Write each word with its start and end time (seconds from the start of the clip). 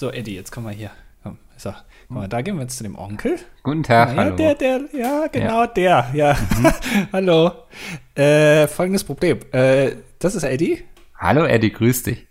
So, 0.00 0.10
Eddie, 0.10 0.34
jetzt 0.34 0.50
komm 0.50 0.64
mal 0.64 0.72
hier. 0.72 0.90
Komm, 1.22 1.36
so, 1.58 1.74
komm 2.08 2.16
mal, 2.16 2.26
da 2.26 2.40
gehen 2.40 2.56
wir 2.56 2.62
jetzt 2.62 2.78
zu 2.78 2.84
dem 2.84 2.96
Onkel. 2.96 3.36
Guten 3.62 3.82
Tag, 3.82 4.08
ja, 4.08 4.16
hallo. 4.16 4.34
Der, 4.34 4.54
der, 4.54 4.80
ja, 4.94 5.26
genau 5.26 5.66
der. 5.66 6.08
Ja, 6.14 6.38
hallo. 7.12 7.50
Äh, 8.14 8.66
folgendes 8.66 9.04
Problem. 9.04 9.40
Äh, 9.52 9.96
das 10.18 10.34
ist 10.34 10.44
Eddie. 10.44 10.84
Hallo 11.18 11.44
Eddie, 11.44 11.70
grüß 11.70 12.04
dich. 12.04 12.26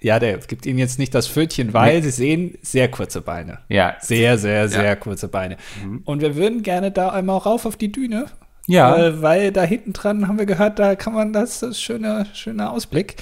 Ja, 0.00 0.18
der 0.18 0.38
gibt 0.38 0.64
Ihnen 0.64 0.78
jetzt 0.78 0.98
nicht 0.98 1.14
das 1.14 1.28
Pfötchen, 1.28 1.74
weil 1.74 2.02
Sie 2.02 2.08
sehen 2.08 2.56
sehr 2.62 2.90
kurze 2.90 3.20
Beine. 3.20 3.58
Ja. 3.68 3.96
Sehr, 4.00 4.38
sehr, 4.38 4.66
sehr 4.70 4.96
kurze 4.96 5.28
Beine. 5.28 5.58
Und 6.06 6.22
wir 6.22 6.34
würden 6.34 6.62
gerne 6.62 6.92
da 6.92 7.10
einmal 7.10 7.36
rauf 7.36 7.66
auf 7.66 7.76
die 7.76 7.92
Düne. 7.92 8.24
Ja. 8.68 8.96
Äh, 8.96 9.20
weil 9.20 9.52
da 9.52 9.64
hinten 9.64 9.92
dran 9.92 10.28
haben 10.28 10.38
wir 10.38 10.46
gehört, 10.46 10.78
da 10.78 10.94
kann 10.94 11.12
man 11.12 11.34
das, 11.34 11.60
das 11.60 11.78
schöner, 11.78 12.24
schöner 12.32 12.72
Ausblick. 12.72 13.16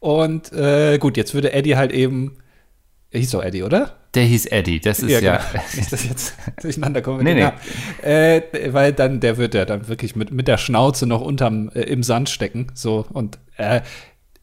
Und 0.00 0.52
äh, 0.52 0.98
gut, 0.98 1.16
jetzt 1.16 1.34
würde 1.34 1.52
Eddie 1.52 1.76
halt 1.76 1.92
eben. 1.92 2.38
Er 3.12 3.20
hieß 3.20 3.30
doch 3.32 3.42
Eddie, 3.42 3.62
oder? 3.62 3.92
Der 4.14 4.24
hieß 4.24 4.46
Eddie, 4.46 4.80
das 4.80 5.00
ist 5.00 5.10
ja. 5.10 5.20
genau. 5.20 5.64
Nicht, 5.76 5.92
dass 5.92 6.04
jetzt 6.08 6.34
durcheinander 6.62 7.02
kommen. 7.02 7.22
Nee, 7.22 7.34
mit 7.34 7.52
nee. 8.02 8.08
Äh, 8.08 8.72
weil 8.72 8.94
dann, 8.94 9.20
der 9.20 9.36
wird 9.36 9.54
ja 9.54 9.66
dann 9.66 9.86
wirklich 9.86 10.16
mit, 10.16 10.30
mit 10.32 10.48
der 10.48 10.56
Schnauze 10.56 11.06
noch 11.06 11.20
unterm, 11.20 11.68
äh, 11.74 11.82
im 11.82 12.02
Sand 12.02 12.30
stecken. 12.30 12.68
So, 12.74 13.06
und 13.12 13.38
äh, 13.58 13.82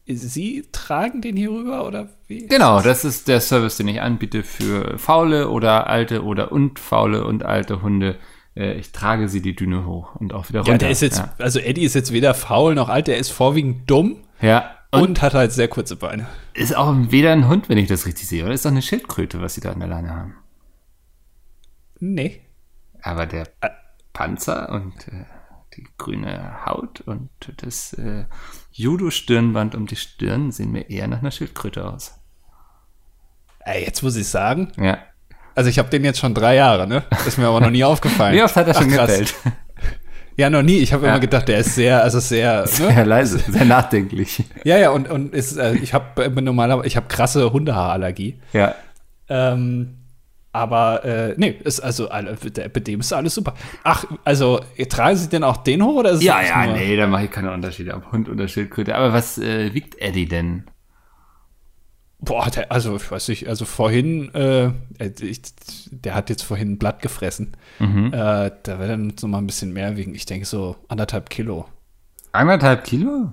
Sie 0.06 0.64
tragen 0.72 1.20
den 1.20 1.36
hier 1.36 1.50
rüber 1.50 1.86
oder 1.86 2.08
wie? 2.26 2.46
Genau, 2.46 2.80
das 2.80 3.04
ist 3.04 3.28
der 3.28 3.40
Service, 3.40 3.76
den 3.76 3.88
ich 3.88 4.00
anbiete 4.00 4.42
für 4.42 4.98
faule 4.98 5.48
oder 5.50 5.88
alte 5.88 6.24
oder 6.24 6.50
und 6.52 6.78
faule 6.78 7.24
und 7.24 7.44
alte 7.44 7.82
Hunde. 7.82 8.16
Äh, 8.56 8.74
Ich 8.74 8.92
trage 8.92 9.28
sie 9.28 9.42
die 9.42 9.54
Düne 9.54 9.84
hoch 9.84 10.14
und 10.16 10.32
auch 10.32 10.48
wieder 10.48 10.60
runter. 10.60 10.72
Ja, 10.72 10.78
der 10.78 10.90
ist 10.90 11.02
jetzt, 11.02 11.18
Ja, 11.18 11.34
also 11.38 11.58
Eddie 11.58 11.84
ist 11.84 11.94
jetzt 11.94 12.12
weder 12.12 12.34
faul 12.34 12.74
noch 12.74 12.88
alt, 12.88 13.08
der 13.08 13.18
ist 13.18 13.30
vorwiegend 13.30 13.90
dumm 13.90 14.16
ja. 14.40 14.70
Und, 14.92 15.02
und, 15.02 15.22
hat 15.22 15.34
halt 15.34 15.52
sehr 15.52 15.68
kurze 15.68 15.94
Beine. 15.96 16.26
ist 16.52 16.76
auch 16.76 16.92
weder 16.96 17.32
ein 17.32 17.46
Hund, 17.48 17.68
wenn 17.68 17.78
ich 17.78 17.88
das 17.88 18.06
richtig 18.06 18.26
sehe, 18.26 18.44
oder 18.44 18.54
ist 18.54 18.64
doch 18.64 18.70
eine 18.70 18.82
Schildkröte, 18.82 19.40
was 19.40 19.54
sie 19.54 19.60
da 19.60 19.70
an 19.72 19.78
der 19.78 19.88
Leine 19.88 20.10
haben. 20.14 20.34
Nee. 22.00 22.40
Aber 23.02 23.26
der 23.26 23.46
Panzer 24.12 24.70
und 24.70 25.06
äh, 25.08 25.24
die 25.76 25.86
grüne 25.96 26.66
Haut 26.66 27.00
und 27.02 27.30
das 27.58 27.92
äh, 27.94 28.24
Judo-Stirnband 28.72 29.74
um 29.74 29.86
die 29.86 29.96
Stirn 29.96 30.50
sehen 30.50 30.72
mir 30.72 30.90
eher 30.90 31.06
nach 31.06 31.20
einer 31.20 31.30
Schildkröte 31.30 31.84
aus. 31.86 32.18
Ey, 33.60 33.84
jetzt 33.84 34.02
muss 34.02 34.16
ich 34.16 34.26
sagen, 34.26 34.72
Ja. 34.76 34.98
also 35.54 35.70
ich 35.70 35.78
habe 35.78 35.90
den 35.90 36.04
jetzt 36.04 36.18
schon 36.18 36.34
drei 36.34 36.56
Jahre, 36.56 36.86
ne? 36.88 37.04
Ist 37.26 37.38
mir 37.38 37.46
aber 37.46 37.60
noch 37.60 37.70
nie 37.70 37.84
aufgefallen. 37.84 38.34
Wie 38.34 38.42
oft 38.42 38.56
hat 38.56 38.66
er 38.66 38.74
schon 38.74 38.92
Ach, 38.94 39.06
gebellt? 39.06 39.34
Ja, 40.40 40.48
noch 40.48 40.62
nie. 40.62 40.78
Ich 40.78 40.92
habe 40.94 41.04
Ja. 41.04 41.12
immer 41.12 41.20
gedacht, 41.20 41.48
der 41.48 41.58
ist 41.58 41.74
sehr, 41.74 42.02
also 42.02 42.18
sehr, 42.18 42.60
ne? 42.62 42.66
Sehr 42.66 43.04
leise, 43.04 43.38
sehr 43.46 43.66
nachdenklich. 43.66 44.42
Ja, 44.64 44.78
ja, 44.78 44.88
und, 44.90 45.10
und 45.10 45.34
ist, 45.34 45.56
äh, 45.58 45.74
ich 45.74 45.92
habe 45.92 46.30
normalerweise, 46.40 46.86
ich 46.86 46.96
habe 46.96 47.08
krasse 47.08 47.52
Hundehaarallergie. 47.52 48.38
Ja. 48.54 48.74
Ähm, 49.28 49.96
aber 50.52 51.04
äh, 51.04 51.34
nee, 51.36 51.54
ist 51.62 51.80
also 51.80 52.08
bei 52.08 52.80
dem 52.80 53.00
ist 53.00 53.12
alles 53.12 53.34
super. 53.34 53.54
Ach, 53.84 54.04
also 54.24 54.60
tragen 54.88 55.16
Sie 55.16 55.28
denn 55.28 55.44
auch 55.44 55.58
den 55.58 55.84
hoch 55.84 55.96
oder 55.96 56.10
ist 56.10 56.18
es 56.18 56.24
Ja, 56.24 56.40
ja, 56.42 56.66
nee, 56.72 56.96
da 56.96 57.06
mache 57.06 57.24
ich 57.26 57.30
keine 57.30 57.52
Unterschiede, 57.52 57.94
ob 57.94 58.10
Hund 58.10 58.28
oder 58.28 58.48
Schildkröte. 58.48 58.96
Aber 58.96 59.12
was 59.12 59.38
äh, 59.38 59.72
wiegt 59.74 60.00
Eddie 60.00 60.26
denn? 60.26 60.64
Boah, 62.22 62.50
der, 62.50 62.70
also 62.70 62.96
ich 62.96 63.10
weiß 63.10 63.28
nicht, 63.28 63.48
also 63.48 63.64
vorhin, 63.64 64.34
äh, 64.34 64.72
ich, 65.20 65.40
der 65.90 66.14
hat 66.14 66.28
jetzt 66.28 66.42
vorhin 66.42 66.72
ein 66.72 66.78
Blatt 66.78 67.00
gefressen. 67.00 67.56
Mhm. 67.78 68.12
Äh, 68.12 68.50
da 68.62 68.78
wird 68.78 68.90
dann 68.90 69.06
noch 69.06 69.28
mal 69.28 69.38
ein 69.38 69.46
bisschen 69.46 69.72
mehr 69.72 69.96
wiegen. 69.96 70.14
Ich 70.14 70.26
denke 70.26 70.44
so 70.44 70.76
anderthalb 70.88 71.30
Kilo. 71.30 71.66
Anderthalb 72.32 72.84
Kilo? 72.84 73.32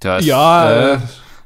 Das 0.00 0.24
Ja, 0.24 0.94
äh, 0.94 0.98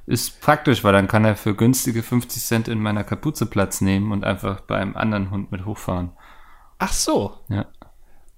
ist 0.07 0.41
praktisch, 0.41 0.83
weil 0.83 0.95
dann 0.95 1.09
kann 1.09 1.27
er 1.27 1.37
für 1.37 1.55
günstige 1.55 2.03
50 2.03 2.43
Cent 2.43 2.69
in 2.69 2.81
meiner 2.81 3.05
Kapuze 3.05 3.45
Platz 3.45 3.83
nehmen 3.83 4.11
und 4.11 4.25
einfach 4.25 4.63
bei 4.63 4.79
einem 4.79 4.97
anderen 4.97 5.31
Hund 5.31 5.53
mit 5.53 5.67
hochfahren. 5.67 6.13
Ach 6.79 6.93
so. 6.93 7.35
Ja, 7.49 7.67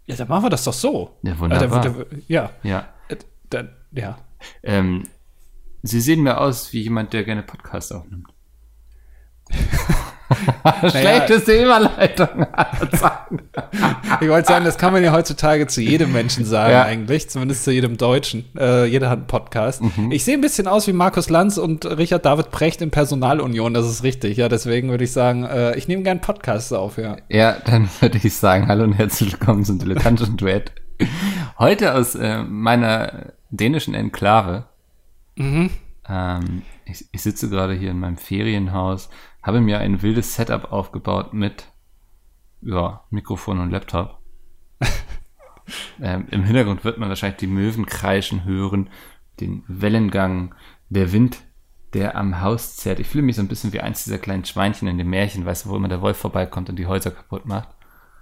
Ja, 0.06 0.16
dann 0.16 0.26
machen 0.26 0.44
wir 0.44 0.50
das 0.50 0.64
doch 0.64 0.72
so. 0.72 1.16
Ja, 1.22 1.38
wunderbar. 1.38 1.86
Äh, 1.86 2.04
ja. 2.26 2.50
ja. 2.64 2.88
Äh, 3.08 3.64
ja. 3.92 4.18
Ähm, 4.64 5.04
Sie 5.82 6.00
sehen 6.00 6.22
mir 6.22 6.38
aus 6.40 6.72
wie 6.72 6.82
jemand, 6.82 7.12
der 7.12 7.24
gerne 7.24 7.42
Podcast 7.42 7.92
aufnimmt. 7.94 8.26
Schlechteste 10.90 11.60
Überleitung. 11.62 12.28
Ich 14.20 14.28
wollte 14.28 14.48
sagen, 14.48 14.64
das 14.64 14.78
kann 14.78 14.92
man 14.92 15.02
ja 15.02 15.12
heutzutage 15.12 15.66
zu 15.66 15.80
jedem 15.82 16.12
Menschen 16.12 16.44
sagen, 16.44 16.72
Ja. 16.72 16.82
eigentlich, 16.84 17.28
zumindest 17.30 17.64
zu 17.64 17.72
jedem 17.72 17.96
Deutschen. 17.96 18.44
Äh, 18.58 18.84
jeder 18.86 19.08
hat 19.10 19.18
einen 19.18 19.26
Podcast. 19.26 19.82
Mhm. 19.82 20.10
Ich 20.12 20.24
sehe 20.24 20.34
ein 20.34 20.40
bisschen 20.40 20.66
aus 20.66 20.86
wie 20.86 20.92
Markus 20.92 21.28
Lanz 21.30 21.58
und 21.58 21.84
Richard 21.86 22.24
David 22.24 22.50
Precht 22.50 22.80
in 22.82 22.90
Personalunion, 22.90 23.74
das 23.74 23.86
ist 23.86 24.02
richtig. 24.02 24.36
Ja, 24.36 24.48
deswegen 24.48 24.90
würde 24.90 25.04
ich 25.04 25.12
sagen, 25.12 25.44
äh, 25.44 25.76
ich 25.76 25.88
nehme 25.88 26.02
gern 26.02 26.20
Podcasts 26.20 26.72
auf, 26.72 26.96
ja. 26.98 27.16
Ja, 27.28 27.56
dann 27.64 27.88
würde 28.00 28.18
ich 28.22 28.34
sagen, 28.36 28.68
hallo 28.68 28.84
und 28.84 28.92
herzlich 28.94 29.32
willkommen 29.32 29.64
zum 29.64 29.78
dilettantischen 29.78 30.36
Duett. 30.36 30.72
Heute 31.58 31.94
aus 31.94 32.14
äh, 32.14 32.42
meiner 32.42 33.32
dänischen 33.50 33.94
Enklave. 33.94 34.64
Ähm, 36.08 36.62
ich, 36.84 37.06
ich 37.12 37.22
sitze 37.22 37.48
gerade 37.48 37.74
hier 37.74 37.90
in 37.90 38.00
meinem 38.00 38.16
Ferienhaus, 38.16 39.10
habe 39.42 39.60
mir 39.60 39.78
ein 39.78 40.02
wildes 40.02 40.34
Setup 40.34 40.72
aufgebaut 40.72 41.32
mit 41.32 41.68
ja, 42.62 43.04
Mikrofon 43.10 43.58
und 43.60 43.70
Laptop. 43.70 44.18
ähm, 46.02 46.26
Im 46.30 46.44
Hintergrund 46.44 46.84
wird 46.84 46.98
man 46.98 47.08
wahrscheinlich 47.08 47.38
die 47.38 47.46
Möwen 47.46 47.86
kreischen 47.86 48.44
hören, 48.44 48.90
den 49.40 49.62
Wellengang, 49.68 50.54
der 50.88 51.12
Wind, 51.12 51.38
der 51.94 52.16
am 52.16 52.40
Haus 52.40 52.76
zerrt. 52.76 53.00
Ich 53.00 53.08
fühle 53.08 53.22
mich 53.24 53.36
so 53.36 53.42
ein 53.42 53.48
bisschen 53.48 53.72
wie 53.72 53.80
eins 53.80 54.04
dieser 54.04 54.18
kleinen 54.18 54.44
Schweinchen 54.44 54.88
in 54.88 54.98
dem 54.98 55.10
Märchen, 55.10 55.44
weißt 55.46 55.64
du, 55.64 55.70
wo 55.70 55.76
immer 55.76 55.88
der 55.88 56.02
Wolf 56.02 56.16
vorbeikommt 56.18 56.68
und 56.68 56.76
die 56.76 56.86
Häuser 56.86 57.10
kaputt 57.10 57.46
macht. 57.46 57.68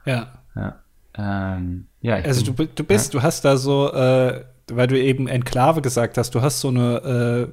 Ja. 0.05 0.43
Ja. 0.55 0.83
Ähm, 1.15 1.87
ja, 2.01 2.19
ich 2.19 2.27
Also 2.27 2.45
du, 2.45 2.53
bin, 2.55 2.69
bi- 2.69 2.73
du 2.75 2.85
bist, 2.85 3.13
du 3.13 3.23
hast 3.23 3.45
da 3.45 3.57
so, 3.57 3.93
äh, 3.93 4.45
weil 4.75 4.87
du 4.87 5.01
eben 5.01 5.29
Enklave 5.29 5.83
gesagt 5.83 6.19
hast, 6.19 6.35
du 6.35 6.43
hast 6.43 6.61
so 6.61 6.69
eine 6.69 7.49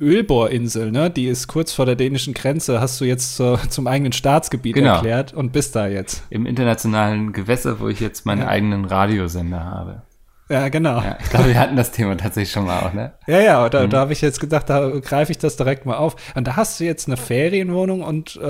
äh, 0.00 0.02
Ölbohrinsel, 0.02 0.90
ne? 0.90 1.10
Die 1.10 1.26
ist 1.26 1.46
kurz 1.48 1.72
vor 1.72 1.86
der 1.86 1.96
dänischen 1.96 2.34
Grenze, 2.34 2.80
hast 2.80 3.00
du 3.00 3.04
jetzt 3.04 3.36
zur, 3.36 3.58
zum 3.68 3.86
eigenen 3.86 4.12
Staatsgebiet 4.12 4.74
Genau. 4.74 4.94
erklärt 4.94 5.32
und 5.34 5.52
bist 5.52 5.74
da 5.76 5.86
jetzt. 5.88 6.22
im 6.30 6.46
internationalen 6.46 7.32
Gewässer, 7.32 7.80
wo 7.80 7.88
ich 7.88 8.00
jetzt 8.00 8.26
meinen 8.26 8.42
Ja. 8.42 8.48
eigenen 8.48 8.84
Radiosender 8.84 9.64
habe. 9.64 10.02
Ja, 10.50 10.68
genau. 10.68 11.00
Ja, 11.02 11.18
ich 11.22 11.28
glaube, 11.28 11.48
wir 11.48 11.58
hatten 11.58 11.76
das 11.76 11.90
Thema 11.90 12.16
tatsächlich 12.16 12.50
schon 12.50 12.64
mal 12.64 12.80
auch, 12.80 12.92
ne? 12.94 13.12
Ja, 13.26 13.40
ja, 13.40 13.68
da, 13.68 13.84
Mhm. 13.84 13.90
da 13.90 14.00
habe 14.00 14.12
ich 14.14 14.20
jetzt 14.22 14.40
gedacht, 14.40 14.70
da 14.70 14.88
greife 15.00 15.30
ich 15.30 15.38
das 15.38 15.56
direkt 15.56 15.84
mal 15.84 15.96
auf. 15.96 16.16
Und 16.34 16.46
da 16.48 16.56
hast 16.56 16.80
du 16.80 16.84
jetzt 16.84 17.06
eine 17.06 17.16
Ferienwohnung 17.18 18.02
und 18.02 18.36
äh, 18.36 18.40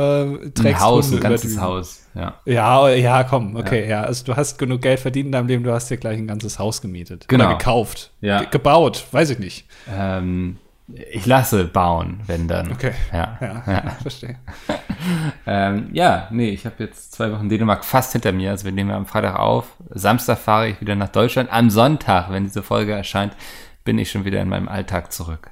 trägst 0.51 0.65
Ein 0.65 0.81
Haus, 0.81 1.07
Hunde 1.07 1.17
ein 1.19 1.23
ganzes 1.31 1.55
die- 1.55 1.61
Haus, 1.61 2.01
ja. 2.15 2.35
Ja, 2.45 2.89
ja, 2.91 3.25
komm, 3.25 3.57
okay, 3.57 3.89
ja. 3.89 4.03
Also 4.03 4.25
du 4.25 4.37
hast 4.37 4.59
genug 4.59 4.83
Geld 4.83 5.01
verdient 5.01 5.27
in 5.27 5.33
deinem 5.33 5.49
Leben, 5.49 5.65
du 5.65 5.73
hast 5.73 5.91
dir 5.91 5.97
gleich 5.97 6.19
ein 6.19 6.29
ganzes 6.29 6.59
Haus 6.59 6.81
gemietet. 6.81 7.27
Genau. 7.29 7.47
Oder 7.47 7.57
gekauft. 7.59 8.13
Ja. 8.21 8.39
Ge 8.41 8.49
gebaut, 8.51 9.05
weiß 9.11 9.31
ich 9.31 9.39
nicht. 9.41 9.67
Ähm, 9.93 10.59
ich 10.95 11.27
lasse 11.27 11.65
bauen, 11.67 12.21
wenn 12.27 12.49
dann. 12.49 12.73
Okay. 12.73 12.93
Ja. 13.13 13.39
Ja, 13.41 13.63
Ja, 13.67 13.91
verstehe. 14.03 14.37
ähm, 15.47 15.91
ja 15.93 16.29
nee, 16.31 16.51
ich 16.51 16.65
habe 16.65 16.77
jetzt 16.85 17.13
zwei 17.13 17.31
Wochen 17.33 17.49
Dänemark 17.49 17.85
fast 17.85 18.13
hinter 18.13 18.33
mir. 18.33 18.51
Also 18.51 18.65
wir 18.65 18.73
nehmen 18.73 18.91
ja 18.91 18.97
am 18.97 19.07
Freitag 19.07 19.39
auf. 19.39 19.77
Samstag 19.91 20.39
fahre 20.39 20.69
ich 20.69 20.81
wieder 20.81 20.95
nach 20.95 21.11
Deutschland. 21.11 21.53
Am 21.53 21.69
Sonntag, 21.71 22.31
wenn 22.31 22.45
diese 22.45 22.63
Folge 22.63 22.93
erscheint, 22.93 23.35
bin 23.85 23.99
ich 23.99 24.11
schon 24.11 24.25
wieder 24.25 24.41
in 24.41 24.49
meinem 24.49 24.69
Alltag 24.69 25.13
zurück. 25.13 25.51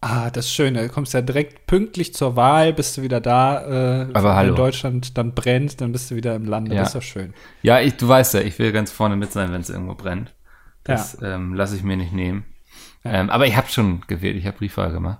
Ah, 0.00 0.30
das 0.30 0.44
ist 0.46 0.52
schön. 0.52 0.74
Du 0.74 0.86
kommst 0.88 1.14
ja 1.14 1.22
direkt 1.22 1.66
pünktlich 1.66 2.14
zur 2.14 2.36
Wahl, 2.36 2.74
bist 2.74 2.96
du 2.96 3.02
wieder 3.02 3.22
da. 3.22 3.62
Äh, 4.02 4.08
Aber 4.12 4.30
wenn 4.30 4.36
hallo. 4.36 4.54
Deutschland 4.54 5.16
dann 5.16 5.32
brennt, 5.32 5.80
dann 5.80 5.92
bist 5.92 6.10
du 6.10 6.14
wieder 6.14 6.34
im 6.34 6.44
Lande. 6.44 6.74
Ja. 6.74 6.80
Das 6.82 6.88
ist 6.90 6.94
doch 6.94 7.02
schön. 7.02 7.32
Ja, 7.62 7.80
ich, 7.80 7.96
du 7.96 8.06
weißt 8.06 8.34
ja, 8.34 8.40
ich 8.40 8.58
will 8.58 8.70
ganz 8.70 8.92
vorne 8.92 9.16
mit 9.16 9.32
sein, 9.32 9.50
wenn 9.50 9.62
es 9.62 9.70
irgendwo 9.70 9.94
brennt. 9.94 10.34
Das 10.84 11.16
ähm, 11.22 11.54
lasse 11.54 11.74
ich 11.76 11.82
mir 11.82 11.96
nicht 11.96 12.12
nehmen. 12.12 12.44
Ähm, 13.04 13.30
aber 13.30 13.46
ich 13.46 13.56
habe 13.56 13.68
schon 13.68 14.00
gewählt, 14.06 14.36
ich 14.36 14.46
habe 14.46 14.56
Briefwahl 14.58 14.90
gemacht. 14.92 15.18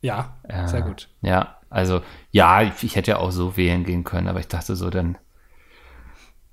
Ja, 0.00 0.36
Äh, 0.44 0.66
sehr 0.66 0.82
gut. 0.82 1.08
Ja, 1.20 1.58
also 1.68 2.02
ja, 2.30 2.62
ich, 2.62 2.82
ich 2.82 2.96
hätte 2.96 3.12
ja 3.12 3.18
auch 3.18 3.30
so 3.30 3.56
wählen 3.56 3.84
gehen 3.84 4.04
können, 4.04 4.28
aber 4.28 4.40
ich 4.40 4.48
dachte 4.48 4.74
so, 4.76 4.90
dann 4.90 5.18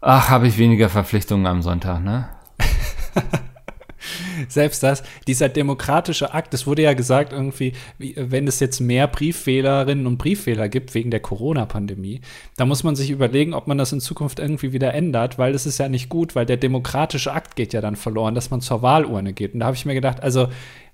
ach, 0.01 0.30
habe 0.30 0.48
ich 0.48 0.57
weniger 0.57 0.90
Verpflichtungen 0.90 1.48
am 1.48 1.62
Sonntag, 1.62 2.01
ne? 2.01 2.30
Selbst 4.48 4.84
das, 4.84 5.04
dieser 5.28 5.50
demokratische 5.50 6.34
Akt, 6.34 6.54
es 6.54 6.68
wurde 6.68 6.82
ja 6.84 6.94
gesagt, 6.94 7.34
irgendwie, 7.34 7.74
wie, 7.98 8.16
wenn 8.18 8.48
es 8.48 8.60
jetzt 8.60 8.80
mehr 8.80 9.08
Briefwählerinnen 9.08 10.08
und 10.08 10.18
Briefwähler 10.18 10.70
gibt 10.70 10.94
wegen 10.94 11.12
der 11.12 11.20
Corona-Pandemie, 11.20 12.22
da 12.56 12.66
muss 12.66 12.84
man 12.84 12.96
sich 12.96 13.10
überlegen, 13.10 13.54
ob 13.54 13.68
man 13.68 13.78
das 13.78 13.92
in 13.92 14.00
Zukunft 14.00 14.40
irgendwie 14.40 14.74
wieder 14.74 14.94
ändert, 14.94 15.38
weil 15.38 15.54
das 15.54 15.66
ist 15.66 15.78
ja 15.78 15.90
nicht 15.90 16.10
gut, 16.10 16.36
weil 16.36 16.46
der 16.46 16.58
demokratische 16.58 17.32
Akt 17.34 17.56
geht 17.56 17.74
ja 17.74 17.82
dann 17.82 17.96
verloren, 17.96 18.36
dass 18.36 18.50
man 18.50 18.62
zur 18.62 18.82
Wahlurne 18.82 19.34
geht. 19.34 19.54
Und 19.54 19.62
da 19.62 19.68
habe 19.68 19.76
ich 19.76 19.86
mir 19.86 19.94
gedacht, 19.94 20.22
also 20.24 20.48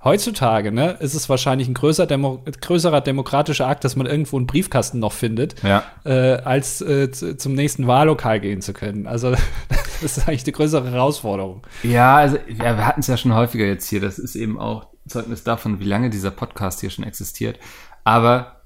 heutzutage, 0.04 0.72
ne, 0.72 0.98
ist 1.00 1.14
es 1.14 1.30
wahrscheinlich 1.30 1.68
ein 1.68 1.74
größer 1.74 2.06
Demo 2.06 2.44
größerer 2.62 3.00
demokratischer 3.02 3.68
Akt, 3.68 3.86
dass 3.86 3.96
man 3.96 4.06
irgendwo 4.06 4.38
einen 4.38 4.48
Briefkasten 4.48 5.00
noch 5.00 5.14
findet, 5.14 5.56
Ja. 5.64 5.84
äh, 6.04 6.34
als 6.44 6.82
äh, 6.82 7.10
zu, 7.12 7.38
zum 7.38 7.54
nächsten 7.54 7.88
Wahllokal 7.88 8.40
gehen 8.42 8.62
zu 8.62 8.74
können. 8.74 9.08
Also 9.08 9.34
das 10.04 10.18
ist 10.18 10.28
eigentlich 10.28 10.44
die 10.44 10.52
größere 10.52 10.92
Herausforderung. 10.92 11.66
Ja, 11.84 12.18
also 12.18 12.38
ja, 12.48 12.78
wir 12.78 12.86
hatten 12.86 13.02
es 13.02 13.08
ja 13.08 13.18
schon 13.18 13.34
häufiger 13.34 13.66
jetzt 13.66 13.88
hier. 13.88 14.02
Das 14.02 14.20
ist 14.20 14.36
eben 14.36 14.60
auch 14.60 14.88
Zeugnis 15.08 15.44
davon, 15.44 15.80
wie 15.80 15.86
lange 15.86 16.10
dieser 16.10 16.32
Podcast 16.32 16.82
hier 16.82 16.90
schon 16.90 17.06
existiert. 17.06 17.60
Aber 18.04 18.62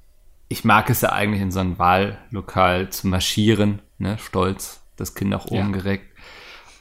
ich 0.48 0.64
mag 0.64 0.88
es 0.90 1.00
ja 1.00 1.10
eigentlich 1.10 1.42
in 1.42 1.50
so 1.50 1.60
ein 1.60 1.78
Wahllokal 1.78 2.90
zu 2.90 3.06
marschieren, 3.06 3.82
ne, 3.98 4.18
stolz, 4.18 4.80
das 4.96 5.14
Kind 5.14 5.30
nach 5.30 5.46
oben 5.46 5.72
ja. 5.72 5.78
gereckt. 5.78 6.14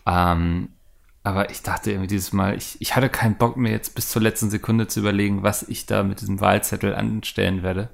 Ähm, 0.06 0.70
aber 1.24 1.50
ich 1.50 1.62
dachte 1.62 1.92
irgendwie 1.92 2.08
dieses 2.08 2.32
Mal, 2.32 2.56
ich, 2.56 2.78
ich 2.80 2.96
hatte 2.96 3.10
keinen 3.10 3.36
Bock 3.36 3.58
mir 3.58 3.72
jetzt 3.72 3.96
bis 3.96 4.10
zur 4.10 4.22
letzten 4.22 4.50
Sekunde 4.50 4.88
zu 4.88 5.02
überlegen, 5.02 5.44
was 5.44 5.64
ich 5.64 5.86
da 5.86 6.04
mit 6.04 6.22
diesem 6.22 6.40
Wahlzettel 6.40 6.96
anstellen 6.96 7.64
werde. 7.64 7.90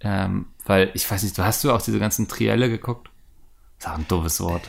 Ähm, 0.00 0.46
weil, 0.64 0.90
ich 0.94 1.10
weiß 1.10 1.24
nicht, 1.24 1.36
du 1.36 1.44
hast 1.44 1.64
du 1.64 1.72
auch 1.72 1.82
diese 1.82 1.98
ganzen 1.98 2.28
Trielle 2.28 2.68
geguckt? 2.70 3.10
Das 3.82 3.92
ist 3.92 3.98
ein 3.98 4.08
doofes 4.08 4.40
Wort. 4.40 4.68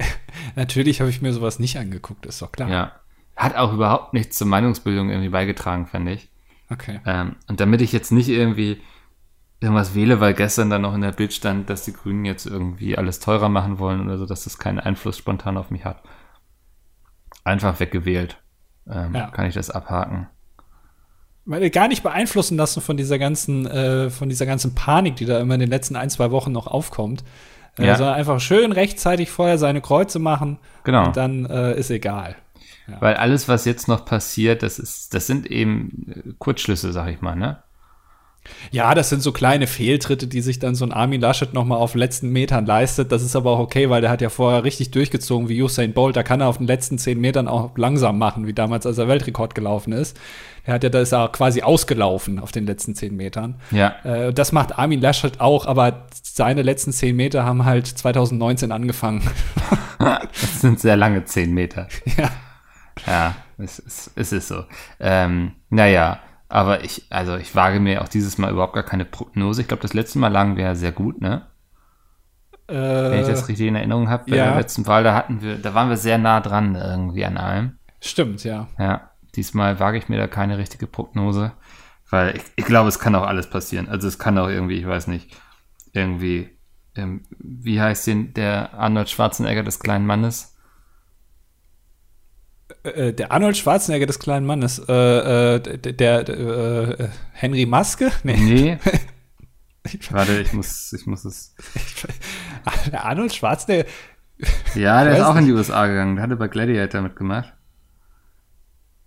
Natürlich 0.56 1.00
habe 1.00 1.10
ich 1.10 1.22
mir 1.22 1.32
sowas 1.32 1.58
nicht 1.58 1.78
angeguckt, 1.78 2.26
ist 2.26 2.42
doch 2.42 2.50
klar. 2.50 2.68
Ja. 2.68 2.92
Hat 3.36 3.54
auch 3.54 3.72
überhaupt 3.72 4.14
nichts 4.14 4.36
zur 4.36 4.48
Meinungsbildung 4.48 5.10
irgendwie 5.10 5.28
beigetragen, 5.28 5.86
fand 5.86 6.08
ich. 6.08 6.28
Okay. 6.68 7.00
Ähm, 7.06 7.36
und 7.46 7.60
damit 7.60 7.80
ich 7.80 7.92
jetzt 7.92 8.10
nicht 8.10 8.28
irgendwie 8.28 8.82
irgendwas 9.60 9.94
wähle, 9.94 10.20
weil 10.20 10.34
gestern 10.34 10.70
dann 10.70 10.82
noch 10.82 10.94
in 10.94 11.00
der 11.00 11.12
Bild 11.12 11.32
stand, 11.32 11.70
dass 11.70 11.84
die 11.84 11.92
Grünen 11.92 12.24
jetzt 12.24 12.46
irgendwie 12.46 12.98
alles 12.98 13.20
teurer 13.20 13.48
machen 13.48 13.78
wollen 13.78 14.00
oder 14.00 14.18
so, 14.18 14.26
dass 14.26 14.44
das 14.44 14.58
keinen 14.58 14.80
Einfluss 14.80 15.16
spontan 15.16 15.56
auf 15.56 15.70
mich 15.70 15.84
hat. 15.84 16.02
Einfach 17.44 17.78
weggewählt. 17.78 18.42
Ähm, 18.88 19.14
ja. 19.14 19.30
Kann 19.30 19.46
ich 19.46 19.54
das 19.54 19.70
abhaken. 19.70 20.28
Weil 21.44 21.70
gar 21.70 21.88
nicht 21.88 22.02
beeinflussen 22.02 22.56
lassen 22.56 22.80
von 22.80 22.96
dieser 22.96 23.18
ganzen, 23.18 23.66
äh, 23.66 24.10
von 24.10 24.28
dieser 24.28 24.46
ganzen 24.46 24.74
Panik, 24.74 25.16
die 25.16 25.24
da 25.24 25.40
immer 25.40 25.54
in 25.54 25.60
den 25.60 25.70
letzten 25.70 25.96
ein, 25.96 26.10
zwei 26.10 26.30
Wochen 26.30 26.52
noch 26.52 26.66
aufkommt. 26.66 27.24
Ja. 27.78 27.96
Sondern 27.96 28.16
einfach 28.16 28.40
schön 28.40 28.72
rechtzeitig 28.72 29.30
vorher 29.30 29.58
seine 29.58 29.80
Kreuze 29.80 30.18
machen. 30.18 30.58
Genau. 30.84 31.06
Und 31.06 31.16
dann 31.16 31.46
äh, 31.46 31.78
ist 31.78 31.90
egal. 31.90 32.36
Ja. 32.88 32.96
Weil 33.00 33.14
alles, 33.14 33.48
was 33.48 33.64
jetzt 33.64 33.88
noch 33.88 34.04
passiert, 34.04 34.62
das 34.62 34.78
ist, 34.78 35.14
das 35.14 35.26
sind 35.26 35.50
eben 35.50 36.34
Kurzschlüsse, 36.38 36.92
sag 36.92 37.08
ich 37.08 37.20
mal, 37.20 37.36
ne? 37.36 37.62
Ja, 38.70 38.94
das 38.94 39.08
sind 39.08 39.22
so 39.22 39.32
kleine 39.32 39.66
Fehltritte, 39.66 40.26
die 40.26 40.40
sich 40.40 40.58
dann 40.58 40.74
so 40.74 40.84
ein 40.84 40.92
Armin 40.92 41.20
Laschet 41.20 41.54
noch 41.54 41.64
mal 41.64 41.76
auf 41.76 41.92
den 41.92 41.98
letzten 41.98 42.30
Metern 42.30 42.66
leistet. 42.66 43.12
Das 43.12 43.22
ist 43.22 43.36
aber 43.36 43.52
auch 43.52 43.58
okay, 43.58 43.88
weil 43.90 44.00
der 44.00 44.10
hat 44.10 44.20
ja 44.20 44.28
vorher 44.28 44.64
richtig 44.64 44.90
durchgezogen 44.90 45.48
wie 45.48 45.62
Usain 45.62 45.92
Bolt. 45.92 46.16
Da 46.16 46.22
kann 46.22 46.40
er 46.40 46.48
auf 46.48 46.58
den 46.58 46.66
letzten 46.66 46.98
zehn 46.98 47.20
Metern 47.20 47.48
auch 47.48 47.76
langsam 47.76 48.18
machen, 48.18 48.46
wie 48.46 48.52
damals, 48.52 48.86
als 48.86 48.98
er 48.98 49.08
Weltrekord 49.08 49.54
gelaufen 49.54 49.92
ist. 49.92 50.18
Er 50.64 50.74
hat 50.74 50.84
ja, 50.84 50.90
da 50.90 51.00
ist 51.00 51.12
er 51.12 51.28
quasi 51.28 51.62
ausgelaufen 51.62 52.38
auf 52.38 52.52
den 52.52 52.66
letzten 52.66 52.94
zehn 52.94 53.16
Metern. 53.16 53.54
Ja. 53.70 53.94
Äh, 54.04 54.34
das 54.34 54.52
macht 54.52 54.78
Armin 54.78 55.00
Laschet 55.00 55.40
auch, 55.40 55.64
aber 55.64 56.06
seine 56.22 56.62
letzten 56.62 56.92
zehn 56.92 57.16
Meter 57.16 57.44
haben 57.44 57.64
halt 57.64 57.86
2019 57.86 58.70
angefangen. 58.70 59.22
das 59.98 60.60
sind 60.60 60.78
sehr 60.78 60.96
lange 60.96 61.24
zehn 61.24 61.54
Meter. 61.54 61.88
Ja. 62.16 62.30
Ja, 63.06 63.36
es, 63.58 63.78
es, 63.78 64.10
es 64.14 64.32
ist 64.32 64.48
so. 64.48 64.64
Ähm, 65.00 65.52
naja, 65.70 66.20
aber 66.48 66.84
ich, 66.84 67.06
also 67.10 67.36
ich 67.36 67.54
wage 67.54 67.80
mir 67.80 68.02
auch 68.02 68.08
dieses 68.08 68.38
Mal 68.38 68.50
überhaupt 68.50 68.74
gar 68.74 68.82
keine 68.82 69.04
Prognose. 69.04 69.60
Ich 69.60 69.68
glaube, 69.68 69.82
das 69.82 69.94
letzte 69.94 70.18
Mal 70.18 70.28
lagen 70.28 70.56
wir 70.56 70.64
ja 70.64 70.74
sehr 70.74 70.92
gut, 70.92 71.20
ne? 71.20 71.46
Äh, 72.68 72.74
Wenn 72.74 73.20
ich 73.20 73.26
das 73.26 73.48
richtig 73.48 73.68
in 73.68 73.76
Erinnerung 73.76 74.08
habe, 74.08 74.30
bei 74.30 74.36
ja. 74.36 74.46
der 74.46 74.56
letzten 74.56 74.86
Wahl, 74.86 75.02
da 75.04 75.14
hatten 75.14 75.42
wir, 75.42 75.56
da 75.56 75.74
waren 75.74 75.88
wir 75.88 75.96
sehr 75.96 76.18
nah 76.18 76.40
dran 76.40 76.74
irgendwie 76.74 77.24
an 77.24 77.36
allem. 77.36 77.78
Stimmt, 78.00 78.44
ja. 78.44 78.68
Ja, 78.78 79.10
diesmal 79.36 79.80
wage 79.80 79.98
ich 79.98 80.08
mir 80.08 80.18
da 80.18 80.26
keine 80.26 80.58
richtige 80.58 80.86
Prognose, 80.86 81.52
weil 82.10 82.36
ich, 82.36 82.42
ich 82.56 82.64
glaube, 82.64 82.88
es 82.88 82.98
kann 82.98 83.14
auch 83.14 83.26
alles 83.26 83.48
passieren. 83.48 83.88
Also 83.88 84.08
es 84.08 84.18
kann 84.18 84.38
auch 84.38 84.48
irgendwie, 84.48 84.78
ich 84.78 84.86
weiß 84.86 85.06
nicht, 85.06 85.34
irgendwie, 85.92 86.50
ähm, 86.94 87.24
wie 87.38 87.80
heißt 87.80 88.06
den, 88.06 88.34
der 88.34 88.74
Arnold 88.74 89.08
Schwarzenegger 89.10 89.62
des 89.62 89.80
kleinen 89.80 90.06
Mannes? 90.06 90.57
Äh, 92.96 93.12
der 93.12 93.32
Arnold 93.32 93.56
Schwarzenegger 93.56 94.06
des 94.06 94.18
kleinen 94.18 94.46
Mannes, 94.46 94.78
äh, 94.88 95.56
äh, 95.56 95.78
der, 95.78 96.24
der 96.24 96.28
äh, 96.28 97.08
Henry 97.32 97.66
Maske? 97.66 98.10
Nee. 98.22 98.36
nee. 98.36 98.78
Warte, 100.10 100.40
ich 100.40 100.52
muss, 100.52 100.92
ich 100.92 101.06
muss 101.06 101.24
es. 101.24 101.54
der 102.92 103.04
Arnold 103.04 103.34
Schwarzenegger. 103.34 103.88
Ja, 104.74 105.04
der 105.04 105.16
ist 105.16 105.22
auch 105.22 105.36
in 105.36 105.46
die 105.46 105.52
USA 105.52 105.86
gegangen. 105.86 106.16
Der 106.16 106.22
hatte 106.22 106.36
bei 106.36 106.48
Gladiator 106.48 107.00
mitgemacht. 107.00 107.54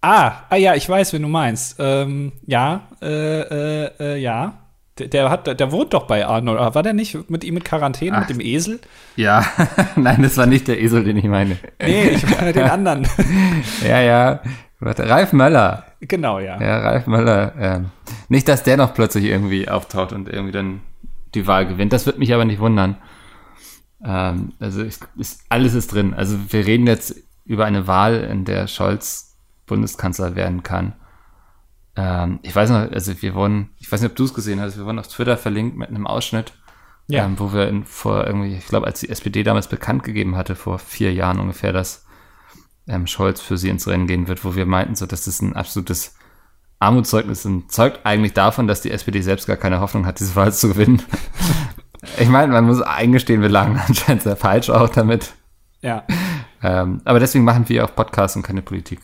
Ah, 0.01 0.45
ah 0.49 0.55
ja, 0.55 0.73
ich 0.73 0.89
weiß, 0.89 1.13
wen 1.13 1.21
du 1.21 1.27
meinst. 1.27 1.75
Ähm, 1.77 2.33
ja, 2.47 2.87
äh, 3.01 3.85
äh, 3.85 4.17
ja. 4.17 4.60
Der, 4.99 5.07
der, 5.07 5.29
hat, 5.29 5.59
der 5.59 5.71
wohnt 5.71 5.93
doch 5.93 6.05
bei 6.05 6.25
Arnold. 6.25 6.75
War 6.75 6.83
der 6.83 6.93
nicht 6.93 7.29
mit 7.29 7.43
ihm 7.43 7.57
in 7.57 7.63
Quarantäne, 7.63 8.17
Ach, 8.17 8.19
mit 8.21 8.29
dem 8.29 8.41
Esel? 8.41 8.79
Ja, 9.15 9.45
nein, 9.95 10.21
das 10.21 10.37
war 10.37 10.45
nicht 10.45 10.67
der 10.67 10.81
Esel, 10.81 11.03
den 11.03 11.17
ich 11.17 11.25
meine. 11.25 11.57
Nee, 11.81 12.09
ich 12.09 12.29
meine 12.29 12.51
den 12.51 12.69
anderen. 12.69 13.07
ja, 13.87 14.01
ja. 14.01 14.41
Warte, 14.79 15.07
Ralf 15.07 15.31
Möller. 15.31 15.85
Genau, 16.01 16.39
ja. 16.39 16.59
Ja, 16.59 16.79
Ralf 16.79 17.07
Möller. 17.07 17.53
Ähm, 17.57 17.89
nicht, 18.29 18.47
dass 18.47 18.63
der 18.63 18.77
noch 18.77 18.93
plötzlich 18.93 19.25
irgendwie 19.25 19.69
auftaucht 19.69 20.11
und 20.11 20.27
irgendwie 20.27 20.51
dann 20.51 20.81
die 21.35 21.47
Wahl 21.47 21.67
gewinnt. 21.67 21.93
Das 21.93 22.05
wird 22.05 22.19
mich 22.19 22.33
aber 22.33 22.45
nicht 22.45 22.59
wundern. 22.59 22.97
Ähm, 24.03 24.53
also 24.59 24.83
ich, 24.83 24.97
ist, 25.17 25.43
alles 25.49 25.73
ist 25.73 25.93
drin. 25.93 26.13
Also 26.13 26.37
wir 26.49 26.65
reden 26.65 26.87
jetzt 26.87 27.15
über 27.45 27.65
eine 27.65 27.87
Wahl, 27.87 28.15
in 28.23 28.43
der 28.43 28.67
Scholz 28.67 29.37
Bundeskanzler 29.67 30.35
werden 30.35 30.63
kann. 30.63 30.93
Ähm, 31.95 32.39
ich 32.43 32.55
weiß 32.55 32.69
noch, 32.69 32.91
also 32.91 33.21
wir 33.21 33.35
wurden, 33.35 33.71
ich 33.77 33.91
weiß 33.91 34.01
nicht, 34.01 34.11
ob 34.11 34.15
du 34.15 34.23
es 34.23 34.33
gesehen 34.33 34.61
hast, 34.61 34.77
wir 34.77 34.85
wurden 34.85 34.99
auf 34.99 35.07
Twitter 35.07 35.37
verlinkt 35.37 35.77
mit 35.77 35.89
einem 35.89 36.07
Ausschnitt, 36.07 36.53
ja. 37.07 37.25
ähm, 37.25 37.37
wo 37.37 37.53
wir 37.53 37.67
in, 37.67 37.83
vor 37.85 38.25
irgendwie, 38.25 38.55
ich 38.55 38.67
glaube, 38.67 38.87
als 38.87 39.01
die 39.01 39.09
SPD 39.09 39.43
damals 39.43 39.67
bekannt 39.67 40.03
gegeben 40.03 40.35
hatte, 40.35 40.55
vor 40.55 40.79
vier 40.79 41.13
Jahren 41.13 41.39
ungefähr, 41.39 41.73
dass 41.73 42.05
ähm, 42.87 43.07
Scholz 43.07 43.41
für 43.41 43.57
sie 43.57 43.69
ins 43.69 43.87
Rennen 43.87 44.07
gehen 44.07 44.27
wird, 44.27 44.45
wo 44.45 44.55
wir 44.55 44.65
meinten, 44.65 44.95
so, 44.95 45.05
dass 45.05 45.25
das 45.25 45.41
ein 45.41 45.55
absolutes 45.55 46.15
Armutszeugnis 46.79 47.45
und 47.45 47.71
zeugt 47.71 48.05
eigentlich 48.05 48.33
davon, 48.33 48.67
dass 48.67 48.81
die 48.81 48.91
SPD 48.91 49.21
selbst 49.21 49.45
gar 49.45 49.57
keine 49.57 49.81
Hoffnung 49.81 50.05
hat, 50.05 50.19
diese 50.19 50.35
Wahl 50.35 50.51
zu 50.51 50.69
gewinnen. 50.69 51.01
ich 52.19 52.27
meine, 52.27 52.51
man 52.51 52.65
muss 52.65 52.81
eingestehen, 52.81 53.41
wir 53.41 53.49
lagen 53.49 53.79
anscheinend 53.87 54.23
sehr 54.23 54.35
falsch 54.35 54.69
auch 54.69 54.89
damit. 54.89 55.33
Ja. 55.81 56.03
Ähm, 56.63 57.01
aber 57.05 57.19
deswegen 57.19 57.43
machen 57.43 57.67
wir 57.69 57.85
auch 57.85 57.95
Podcasts 57.95 58.35
und 58.35 58.43
keine 58.43 58.61
Politik. 58.61 58.99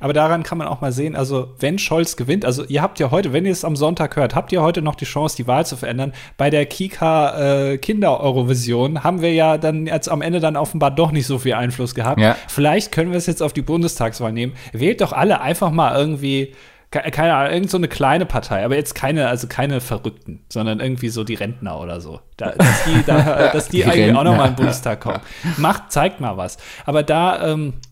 Aber 0.00 0.12
daran 0.12 0.42
kann 0.42 0.58
man 0.58 0.68
auch 0.68 0.80
mal 0.80 0.92
sehen, 0.92 1.16
also 1.16 1.54
wenn 1.58 1.78
Scholz 1.78 2.16
gewinnt, 2.16 2.44
also 2.44 2.64
ihr 2.64 2.82
habt 2.82 2.98
ja 2.98 3.10
heute, 3.10 3.32
wenn 3.32 3.44
ihr 3.46 3.52
es 3.52 3.64
am 3.64 3.76
Sonntag 3.76 4.16
hört, 4.16 4.34
habt 4.34 4.52
ihr 4.52 4.62
heute 4.62 4.82
noch 4.82 4.94
die 4.94 5.04
Chance, 5.04 5.36
die 5.36 5.46
Wahl 5.46 5.66
zu 5.66 5.76
verändern. 5.76 6.12
Bei 6.36 6.50
der 6.50 6.66
Kika 6.66 7.70
äh, 7.70 7.78
Kinder-Eurovision 7.78 9.04
haben 9.04 9.22
wir 9.22 9.32
ja 9.32 9.58
dann 9.58 9.86
jetzt 9.86 10.08
am 10.08 10.22
Ende 10.22 10.40
dann 10.40 10.56
offenbar 10.56 10.90
doch 10.90 11.12
nicht 11.12 11.26
so 11.26 11.38
viel 11.38 11.54
Einfluss 11.54 11.94
gehabt. 11.94 12.20
Ja. 12.20 12.36
Vielleicht 12.48 12.92
können 12.92 13.10
wir 13.10 13.18
es 13.18 13.26
jetzt 13.26 13.42
auf 13.42 13.52
die 13.52 13.62
Bundestagswahl 13.62 14.32
nehmen. 14.32 14.54
Wählt 14.72 15.00
doch 15.00 15.12
alle 15.12 15.40
einfach 15.40 15.70
mal 15.70 15.96
irgendwie 15.96 16.54
keine 16.90 17.34
Ahnung, 17.34 17.52
irgend 17.52 17.70
so 17.70 17.76
eine 17.76 17.88
kleine 17.88 18.24
Partei, 18.24 18.64
aber 18.64 18.74
jetzt 18.74 18.94
keine, 18.94 19.28
also 19.28 19.46
keine 19.46 19.80
Verrückten, 19.80 20.40
sondern 20.48 20.80
irgendwie 20.80 21.10
so 21.10 21.22
die 21.22 21.34
Rentner 21.34 21.78
oder 21.78 22.00
so. 22.00 22.20
Da, 22.38 22.52
dass 22.52 22.84
die, 22.84 23.04
da, 23.04 23.48
dass 23.52 23.68
die, 23.68 23.78
die 23.78 23.84
eigentlich 23.84 24.04
Rentner. 24.06 24.20
auch 24.20 24.24
nochmal 24.24 24.46
in 24.48 24.52
den 24.52 24.56
Bundestag 24.56 25.00
kommen. 25.00 25.20
Macht, 25.58 25.92
zeigt 25.92 26.20
mal 26.20 26.38
was. 26.38 26.56
Aber 26.86 27.02
da, 27.02 27.46
ähm, 27.46 27.74
äh, 27.74 27.87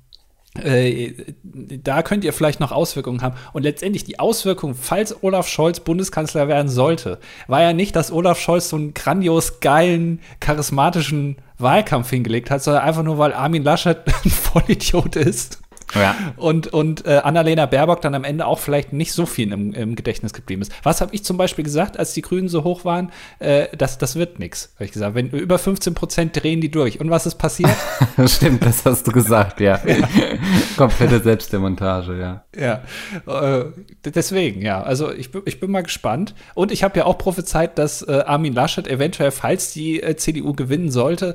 da 1.83 2.03
könnt 2.03 2.25
ihr 2.25 2.33
vielleicht 2.33 2.61
noch 2.61 2.73
Auswirkungen 2.73 3.23
haben. 3.23 3.37
Und 3.53 3.63
letztendlich 3.63 4.05
die 4.05 4.19
Auswirkung, 4.19 4.75
falls 4.75 5.23
Olaf 5.23 5.49
Scholz 5.49 5.81
Bundeskanzler 5.81 6.49
werden 6.49 6.69
sollte, 6.69 7.19
war 7.47 7.63
ja 7.63 7.73
nicht, 7.73 7.97
dass 7.97 8.13
Olaf 8.13 8.41
Scholz 8.41 8.69
so 8.69 8.77
einen 8.77 8.95
grandios 8.95 9.61
geilen, 9.61 10.21
charismatischen 10.41 11.37
Wahlkampf 11.59 12.11
hingelegt 12.11 12.51
hat, 12.51 12.63
sondern 12.63 12.83
einfach 12.83 13.03
nur, 13.03 13.19
weil 13.19 13.33
Armin 13.33 13.63
Laschet 13.63 13.99
ein 14.25 14.31
Vollidiot 14.31 15.17
ist 15.17 15.61
ja. 15.95 16.17
Und, 16.37 16.69
und 16.69 17.07
äh, 17.07 17.21
Annalena 17.23 17.67
Baerbock 17.67 18.01
dann 18.01 18.15
am 18.15 18.25
Ende 18.25 18.47
auch 18.47 18.59
vielleicht 18.59 18.93
nicht 18.93 19.13
so 19.13 19.27
viel 19.27 19.53
im, 19.53 19.73
im 19.73 19.95
Gedächtnis 19.95 20.33
geblieben 20.33 20.63
ist. 20.63 20.73
Was 20.83 21.01
habe 21.01 21.15
ich 21.15 21.25
zum 21.25 21.37
Beispiel 21.37 21.65
gesagt, 21.65 21.99
als 21.99 22.13
die 22.13 22.23
Grünen 22.23 22.49
so 22.49 22.65
hoch 22.65 22.85
waren? 22.85 23.13
Äh, 23.39 23.69
das, 23.77 23.99
das 23.99 24.17
wird 24.17 24.39
nichts, 24.39 24.73
habe 24.77 24.85
ich 24.85 24.93
gesagt. 24.93 25.15
Wenn 25.15 25.31
über 25.31 25.59
15 25.59 25.95
Prozent 25.95 26.43
drehen 26.43 26.61
die 26.61 26.71
durch. 26.71 27.01
Und 27.01 27.11
was 27.11 27.27
ist 27.27 27.37
passiert? 27.37 27.77
Stimmt, 28.27 28.65
das 28.65 28.85
hast 28.85 29.07
du 29.07 29.13
gesagt, 29.13 29.61
ja. 29.61 29.81
ja. 29.87 30.09
Komplette 30.77 31.21
Selbstdemontage, 31.21 32.19
ja. 32.19 32.45
Ja, 32.57 32.83
äh, 33.27 33.67
deswegen, 34.05 34.63
ja. 34.63 34.83
Also 34.83 35.13
ich, 35.13 35.31
ich 35.45 35.61
bin 35.61 35.71
mal 35.71 35.83
gespannt. 35.83 36.35
Und 36.55 36.73
ich 36.73 36.83
habe 36.83 36.99
ja 36.99 37.05
auch 37.05 37.19
prophezeit, 37.19 37.79
dass 37.79 38.03
äh, 38.03 38.23
Armin 38.27 38.55
Laschet 38.55 38.87
eventuell, 38.89 39.31
falls 39.31 39.73
die 39.73 40.03
äh, 40.03 40.17
CDU 40.17 40.55
gewinnen 40.55 40.91
sollte, 40.91 41.35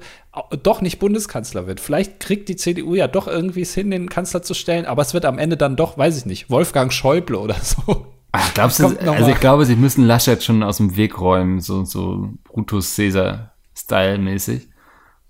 doch 0.64 0.82
nicht 0.82 1.00
Bundeskanzler 1.00 1.68
wird. 1.68 1.80
Vielleicht 1.80 2.20
kriegt 2.20 2.48
die 2.48 2.56
CDU 2.56 2.96
ja 2.96 3.08
doch 3.08 3.28
irgendwie 3.28 3.62
es 3.62 3.74
hin, 3.74 3.92
den 3.92 4.10
Kanzler 4.10 4.42
zu 4.42 4.54
stellen, 4.54 4.86
aber 4.86 5.02
es 5.02 5.14
wird 5.14 5.26
am 5.26 5.38
Ende 5.38 5.58
dann 5.58 5.76
doch, 5.76 5.98
weiß 5.98 6.18
ich 6.18 6.26
nicht, 6.26 6.50
Wolfgang 6.50 6.94
Schäuble 6.94 7.38
oder 7.38 7.56
so. 7.62 8.08
Ach, 8.32 8.54
glaubst 8.54 8.80
du, 8.80 8.86
also 8.86 9.30
ich 9.30 9.40
glaube, 9.42 9.66
sie 9.66 9.76
müssen 9.76 10.06
Laschet 10.06 10.42
schon 10.42 10.64
aus 10.64 10.78
dem 10.78 10.96
Weg 10.96 11.20
räumen, 11.20 11.60
so, 11.60 11.84
so 11.84 12.30
Brutus 12.46 12.96
Caesar-Style-mäßig. 12.96 14.70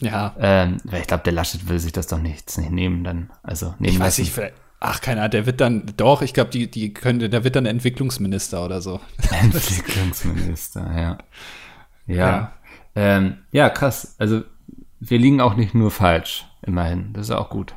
Ja. 0.02 0.36
Ähm, 0.40 0.78
weil 0.84 1.02
ich 1.02 1.08
glaube, 1.08 1.24
der 1.24 1.34
Laschet 1.34 1.68
will 1.68 1.80
sich 1.80 1.94
das 1.94 2.06
doch 2.08 2.20
nicht, 2.20 2.56
nicht 2.60 2.72
nehmen 2.72 3.04
dann. 3.04 3.32
Also 3.42 3.74
nehmen 3.80 3.94
ich 3.94 4.00
weiß 4.00 4.20
nicht, 4.20 4.40
ach, 4.80 5.02
keine 5.02 5.22
Ahnung, 5.22 5.32
der 5.32 5.46
wird 5.48 5.62
dann, 5.62 5.94
doch, 5.98 6.22
ich 6.22 6.34
glaube, 6.34 6.52
die, 6.52 6.70
die 6.70 6.94
könnte, 6.94 7.28
der 7.28 7.44
wird 7.44 7.56
dann 7.56 7.66
Entwicklungsminister 7.66 8.64
oder 8.64 8.82
so. 8.82 9.00
Entwicklungsminister, 9.42 10.92
ja. 10.96 11.18
Ja. 12.06 12.16
Ja. 12.16 12.54
Ähm, 12.94 13.38
ja, 13.52 13.70
krass. 13.70 14.16
Also 14.20 14.44
wir 15.02 15.18
liegen 15.18 15.42
auch 15.42 15.56
nicht 15.56 15.74
nur 15.74 15.92
falsch, 15.92 16.46
immerhin. 16.62 17.12
Das 17.14 17.28
ist 17.28 17.36
auch 17.36 17.50
gut. 17.50 17.76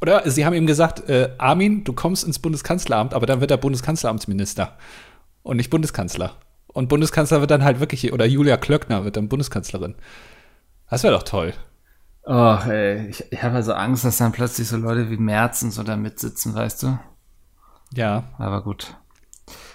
Oder 0.00 0.28
sie 0.30 0.46
haben 0.46 0.54
ihm 0.54 0.66
gesagt, 0.66 1.08
äh, 1.08 1.30
Armin, 1.38 1.84
du 1.84 1.92
kommst 1.92 2.24
ins 2.24 2.38
Bundeskanzleramt, 2.38 3.14
aber 3.14 3.26
dann 3.26 3.40
wird 3.40 3.50
er 3.50 3.56
Bundeskanzleramtsminister 3.56 4.78
und 5.42 5.56
nicht 5.56 5.70
Bundeskanzler. 5.70 6.36
Und 6.68 6.88
Bundeskanzler 6.88 7.40
wird 7.40 7.50
dann 7.50 7.64
halt 7.64 7.80
wirklich, 7.80 8.12
oder 8.12 8.24
Julia 8.24 8.56
Klöckner 8.56 9.04
wird 9.04 9.16
dann 9.16 9.28
Bundeskanzlerin. 9.28 9.96
Das 10.88 11.02
wäre 11.02 11.14
doch 11.14 11.24
toll. 11.24 11.52
Ach, 12.24 12.66
ey, 12.66 13.08
ich, 13.08 13.24
ich 13.30 13.42
habe 13.42 13.56
also 13.56 13.74
Angst, 13.74 14.04
dass 14.04 14.18
dann 14.18 14.32
plötzlich 14.32 14.68
so 14.68 14.76
Leute 14.76 15.10
wie 15.10 15.16
Merzen 15.16 15.70
so 15.70 15.82
da 15.82 15.96
mitsitzen, 15.96 16.54
weißt 16.54 16.84
du? 16.84 16.98
Ja. 17.94 18.24
Aber 18.38 18.62
gut. 18.62 18.94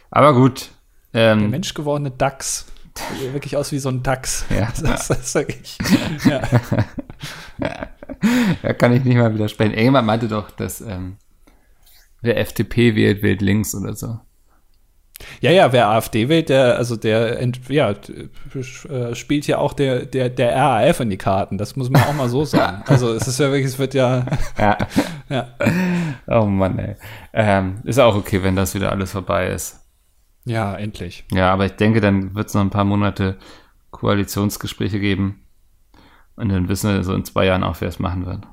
Aber 0.09 0.33
gut. 0.33 0.71
Ähm, 1.13 1.39
Der 1.39 1.49
menschgewordene 1.49 2.11
Dachs. 2.11 2.65
Sieht 2.97 3.33
wirklich 3.33 3.55
aus 3.57 3.71
wie 3.71 3.79
so 3.79 3.89
ein 3.89 4.03
Dachs. 4.03 4.45
Ja. 4.49 4.67
Das, 4.81 5.07
das 5.07 5.31
sag 5.31 5.49
ich. 5.49 5.77
Ja. 6.25 6.41
da 8.61 8.73
kann 8.73 8.93
ich 8.93 9.03
nicht 9.03 9.17
mal 9.17 9.33
widersprechen. 9.33 9.71
Irgendjemand 9.71 10.07
meinte 10.07 10.27
doch, 10.27 10.51
dass 10.51 10.81
ähm, 10.81 11.17
wer 12.21 12.37
FDP 12.37 12.95
wählt, 12.95 13.23
wählt 13.23 13.41
links 13.41 13.73
oder 13.75 13.95
so. 13.95 14.19
Ja, 15.41 15.51
ja, 15.51 15.71
wer 15.71 15.87
AfD 15.87 16.29
wählt, 16.29 16.49
der, 16.49 16.77
also 16.77 16.95
der, 16.95 17.39
ja, 17.69 17.91
äh, 17.91 19.15
spielt 19.15 19.47
ja 19.47 19.57
auch 19.57 19.73
der, 19.73 20.05
der, 20.05 20.29
der 20.29 20.55
RAF 20.55 20.99
in 20.99 21.09
die 21.09 21.17
Karten. 21.17 21.57
Das 21.57 21.75
muss 21.75 21.89
man 21.89 22.03
auch 22.03 22.13
mal 22.13 22.29
so 22.29 22.45
sagen. 22.45 22.83
Also 22.87 23.13
es 23.13 23.27
ist 23.27 23.39
ja 23.39 23.51
wirklich, 23.51 23.65
es 23.65 23.79
wird 23.79 23.93
ja. 23.93 24.25
ja. 24.57 24.77
ja. 25.29 25.47
Oh 26.27 26.45
Mann, 26.45 26.77
ey. 26.79 26.95
Ähm, 27.33 27.81
ist 27.83 27.99
auch 27.99 28.15
okay, 28.15 28.43
wenn 28.43 28.55
das 28.55 28.75
wieder 28.75 28.91
alles 28.91 29.11
vorbei 29.11 29.47
ist. 29.47 29.86
Ja, 30.47 30.75
endlich. 30.75 31.25
Ja, 31.31 31.51
aber 31.51 31.65
ich 31.65 31.73
denke, 31.73 31.99
dann 31.99 32.33
wird 32.33 32.47
es 32.47 32.53
noch 32.53 32.61
ein 32.61 32.69
paar 32.69 32.85
Monate 32.85 33.37
Koalitionsgespräche 33.91 34.99
geben. 34.99 35.43
Und 36.35 36.49
dann 36.49 36.69
wissen 36.69 36.93
wir 36.93 37.03
so 37.03 37.13
in 37.13 37.25
zwei 37.25 37.45
Jahren 37.45 37.63
auch, 37.63 37.81
wer 37.81 37.89
es 37.89 37.99
machen 37.99 38.25
wird. 38.25 38.47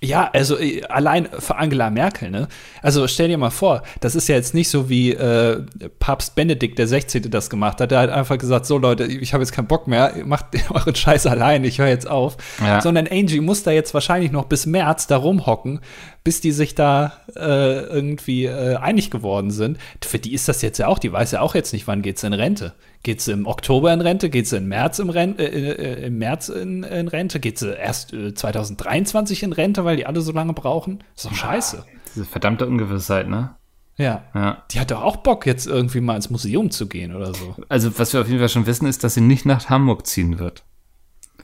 Ja, 0.00 0.30
also 0.32 0.56
äh, 0.58 0.84
allein 0.84 1.28
für 1.38 1.56
Angela 1.56 1.90
Merkel, 1.90 2.30
ne? 2.30 2.46
Also 2.82 3.08
stell 3.08 3.28
dir 3.28 3.38
mal 3.38 3.50
vor, 3.50 3.82
das 4.00 4.14
ist 4.14 4.28
ja 4.28 4.36
jetzt 4.36 4.54
nicht 4.54 4.68
so 4.68 4.88
wie 4.88 5.12
äh, 5.12 5.64
Papst 5.98 6.36
Benedikt 6.36 6.78
der 6.78 6.86
16. 6.86 7.30
das 7.30 7.50
gemacht 7.50 7.80
hat. 7.80 7.90
Der 7.90 8.00
hat 8.00 8.10
einfach 8.10 8.38
gesagt, 8.38 8.66
so 8.66 8.78
Leute, 8.78 9.04
ich 9.04 9.32
habe 9.32 9.42
jetzt 9.42 9.50
keinen 9.50 9.66
Bock 9.66 9.88
mehr, 9.88 10.14
macht 10.24 10.46
euren 10.70 10.94
Scheiß 10.94 11.26
allein, 11.26 11.64
ich 11.64 11.80
höre 11.80 11.88
jetzt 11.88 12.08
auf. 12.08 12.36
Ja. 12.60 12.80
Sondern 12.80 13.08
Angie 13.10 13.40
muss 13.40 13.64
da 13.64 13.72
jetzt 13.72 13.92
wahrscheinlich 13.92 14.30
noch 14.30 14.44
bis 14.44 14.66
März 14.66 15.08
da 15.08 15.16
rumhocken, 15.16 15.80
bis 16.24 16.40
die 16.40 16.52
sich 16.52 16.74
da 16.74 17.12
äh, 17.36 17.80
irgendwie 17.84 18.46
äh, 18.46 18.76
einig 18.76 19.10
geworden 19.10 19.50
sind. 19.50 19.78
Für 20.02 20.18
die 20.18 20.34
ist 20.34 20.48
das 20.48 20.62
jetzt 20.62 20.78
ja 20.78 20.86
auch, 20.86 20.98
die 20.98 21.12
weiß 21.12 21.32
ja 21.32 21.40
auch 21.40 21.54
jetzt 21.54 21.72
nicht, 21.72 21.86
wann 21.86 22.02
geht's 22.02 22.22
in 22.22 22.32
Rente. 22.32 22.74
Geht 23.02 23.20
sie 23.20 23.32
im 23.32 23.46
Oktober 23.46 23.92
in 23.92 24.00
Rente? 24.00 24.28
Geht 24.28 24.48
sie 24.48 24.58
im 24.58 24.68
März, 24.68 24.98
im, 24.98 25.10
Ren 25.10 25.38
äh, 25.38 25.44
äh, 25.44 26.06
im 26.06 26.18
März 26.18 26.48
in, 26.48 26.82
in, 26.82 27.08
Rente? 27.08 27.40
Geht 27.40 27.58
sie 27.58 27.72
erst 27.74 28.12
äh, 28.12 28.34
2023 28.34 29.42
in 29.42 29.52
Rente, 29.52 29.84
weil 29.84 29.96
die 29.96 30.06
alle 30.06 30.20
so 30.20 30.32
lange 30.32 30.52
brauchen? 30.52 31.04
Das 31.14 31.24
ist 31.24 31.30
doch 31.30 31.36
scheiße. 31.36 31.84
Diese 32.14 32.24
verdammte 32.24 32.66
Ungewissheit, 32.66 33.28
ne? 33.28 33.54
Ja. 33.96 34.24
ja. 34.34 34.62
Die 34.70 34.80
hat 34.80 34.90
doch 34.90 35.02
auch 35.02 35.16
Bock, 35.16 35.44
jetzt 35.44 35.66
irgendwie 35.66 36.00
mal 36.00 36.16
ins 36.16 36.30
Museum 36.30 36.70
zu 36.70 36.88
gehen 36.88 37.14
oder 37.14 37.34
so. 37.34 37.56
Also, 37.68 37.98
was 37.98 38.12
wir 38.12 38.20
auf 38.20 38.28
jeden 38.28 38.38
Fall 38.38 38.48
schon 38.48 38.66
wissen, 38.66 38.86
ist, 38.86 39.02
dass 39.02 39.14
sie 39.14 39.20
nicht 39.20 39.44
nach 39.44 39.68
Hamburg 39.68 40.06
ziehen 40.06 40.38
wird. 40.38 40.64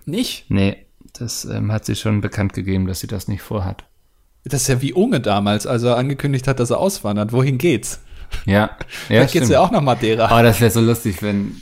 Nicht? 0.07 0.51
Nee, 0.51 0.87
das 1.13 1.45
ähm, 1.45 1.73
hat 1.73 1.85
sie 1.85 1.97
schon 1.97 2.21
bekannt 2.21 2.53
gegeben, 2.53 2.87
dass 2.87 3.01
sie 3.01 3.07
das 3.07 3.29
nicht 3.29 3.43
vorhat. 3.43 3.85
Das 4.45 4.63
ist 4.63 4.69
ja 4.69 4.83
wie 4.83 4.93
Unge 4.93 5.21
damals, 5.21 5.67
als 5.67 5.83
er 5.83 5.97
angekündigt 5.97 6.47
hat, 6.47 6.61
dass 6.61 6.71
er 6.71 6.79
auswandert. 6.79 7.33
Wohin 7.33 7.59
geht's? 7.59 8.01
Ja. 8.45 8.53
ja 8.57 8.77
Vielleicht 8.89 9.33
geht's 9.33 9.49
ja 9.49 9.61
auch 9.61 9.71
nach 9.71 9.81
Madeira. 9.81 10.27
Aber 10.27 10.41
oh, 10.41 10.43
das 10.43 10.61
wäre 10.61 10.71
so 10.71 10.81
lustig, 10.81 11.23
wenn 11.23 11.57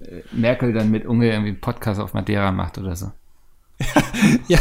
äh, 0.00 0.22
Merkel 0.32 0.72
dann 0.72 0.90
mit 0.90 1.06
Unge 1.06 1.30
irgendwie 1.30 1.50
einen 1.50 1.60
Podcast 1.60 2.00
auf 2.00 2.14
Madeira 2.14 2.50
macht 2.50 2.78
oder 2.78 2.96
so. 2.96 3.12
ja, 4.48 4.60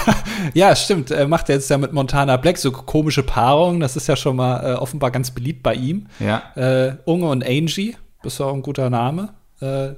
ja, 0.53 0.75
stimmt. 0.75 1.12
Er 1.12 1.27
macht 1.27 1.48
jetzt 1.50 1.70
ja 1.70 1.77
mit 1.77 1.93
Montana 1.93 2.38
Black 2.38 2.58
so 2.58 2.72
komische 2.72 3.24
Paarungen. 3.24 3.79
Das 3.79 3.96
ist 3.96 4.08
ja 4.08 4.15
schon 4.15 4.36
mal 4.36 4.74
äh, 4.74 4.75
offenbar 4.75 5.12
ganz 5.12 5.32
beliebt 5.32 5.63
bei 5.63 5.75
ihm. 5.75 6.08
Ja. 6.20 6.43
Äh, 6.55 6.98
Unge 7.05 7.29
und 7.29 7.46
Angie, 7.46 7.96
das 8.24 8.34
ist 8.34 8.41
auch 8.41 8.53
ein 8.53 8.63
guter 8.63 8.89
Name. 8.89 9.34
Äh, 9.62 9.91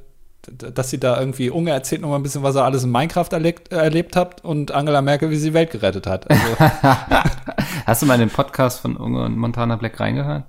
dass 0.52 0.90
sie 0.90 1.00
da 1.00 1.20
irgendwie, 1.20 1.50
Unge 1.50 1.72
erzählt 1.72 2.02
noch 2.02 2.10
mal 2.10 2.16
ein 2.16 2.24
bisschen, 2.24 2.44
was 2.44 2.56
er 2.56 2.66
alles 2.66 2.84
in 2.84 2.92
Minecraft 2.92 3.28
erlebt, 3.32 3.72
erlebt 3.72 4.16
hat 4.16 4.44
und 4.44 4.72
Angela 4.72 5.02
Merkel, 5.02 5.30
wie 5.30 5.36
sie 5.36 5.50
die 5.50 5.54
Welt 5.54 5.72
gerettet 5.72 6.08
hat. 6.08 6.30
Also. 6.30 6.58
Hast 7.86 8.02
du 8.02 8.06
mal 8.06 8.16
in 8.16 8.22
den 8.22 8.30
Podcast 8.30 8.80
von 8.80 8.98
Unge 8.98 9.24
und 9.24 9.38
Montana 9.38 9.76
Black 9.76 10.00
reingehört? 10.00 10.46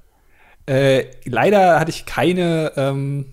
Äh, 0.66 1.06
leider 1.24 1.78
hatte 1.78 1.90
ich 1.90 2.06
keine 2.06 2.72
ähm, 2.76 3.26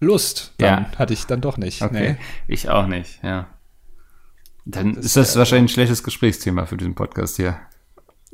Lust. 0.00 0.52
Dann 0.58 0.86
ja. 0.92 0.98
hatte 0.98 1.12
ich 1.12 1.26
dann 1.26 1.40
doch 1.40 1.56
nicht. 1.56 1.82
Okay. 1.82 2.12
Nee. 2.12 2.16
Ich 2.48 2.68
auch 2.68 2.86
nicht, 2.86 3.22
ja. 3.22 3.46
Dann 4.64 4.94
das 4.94 5.04
ist 5.04 5.16
das 5.16 5.36
wahrscheinlich 5.36 5.72
ein 5.72 5.74
schlechtes 5.74 6.02
Gesprächsthema 6.02 6.66
für 6.66 6.76
diesen 6.76 6.94
Podcast 6.94 7.36
hier. 7.36 7.58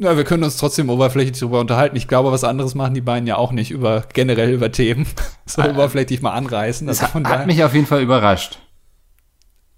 Ja, 0.00 0.16
wir 0.16 0.24
können 0.24 0.44
uns 0.44 0.56
trotzdem 0.56 0.88
oberflächlich 0.88 1.38
darüber 1.38 1.60
unterhalten. 1.60 1.94
Ich 1.94 2.08
glaube, 2.08 2.32
was 2.32 2.42
anderes 2.42 2.74
machen 2.74 2.94
die 2.94 3.02
beiden 3.02 3.26
ja 3.26 3.36
auch 3.36 3.52
nicht 3.52 3.70
über 3.70 4.04
generell 4.14 4.50
über 4.50 4.72
Themen. 4.72 5.06
so 5.44 5.60
ah, 5.60 5.68
oberflächlich 5.68 6.22
mal 6.22 6.32
anreißen. 6.32 6.88
Also 6.88 7.04
das 7.04 7.14
hat 7.14 7.46
mich 7.46 7.62
auf 7.62 7.74
jeden 7.74 7.84
Fall 7.84 8.00
überrascht. 8.00 8.58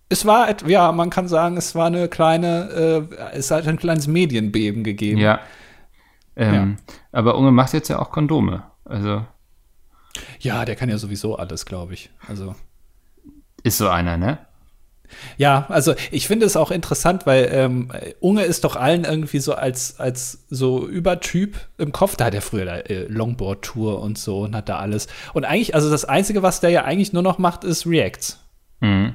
Es 0.09 0.25
war, 0.25 0.47
ja, 0.69 0.93
man 0.93 1.11
kann 1.11 1.27
sagen, 1.27 1.57
es 1.57 1.75
war 1.75 1.89
eine 1.89 2.07
kleine, 2.07 3.09
äh, 3.11 3.33
es 3.33 3.51
hat 3.51 3.67
ein 3.67 3.79
kleines 3.79 4.07
Medienbeben 4.07 4.85
gegeben. 4.85 5.19
Ja. 5.19 5.41
Ähm, 6.37 6.55
ja. 6.55 6.95
Aber 7.11 7.37
Unge 7.37 7.51
macht 7.51 7.73
jetzt 7.73 7.89
ja 7.89 7.99
auch 7.99 8.13
Kondome. 8.13 8.63
Also. 8.85 9.27
Ja, 10.39 10.65
der 10.65 10.77
kann 10.77 10.89
ja 10.89 10.99
sowieso 10.99 11.35
alles, 11.35 11.67
glaube 11.67 11.95
ich. 11.95 12.11
Also. 12.29 12.55
Ist 13.65 13.79
so 13.79 13.89
einer, 13.89 14.17
ne? 14.17 14.39
Ja, 15.37 15.67
also 15.69 15.95
ich 16.11 16.27
finde 16.27 16.47
es 16.47 16.57
auch 16.57 16.71
interessant, 16.71 17.27
weil 17.27 17.49
ähm, 17.53 17.91
Unge 18.21 18.43
ist 18.43 18.65
doch 18.65 18.77
allen 18.77 19.05
irgendwie 19.05 19.39
so 19.39 19.55
als, 19.55 19.99
als 19.99 20.45
so 20.51 20.87
Übertyp 20.87 21.57
im 21.79 21.93
Kopf. 21.93 22.17
Da 22.17 22.27
hat 22.27 22.35
er 22.35 22.43
früher 22.43 22.65
da, 22.65 22.77
äh, 22.79 23.05
Longboard-Tour 23.05 24.01
und 24.01 24.19
so 24.19 24.41
und 24.41 24.55
hat 24.55 24.69
da 24.69 24.79
alles. 24.79 25.07
Und 25.33 25.45
eigentlich, 25.45 25.75
also 25.75 25.91
das 25.91 26.05
Einzige, 26.05 26.43
was 26.43 26.61
der 26.61 26.71
ja 26.71 26.85
eigentlich 26.85 27.13
nur 27.13 27.23
noch 27.23 27.39
macht, 27.39 27.65
ist 27.65 27.87
Reacts. 27.87 28.39
Mhm. 28.81 29.15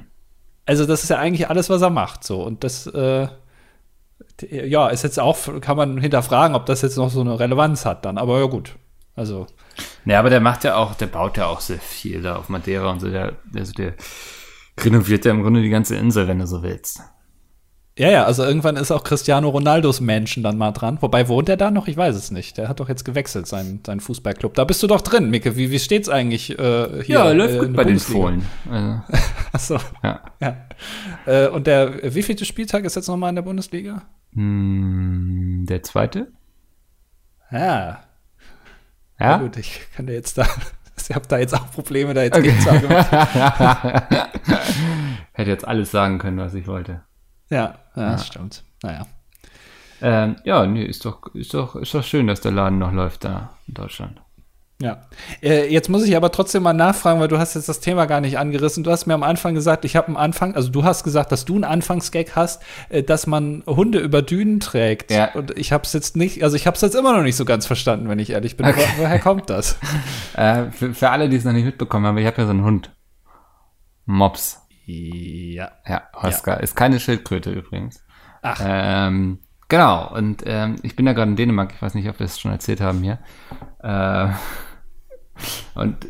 Also 0.66 0.84
das 0.84 1.02
ist 1.02 1.08
ja 1.08 1.18
eigentlich 1.18 1.48
alles, 1.48 1.70
was 1.70 1.82
er 1.82 1.90
macht. 1.90 2.24
So. 2.24 2.42
Und 2.42 2.62
das, 2.64 2.86
äh, 2.86 3.28
ja, 4.50 4.88
ist 4.88 5.02
jetzt 5.02 5.18
auch, 5.18 5.38
kann 5.60 5.76
man 5.76 5.98
hinterfragen, 5.98 6.54
ob 6.54 6.66
das 6.66 6.82
jetzt 6.82 6.96
noch 6.96 7.10
so 7.10 7.20
eine 7.20 7.38
Relevanz 7.38 7.84
hat 7.84 8.04
dann, 8.04 8.18
aber 8.18 8.38
ja 8.38 8.46
gut. 8.46 8.76
Also. 9.16 9.46
Ja, 10.04 10.20
aber 10.20 10.30
der 10.30 10.40
macht 10.40 10.64
ja 10.64 10.76
auch, 10.76 10.94
der 10.94 11.06
baut 11.06 11.36
ja 11.36 11.46
auch 11.46 11.60
sehr 11.60 11.80
viel 11.80 12.22
da 12.22 12.36
auf 12.36 12.48
Madeira 12.48 12.90
und 12.90 13.00
so, 13.00 13.10
der, 13.10 13.32
also 13.54 13.72
der 13.72 13.94
renoviert 14.84 15.24
ja 15.24 15.32
im 15.32 15.42
Grunde 15.42 15.62
die 15.62 15.70
ganze 15.70 15.96
Insel, 15.96 16.28
wenn 16.28 16.38
du 16.38 16.46
so 16.46 16.62
willst. 16.62 17.00
Ja, 17.98 18.10
ja, 18.10 18.24
also 18.24 18.44
irgendwann 18.44 18.76
ist 18.76 18.92
auch 18.92 19.02
Cristiano 19.02 19.48
Ronaldos 19.48 20.00
Menschen 20.00 20.44
dann 20.44 20.56
mal 20.56 20.70
dran. 20.70 20.98
Wobei 21.00 21.26
wohnt 21.26 21.48
er 21.48 21.56
da 21.56 21.72
noch? 21.72 21.88
Ich 21.88 21.96
weiß 21.96 22.14
es 22.14 22.30
nicht. 22.30 22.56
Der 22.56 22.68
hat 22.68 22.78
doch 22.78 22.88
jetzt 22.88 23.04
gewechselt, 23.04 23.48
seinen, 23.48 23.80
seinen 23.84 23.98
Fußballclub. 23.98 24.54
Da 24.54 24.62
bist 24.64 24.80
du 24.84 24.86
doch 24.86 25.00
drin, 25.00 25.30
Micke. 25.30 25.56
Wie, 25.56 25.72
wie 25.72 25.80
steht's 25.80 26.08
eigentlich 26.08 26.56
äh, 26.56 27.02
hier? 27.02 27.16
Ja, 27.16 27.32
läuft 27.32 27.56
äh, 27.56 27.58
gut 27.58 27.74
bei 27.74 27.82
Bundesliga? 27.82 28.30
den 28.30 28.42
Fohlen. 28.70 29.02
Also. 29.50 29.76
Achso. 29.76 29.86
Ja. 30.04 30.20
ja. 30.40 30.56
Äh, 31.26 31.48
und 31.48 31.66
der, 31.66 32.14
wie 32.14 32.22
vielte 32.22 32.44
Spieltag 32.44 32.84
ist 32.84 32.94
jetzt 32.94 33.08
nochmal 33.08 33.30
in 33.30 33.34
der 33.34 33.42
Bundesliga? 33.42 34.02
Hm, 34.34 35.64
der 35.68 35.82
zweite? 35.82 36.28
Ja. 37.50 38.04
Ja? 39.18 39.30
ja 39.30 39.38
gut, 39.38 39.56
ich 39.56 39.80
kann 39.96 40.06
dir 40.06 40.12
jetzt 40.12 40.38
da 40.38 40.46
ich 41.08 41.14
habe 41.14 41.26
da 41.28 41.38
jetzt 41.38 41.54
auch 41.54 41.70
Probleme, 41.70 42.14
da 42.14 42.22
jetzt 42.22 42.36
okay. 42.36 42.50
Hätte 45.32 45.50
jetzt 45.50 45.66
alles 45.66 45.90
sagen 45.90 46.18
können, 46.18 46.38
was 46.38 46.54
ich 46.54 46.66
wollte. 46.66 47.02
Ja, 47.50 47.78
ja, 47.96 48.10
ja. 48.10 48.18
stimmt. 48.18 48.64
Naja. 48.82 49.06
Ähm, 50.00 50.36
ja, 50.44 50.66
nee, 50.66 50.84
ist 50.84 51.04
doch, 51.04 51.34
ist, 51.34 51.54
doch, 51.54 51.76
ist 51.76 51.94
doch 51.94 52.04
schön, 52.04 52.26
dass 52.26 52.40
der 52.40 52.52
Laden 52.52 52.78
noch 52.78 52.92
läuft 52.92 53.24
da 53.24 53.50
in 53.66 53.74
Deutschland. 53.74 54.20
Ja. 54.80 55.02
Äh, 55.42 55.72
jetzt 55.72 55.88
muss 55.88 56.06
ich 56.06 56.16
aber 56.16 56.30
trotzdem 56.30 56.62
mal 56.62 56.72
nachfragen, 56.72 57.18
weil 57.18 57.26
du 57.26 57.38
hast 57.38 57.54
jetzt 57.54 57.68
das 57.68 57.80
Thema 57.80 58.06
gar 58.06 58.20
nicht 58.20 58.38
angerissen. 58.38 58.84
Du 58.84 58.92
hast 58.92 59.06
mir 59.06 59.14
am 59.14 59.24
Anfang 59.24 59.54
gesagt, 59.54 59.84
ich 59.84 59.96
habe 59.96 60.06
am 60.06 60.16
Anfang, 60.16 60.54
also 60.54 60.70
du 60.70 60.84
hast 60.84 61.02
gesagt, 61.02 61.32
dass 61.32 61.44
du 61.44 61.56
einen 61.56 61.64
Anfangsgag 61.64 62.36
hast, 62.36 62.62
äh, 62.88 63.02
dass 63.02 63.26
man 63.26 63.64
Hunde 63.66 63.98
über 63.98 64.22
Dünen 64.22 64.60
trägt. 64.60 65.10
Ja. 65.10 65.32
Und 65.34 65.58
ich 65.58 65.72
habe 65.72 65.82
es 65.82 65.92
jetzt 65.94 66.16
nicht, 66.16 66.44
also 66.44 66.54
ich 66.54 66.68
habe 66.68 66.76
es 66.76 66.80
jetzt 66.80 66.94
immer 66.94 67.16
noch 67.16 67.24
nicht 67.24 67.34
so 67.34 67.44
ganz 67.44 67.66
verstanden, 67.66 68.08
wenn 68.08 68.20
ich 68.20 68.30
ehrlich 68.30 68.56
bin. 68.56 68.66
Okay. 68.66 68.84
Wo, 68.96 69.02
woher 69.02 69.18
kommt 69.18 69.50
das? 69.50 69.78
äh, 70.36 70.70
für, 70.70 70.94
für, 70.94 71.10
alle, 71.10 71.28
die 71.28 71.36
es 71.36 71.44
noch 71.44 71.52
nicht 71.52 71.66
mitbekommen 71.66 72.06
haben, 72.06 72.18
ich 72.18 72.26
habe 72.26 72.40
ja 72.40 72.44
so 72.44 72.50
einen 72.50 72.64
Hund. 72.64 72.94
Mops. 74.06 74.62
Ja. 74.86 75.72
Ja, 75.86 76.02
Oscar. 76.14 76.58
Ja. 76.58 76.60
Ist 76.60 76.76
keine 76.76 77.00
Schildkröte 77.00 77.50
übrigens. 77.50 78.04
Ach. 78.42 78.60
Ähm, 78.64 79.40
genau. 79.68 80.14
Und 80.14 80.44
ähm, 80.46 80.76
ich 80.82 80.94
bin 80.94 81.04
ja 81.04 81.14
gerade 81.14 81.32
in 81.32 81.36
Dänemark. 81.36 81.72
Ich 81.74 81.82
weiß 81.82 81.94
nicht, 81.94 82.08
ob 82.08 82.20
wir 82.20 82.26
es 82.26 82.38
schon 82.38 82.52
erzählt 82.52 82.80
haben 82.80 83.02
hier. 83.02 83.18
Äh, 83.82 84.28
und 85.74 86.08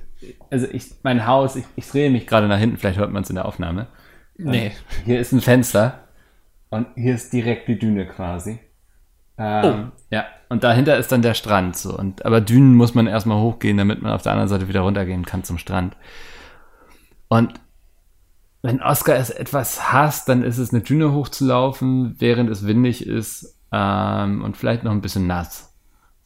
also 0.50 0.66
ich, 0.70 0.92
mein 1.02 1.26
Haus, 1.26 1.56
ich, 1.56 1.64
ich 1.76 1.88
drehe 1.88 2.11
mich 2.11 2.26
gerade 2.26 2.49
nach 2.49 2.58
hinten, 2.58 2.76
vielleicht 2.76 2.99
hört 2.99 3.12
man 3.12 3.23
es 3.23 3.30
in 3.30 3.37
der 3.37 3.44
Aufnahme. 3.44 3.87
Nee. 4.37 4.66
Und 4.66 5.04
hier 5.04 5.20
ist 5.20 5.32
ein 5.32 5.40
Fenster 5.40 6.08
und 6.70 6.87
hier 6.94 7.14
ist 7.14 7.32
direkt 7.32 7.68
die 7.68 7.78
Düne 7.78 8.06
quasi. 8.06 8.58
Ähm, 9.37 9.64
oh. 9.64 9.92
Ja, 10.11 10.26
und 10.49 10.64
dahinter 10.64 10.97
ist 10.97 11.12
dann 11.12 11.23
der 11.23 11.35
Strand 11.35 11.76
so. 11.76 11.97
Und, 11.97 12.25
aber 12.25 12.40
Dünen 12.40 12.75
muss 12.75 12.94
man 12.94 13.06
erstmal 13.06 13.40
hochgehen, 13.40 13.76
damit 13.76 14.02
man 14.02 14.12
auf 14.12 14.23
der 14.23 14.32
anderen 14.32 14.49
Seite 14.49 14.68
wieder 14.68 14.80
runtergehen 14.80 15.25
kann 15.25 15.44
zum 15.44 15.58
Strand. 15.58 15.97
Und 17.28 17.54
wenn 18.62 18.82
Oscar 18.82 19.16
es 19.16 19.30
etwas 19.30 19.92
hasst, 19.92 20.28
dann 20.28 20.42
ist 20.42 20.58
es 20.58 20.73
eine 20.73 20.82
Düne 20.82 21.12
hochzulaufen, 21.12 22.16
während 22.18 22.50
es 22.50 22.66
windig 22.66 23.06
ist 23.06 23.56
ähm, 23.70 24.42
und 24.42 24.56
vielleicht 24.56 24.82
noch 24.82 24.92
ein 24.92 25.00
bisschen 25.00 25.26
nass. 25.26 25.67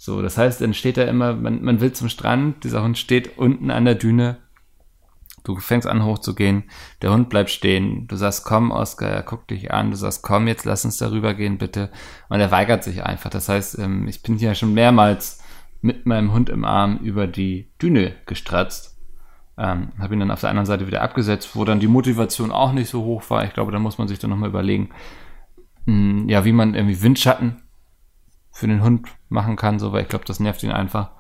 So, 0.04 0.21
das 0.21 0.37
heißt, 0.37 0.61
dann 0.61 0.75
steht 0.75 0.99
er 0.99 1.06
immer, 1.06 1.32
man, 1.32 1.62
man 1.62 1.80
will 1.80 1.92
zum 1.92 2.09
Strand, 2.09 2.64
dieser 2.64 2.82
Hund 2.82 2.99
steht 2.99 3.38
unten 3.38 3.71
an 3.71 3.85
der 3.85 3.94
Düne 3.94 4.38
Du 5.44 5.54
fängst 5.56 5.87
an 5.87 6.04
hochzugehen, 6.04 6.64
der 7.02 7.12
Hund 7.12 7.28
bleibt 7.28 7.50
stehen, 7.50 8.09
du 8.09 8.16
sagst, 8.16 8.44
komm, 8.44 8.73
Oscar, 8.73 9.09
er 9.09 9.23
guckt 9.23 9.50
dich 9.52 9.73
an, 9.73 9.92
du 9.92 9.97
sagst, 9.97 10.25
komm, 10.25 10.49
jetzt 10.49 10.64
lass 10.64 10.85
uns 10.85 10.97
darüber 10.97 11.35
gehen, 11.35 11.56
bitte. 11.56 11.90
Und 12.28 12.40
er 12.40 12.50
weigert 12.50 12.82
sich 12.82 13.04
einfach. 13.04 13.30
Das 13.30 13.49
heißt, 13.49 13.78
ähm, 13.78 14.09
ich 14.09 14.23
bin 14.23 14.38
hier 14.38 14.56
schon 14.56 14.75
mehrmals 14.75 15.40
mit 15.82 16.04
meinem 16.04 16.32
Hund 16.32 16.49
im 16.49 16.64
Arm 16.64 16.99
über 16.99 17.28
die 17.28 17.71
Düne 17.80 18.14
gestratzt. 18.26 18.99
Ähm, 19.56 19.92
habe 20.00 20.14
ihn 20.14 20.21
dann 20.21 20.32
auf 20.32 20.40
der 20.40 20.50
anderen 20.50 20.66
Seite 20.66 20.88
wieder 20.88 21.02
abgesetzt, 21.02 21.54
wo 21.54 21.64
dann 21.64 21.78
die 21.78 21.88
Motivation 21.88 22.50
auch 22.50 22.73
nicht 22.73 22.90
so 22.90 23.04
hoch 23.04 23.23
war. 23.30 23.44
Ich 23.44 23.52
glaube, 23.52 23.71
da 23.71 23.78
muss 23.78 23.99
man 23.99 24.09
sich 24.09 24.18
dann 24.18 24.30
nochmal 24.30 24.50
überlegen, 24.50 24.90
mh, 25.87 25.94
hm, 25.94 26.28
ja, 26.28 26.44
wie 26.44 26.52
man 26.52 26.75
irgendwie 26.75 27.02
Windschatten 27.02 27.62
für 28.52 28.66
den 28.66 28.82
Hund 28.82 29.09
machen 29.28 29.56
kann, 29.56 29.78
so, 29.78 29.92
weil 29.92 30.02
ich 30.02 30.09
glaube, 30.09 30.25
das 30.25 30.40
nervt 30.40 30.62
ihn 30.62 30.71
einfach. 30.71 31.11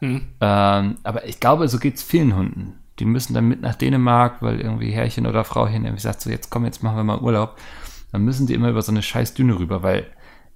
Mhm. 0.00 0.28
Ähm, 0.40 0.96
aber 1.02 1.26
ich 1.26 1.40
glaube, 1.40 1.68
so 1.68 1.78
geht 1.78 1.96
es 1.96 2.02
vielen 2.02 2.34
Hunden 2.34 2.78
die 2.98 3.04
müssen 3.04 3.34
dann 3.34 3.48
mit 3.48 3.60
nach 3.60 3.74
Dänemark, 3.74 4.42
weil 4.42 4.60
irgendwie 4.60 4.90
Herrchen 4.90 5.26
oder 5.26 5.44
Frauchen 5.44 5.84
irgendwie 5.84 6.00
sagt 6.00 6.20
so, 6.20 6.30
jetzt 6.30 6.50
komm, 6.50 6.64
jetzt 6.64 6.82
machen 6.82 6.96
wir 6.96 7.04
mal 7.04 7.20
Urlaub. 7.20 7.56
Dann 8.12 8.22
müssen 8.22 8.46
die 8.46 8.54
immer 8.54 8.70
über 8.70 8.82
so 8.82 8.92
eine 8.92 9.02
scheiß 9.02 9.34
Düne 9.34 9.58
rüber, 9.58 9.82
weil 9.82 10.06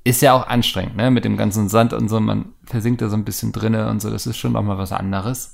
ist 0.02 0.22
ja 0.22 0.32
auch 0.32 0.46
anstrengend, 0.46 0.96
ne, 0.96 1.10
mit 1.10 1.26
dem 1.26 1.36
ganzen 1.36 1.68
Sand 1.68 1.92
und 1.92 2.08
so, 2.08 2.18
man 2.20 2.54
versinkt 2.64 3.02
da 3.02 3.10
so 3.10 3.16
ein 3.16 3.26
bisschen 3.26 3.52
drinne 3.52 3.90
und 3.90 4.00
so, 4.00 4.08
das 4.10 4.26
ist 4.26 4.38
schon 4.38 4.52
nochmal 4.52 4.78
was 4.78 4.92
anderes. 4.92 5.52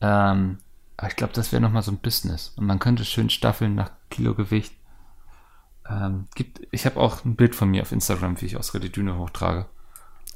Ähm, 0.00 0.58
aber 0.96 1.08
ich 1.08 1.16
glaube, 1.16 1.32
das 1.32 1.52
wäre 1.52 1.62
nochmal 1.62 1.82
so 1.82 1.92
ein 1.92 1.98
Business. 1.98 2.54
Und 2.56 2.66
man 2.66 2.80
könnte 2.80 3.04
schön 3.04 3.30
staffeln 3.30 3.76
nach 3.76 3.92
Kilogewicht. 4.10 4.74
Ähm, 5.88 6.26
gibt, 6.34 6.66
ich 6.72 6.86
habe 6.86 6.98
auch 6.98 7.24
ein 7.24 7.36
Bild 7.36 7.54
von 7.54 7.70
mir 7.70 7.82
auf 7.82 7.92
Instagram, 7.92 8.40
wie 8.40 8.46
ich 8.46 8.56
Oscar 8.56 8.80
die 8.80 8.90
Düne 8.90 9.16
hochtrage. 9.16 9.66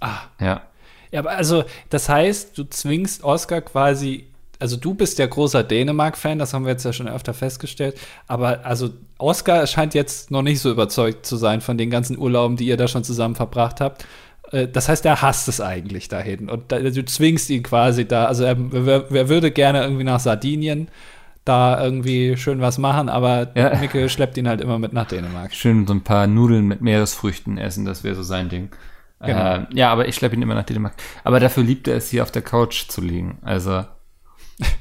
Ah. 0.02 0.18
Ja. 0.40 0.62
Ja, 1.11 1.21
aber 1.21 1.32
also, 1.32 1.64
das 1.90 2.09
heißt, 2.09 2.56
du 2.56 2.64
zwingst 2.64 3.23
Oscar 3.23 3.61
quasi 3.61 4.26
also 4.62 4.76
du 4.76 4.94
bist 4.94 5.18
ja 5.18 5.26
großer 5.26 5.64
Dänemark-Fan, 5.64 6.38
das 6.38 6.54
haben 6.54 6.64
wir 6.64 6.71
jetzt 6.71 6.85
ja 6.85 6.92
schon 6.92 7.09
öfter 7.09 7.35
festgestellt. 7.35 7.99
Aber 8.28 8.64
also 8.64 8.90
Oscar 9.18 9.66
scheint 9.66 9.92
jetzt 9.92 10.30
noch 10.30 10.42
nicht 10.42 10.61
so 10.61 10.71
überzeugt 10.71 11.26
zu 11.26 11.37
sein 11.37 11.61
von 11.61 11.76
den 11.76 11.90
ganzen 11.90 12.16
Urlauben, 12.16 12.56
die 12.56 12.66
ihr 12.66 12.76
da 12.76 12.87
schon 12.87 13.02
zusammen 13.02 13.35
verbracht 13.35 13.80
habt. 13.80 14.06
Äh, 14.52 14.68
das 14.68 14.88
heißt, 14.88 15.04
er 15.04 15.21
hasst 15.21 15.49
es 15.49 15.61
eigentlich 15.61 16.09
dahin. 16.09 16.49
Und 16.49 16.71
du 16.71 17.04
zwingst 17.04 17.50
ihn 17.50 17.64
quasi 17.64 18.06
da. 18.06 18.26
Also 18.26 18.44
er, 18.44 18.56
er 18.56 19.28
würde 19.28 19.50
gerne 19.50 19.82
irgendwie 19.82 20.04
nach 20.04 20.21
Sardinien 20.21 20.88
da 21.44 21.82
irgendwie 21.82 22.37
schön 22.37 22.61
was 22.61 22.78
machen, 22.78 23.09
aber 23.09 23.50
ja. 23.56 23.76
Micke 23.80 24.09
schleppt 24.09 24.38
ihn 24.38 24.47
halt 24.47 24.61
immer 24.61 24.78
mit 24.78 24.92
nach 24.92 25.09
Dänemark. 25.09 25.52
Schön 25.54 25.88
so 25.88 25.94
ein 25.94 26.04
paar 26.04 26.28
Nudeln 26.28 26.68
mit 26.68 26.82
Meeresfrüchten 26.82 27.59
essen, 27.59 27.85
das 27.85 28.04
wäre 28.04 28.14
so 28.14 28.23
sein 28.23 28.49
Ding. 28.49 28.68
Genau. 29.25 29.57
Äh, 29.57 29.67
ja, 29.75 29.93
aber 29.93 30.09
ich 30.09 30.17
schleppe 30.17 30.35
ihn 30.35 30.43
immer 30.43 30.55
nach 30.55 30.64
Dänemark. 30.64 30.95
Aber 31.23 31.38
dafür 31.38 31.62
liebt 31.62 31.87
er 31.87 31.97
es, 31.97 32.11
hier 32.11 32.23
auf 32.23 32.33
der 32.33 32.43
Couch 32.43 32.88
zu 32.88 33.00
liegen. 33.00 33.38
Also 33.43 33.85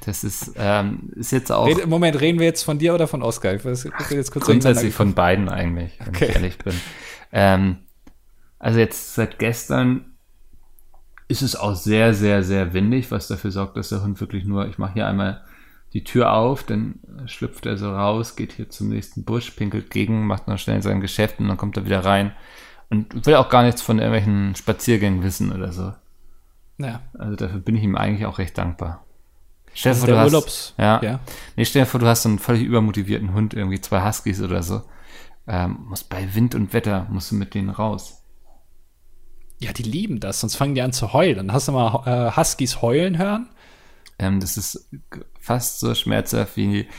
das 0.06 0.24
ist, 0.24 0.54
ähm, 0.58 1.12
ist 1.16 1.32
jetzt 1.32 1.52
auch. 1.52 1.68
Red, 1.68 1.88
Moment, 1.88 2.20
reden 2.20 2.40
wir 2.40 2.48
jetzt 2.48 2.64
von 2.64 2.80
dir 2.80 2.94
oder 2.94 3.08
von 3.08 3.22
Oscar? 3.22 3.54
Ich 3.54 3.64
weiß, 3.64 3.88
jetzt 4.10 4.32
kurz 4.32 4.46
grundsätzlich 4.46 4.94
von 4.94 5.14
beiden 5.14 5.50
eigentlich, 5.50 5.98
wenn 6.00 6.10
okay. 6.10 6.26
ich 6.26 6.36
ehrlich 6.36 6.58
bin. 6.58 6.74
Ähm, 7.32 7.78
also 8.60 8.80
jetzt 8.80 9.16
seit 9.16 9.40
gestern 9.40 10.06
ist 11.28 11.42
es 11.42 11.56
auch 11.56 11.76
sehr, 11.76 12.14
sehr, 12.14 12.44
sehr 12.44 12.74
windig, 12.74 13.10
was 13.12 13.28
dafür 13.28 13.52
sorgt, 13.52 13.78
dass 13.78 13.90
der 13.90 14.04
Hund 14.04 14.20
wirklich 14.20 14.44
nur, 14.44 14.68
ich 14.68 14.78
mache 14.78 14.94
hier 14.94 15.08
einmal 15.08 15.42
die 15.94 16.04
Tür 16.04 16.34
auf, 16.34 16.64
dann 16.64 17.00
schlüpft 17.26 17.66
er 17.66 17.78
so 17.78 17.92
raus, 17.92 18.36
geht 18.36 18.54
hier 18.54 18.70
zum 18.70 18.90
nächsten 18.90 19.24
Busch, 19.24 19.52
pinkelt 19.52 19.90
gegen, 19.92 20.26
macht 20.26 20.48
noch 20.48 20.58
schnell 20.58 20.82
sein 20.82 21.00
Geschäft 21.00 21.40
und 21.40 21.48
dann 21.48 21.58
kommt 21.58 21.78
er 21.78 21.86
wieder 21.86 22.04
rein 22.04 22.34
und 22.92 23.26
will 23.26 23.36
auch 23.36 23.50
gar 23.50 23.64
nichts 23.64 23.82
von 23.82 23.98
irgendwelchen 23.98 24.54
Spaziergängen 24.56 25.24
wissen 25.24 25.52
oder 25.52 25.72
so. 25.72 25.94
Ja. 26.78 27.02
Also 27.18 27.36
dafür 27.38 27.60
bin 27.60 27.76
ich 27.76 27.84
ihm 27.84 27.96
eigentlich 27.96 28.26
auch 28.26 28.38
recht 28.38 28.58
dankbar. 28.58 29.06
Stell 29.74 29.94
dir 29.94 30.00
vor, 30.00 30.08
du 30.10 30.18
hast, 30.18 30.26
Urlaubs, 30.26 30.74
ja. 30.78 31.02
ja. 31.02 31.20
Nee, 31.56 31.64
stell 31.64 31.84
dir 31.84 31.86
vor, 31.86 32.02
du 32.02 32.08
hast 32.08 32.24
so 32.24 32.30
einen 32.30 32.40
völlig 32.40 32.64
übermotivierten 32.64 33.34
Hund, 33.34 33.54
irgendwie 33.54 33.80
zwei 33.80 34.06
Huskies 34.06 34.42
oder 34.42 34.62
so. 34.62 34.84
Ähm, 35.48 35.86
muss 35.88 36.04
bei 36.04 36.36
Wind 36.36 36.54
und 36.54 36.74
Wetter 36.74 37.08
musst 37.10 37.32
du 37.32 37.36
mit 37.36 37.54
denen 37.54 37.70
raus. 37.70 38.24
Ja, 39.60 39.72
die 39.72 39.84
lieben 39.84 40.20
das, 40.20 40.42
sonst 40.42 40.56
fangen 40.56 40.76
die 40.76 40.82
an 40.82 40.92
zu 40.92 41.14
heulen. 41.14 41.54
Hast 41.54 41.70
du 41.70 41.72
mal 41.72 42.04
äh, 42.06 42.36
Huskies 42.36 42.82
heulen 42.82 43.18
hören? 43.18 43.50
Ähm, 44.20 44.42
das 44.42 44.58
ist 44.58 44.90
fast 45.40 45.80
so 45.80 45.96
schmerzhaft 45.96 46.58
wie, 46.58 46.90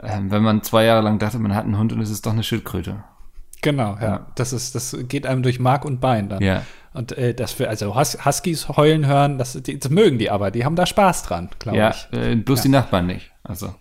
ähm, 0.00 0.30
wenn 0.30 0.42
man 0.42 0.62
zwei 0.62 0.84
Jahre 0.84 1.02
lang 1.02 1.18
dachte, 1.18 1.38
man 1.38 1.54
hat 1.54 1.64
einen 1.64 1.76
Hund 1.76 1.92
und 1.92 2.00
es 2.00 2.10
ist 2.10 2.24
doch 2.24 2.32
eine 2.32 2.42
Schildkröte. 2.42 3.04
Genau, 3.62 3.96
ja. 4.00 4.02
ja. 4.02 4.26
Das 4.34 4.52
ist, 4.52 4.74
das 4.74 4.96
geht 5.08 5.26
einem 5.26 5.42
durch 5.42 5.58
Mark 5.58 5.84
und 5.84 6.00
Bein 6.00 6.28
dann. 6.28 6.42
Ja. 6.42 6.62
Und 6.94 7.12
äh, 7.12 7.34
das 7.34 7.52
für, 7.52 7.68
also 7.68 7.94
Hus 7.94 8.24
Huskies 8.24 8.68
heulen 8.68 9.06
hören, 9.06 9.38
das, 9.38 9.52
die, 9.52 9.78
das 9.78 9.90
mögen 9.90 10.18
die 10.18 10.30
aber, 10.30 10.50
die 10.50 10.64
haben 10.64 10.76
da 10.76 10.86
Spaß 10.86 11.24
dran, 11.24 11.50
glaube 11.58 11.78
ja, 11.78 11.90
ich. 11.90 12.08
Äh, 12.12 12.36
bloß 12.36 12.60
ja, 12.60 12.62
die 12.62 12.68
Nachbarn 12.70 13.06
nicht. 13.06 13.32
Also. 13.42 13.74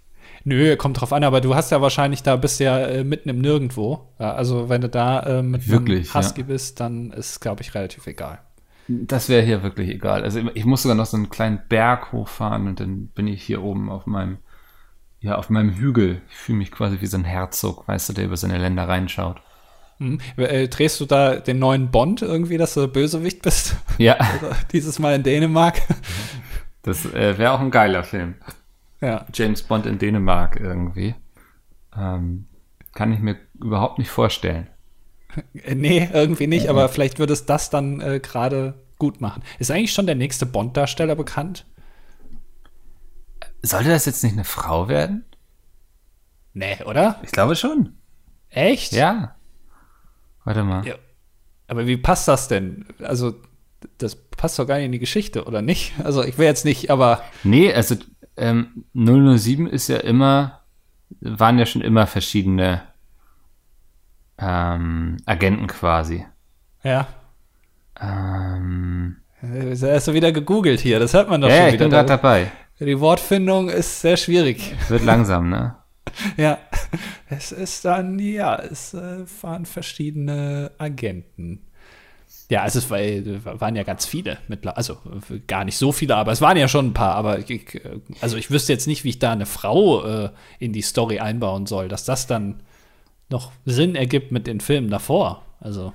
Nö, 0.44 0.76
kommt 0.76 1.02
drauf 1.02 1.12
an, 1.12 1.24
aber 1.24 1.42
du 1.42 1.56
hast 1.56 1.72
ja 1.72 1.82
wahrscheinlich 1.82 2.22
da 2.22 2.36
bist 2.36 2.60
ja 2.60 2.78
äh, 2.78 3.04
mitten 3.04 3.30
im 3.30 3.40
Nirgendwo. 3.40 4.10
Ja, 4.20 4.34
also 4.34 4.70
wenn 4.70 4.82
du 4.82 4.90
da 4.90 5.22
äh, 5.22 5.42
mit 5.42 5.68
wirklich, 5.68 6.14
einem 6.14 6.24
Husky 6.24 6.44
bist, 6.44 6.80
dann 6.80 7.12
ist, 7.12 7.40
glaube 7.42 7.64
ich, 7.64 7.74
relativ 7.74 8.06
egal. 8.06 8.40
Das 8.88 9.30
wäre 9.30 9.44
hier 9.44 9.64
wirklich 9.64 9.90
egal. 9.90 10.24
Also 10.24 10.42
ich 10.54 10.66
muss 10.66 10.84
sogar 10.84 10.96
noch 10.96 11.08
so 11.08 11.18
einen 11.18 11.30
kleinen 11.30 11.62
Berg 11.68 12.12
hochfahren 12.12 12.68
und 12.68 12.80
dann 12.80 13.08
bin 13.08 13.28
ich 13.28 13.42
hier 13.42 13.64
oben 13.64 13.90
auf 13.90 14.06
meinem, 14.06 14.38
ja, 15.20 15.36
auf 15.36 15.50
meinem 15.50 15.72
Hügel. 15.72 16.22
Ich 16.30 16.36
fühle 16.36 16.60
mich 16.60 16.72
quasi 16.72 17.02
wie 17.02 17.08
so 17.08 17.18
ein 17.18 17.24
Herzog, 17.24 17.88
weißt 17.88 18.10
du, 18.10 18.14
der 18.14 18.26
über 18.26 18.38
seine 18.38 18.60
Länder 18.60 18.88
reinschaut. 18.88 19.42
Hm. 20.00 20.20
Äh, 20.38 20.68
drehst 20.68 21.00
du 21.00 21.06
da 21.06 21.38
den 21.38 21.60
neuen 21.60 21.90
Bond 21.90 22.22
irgendwie, 22.22 22.58
dass 22.58 22.74
du 22.74 22.88
Bösewicht 22.88 23.42
bist? 23.42 23.76
Ja. 23.98 24.18
Also, 24.20 24.48
dieses 24.72 25.00
Mal 25.00 25.16
in 25.16 25.24
Dänemark. 25.24 25.82
Das 26.82 27.06
äh, 27.06 27.38
wäre 27.38 27.52
auch 27.52 27.62
ein 27.62 27.72
geiler 27.72 28.04
Film. 28.04 28.36
Ja. 29.02 29.26
James 29.34 29.64
Bond 29.64 29.86
in 29.86 29.98
Dänemark 29.98 30.60
irgendwie. 30.60 31.16
Ähm, 31.98 32.46
kann 32.94 33.14
ich 33.14 33.20
mir 33.20 33.38
überhaupt 33.60 34.00
nicht 34.00 34.10
vorstellen. 34.10 34.68
Äh, 35.54 35.76
nee, 35.76 36.10
irgendwie 36.14 36.48
nicht, 36.48 36.70
aber 36.70 36.90
vielleicht 36.90 37.20
würde 37.20 37.34
es 37.34 37.46
das 37.46 37.70
dann 37.70 38.02
äh, 38.02 38.20
gerade 38.20 38.76
gut 38.98 39.22
machen. 39.22 39.44
Ist 39.60 39.72
eigentlich 39.72 39.94
schon 39.94 40.06
der 40.06 40.16
nächste 40.16 40.46
Bond-Darsteller 40.46 41.16
bekannt? 41.16 41.66
Sollte 43.62 43.90
das 43.90 44.06
jetzt 44.06 44.24
nicht 44.24 44.34
eine 44.34 44.44
Frau 44.44 44.88
werden? 44.88 45.26
Nee, 46.54 46.78
oder? 46.86 47.20
Ich 47.24 47.32
glaube 47.32 47.56
schon. 47.56 47.98
Echt? 48.50 48.94
Ja. 48.94 49.36
Warte 50.46 50.64
mal. 50.64 50.86
Ja. 50.88 50.96
Aber 51.68 51.88
wie 51.88 51.98
passt 51.98 52.28
das 52.28 52.48
denn? 52.48 52.86
Also, 53.04 53.34
das 53.98 54.16
passt 54.16 54.58
doch 54.58 54.68
gar 54.68 54.78
nicht 54.78 54.86
in 54.86 54.92
die 54.92 55.00
Geschichte, 55.00 55.46
oder 55.46 55.62
nicht? 55.62 55.94
Also, 56.04 56.24
ich 56.24 56.38
will 56.38 56.46
jetzt 56.46 56.66
nicht, 56.66 56.90
aber. 56.90 57.22
Nee, 57.44 57.74
also 57.74 57.96
ähm, 58.38 58.86
007 58.94 59.68
ist 59.68 59.88
ja 59.88 59.98
immer, 59.98 60.62
waren 61.20 61.60
ja 61.60 61.66
schon 61.66 61.82
immer 61.82 62.08
verschiedene 62.08 62.84
ähm, 64.38 65.18
Agenten 65.26 65.68
quasi. 65.68 66.26
Ja. 66.84 67.08
Ähm. 68.00 69.18
Hast 69.42 70.08
du 70.08 70.14
wieder 70.14 70.32
gegoogelt 70.32 70.80
hier, 70.80 71.00
das 71.00 71.14
hört 71.14 71.30
man 71.30 71.42
doch 71.42 71.50
ja, 71.50 71.56
schon 71.56 71.62
wieder. 71.62 71.70
Ja, 71.70 71.74
ich 71.74 71.80
bin 71.80 71.90
gerade 71.90 72.08
dabei. 72.08 72.52
Die 72.80 73.00
Wortfindung 73.00 73.70
ist 73.70 74.02
sehr 74.02 74.18
schwierig. 74.18 74.76
Wird 74.90 75.06
langsam, 75.06 75.50
ne? 75.50 75.76
ja, 76.38 76.58
es 77.30 77.52
ist 77.52 77.86
dann, 77.86 78.20
ja, 78.20 78.56
es 78.56 78.94
äh, 78.94 79.26
waren 79.42 79.66
verschiedene 79.66 80.72
Agenten. 80.78 81.62
Ja, 82.50 82.66
es 82.66 82.90
war, 82.92 83.00
waren 83.60 83.76
ja 83.76 83.84
ganz 83.84 84.06
viele, 84.06 84.38
also 84.76 84.98
gar 85.48 85.66
nicht 85.66 85.78
so 85.78 85.92
viele, 85.92 86.16
aber 86.16 86.32
es 86.32 86.42
waren 86.42 86.58
ja 86.58 86.68
schon 86.68 86.88
ein 86.88 86.94
paar. 86.94 87.16
Aber 87.16 87.40
ich, 87.40 87.82
also 88.22 88.38
ich 88.38 88.52
wüsste 88.52 88.72
jetzt 88.72 88.86
nicht, 88.86 89.04
wie 89.04 89.10
ich 89.10 89.20
da 89.20 89.32
eine 89.32 89.48
Frau 89.48 90.06
äh, 90.06 90.30
in 90.60 90.72
die 90.72 90.84
Story 90.84 91.20
einbauen 91.20 91.66
soll, 91.66 91.88
dass 91.88 92.06
das 92.06 92.28
dann 92.28 92.62
noch 93.30 93.52
Sinn 93.66 93.96
ergibt 93.96 94.32
mit 94.32 94.46
den 94.46 94.60
Filmen 94.60 94.90
davor. 94.90 95.44
Also. 95.60 95.94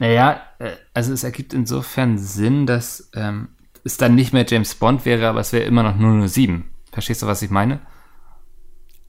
Naja, 0.00 0.42
äh, 0.58 0.70
also 0.92 1.12
es 1.12 1.22
ergibt 1.22 1.54
insofern 1.54 2.18
Sinn, 2.18 2.66
dass 2.66 3.10
ähm, 3.14 3.50
es 3.84 3.96
dann 3.96 4.16
nicht 4.16 4.32
mehr 4.32 4.44
James 4.48 4.74
Bond 4.74 5.04
wäre, 5.04 5.28
aber 5.28 5.40
es 5.40 5.52
wäre 5.52 5.64
immer 5.64 5.84
noch 5.84 6.28
007. 6.28 6.64
Verstehst 6.90 7.22
du, 7.22 7.26
was 7.26 7.42
ich 7.42 7.50
meine? 7.50 7.80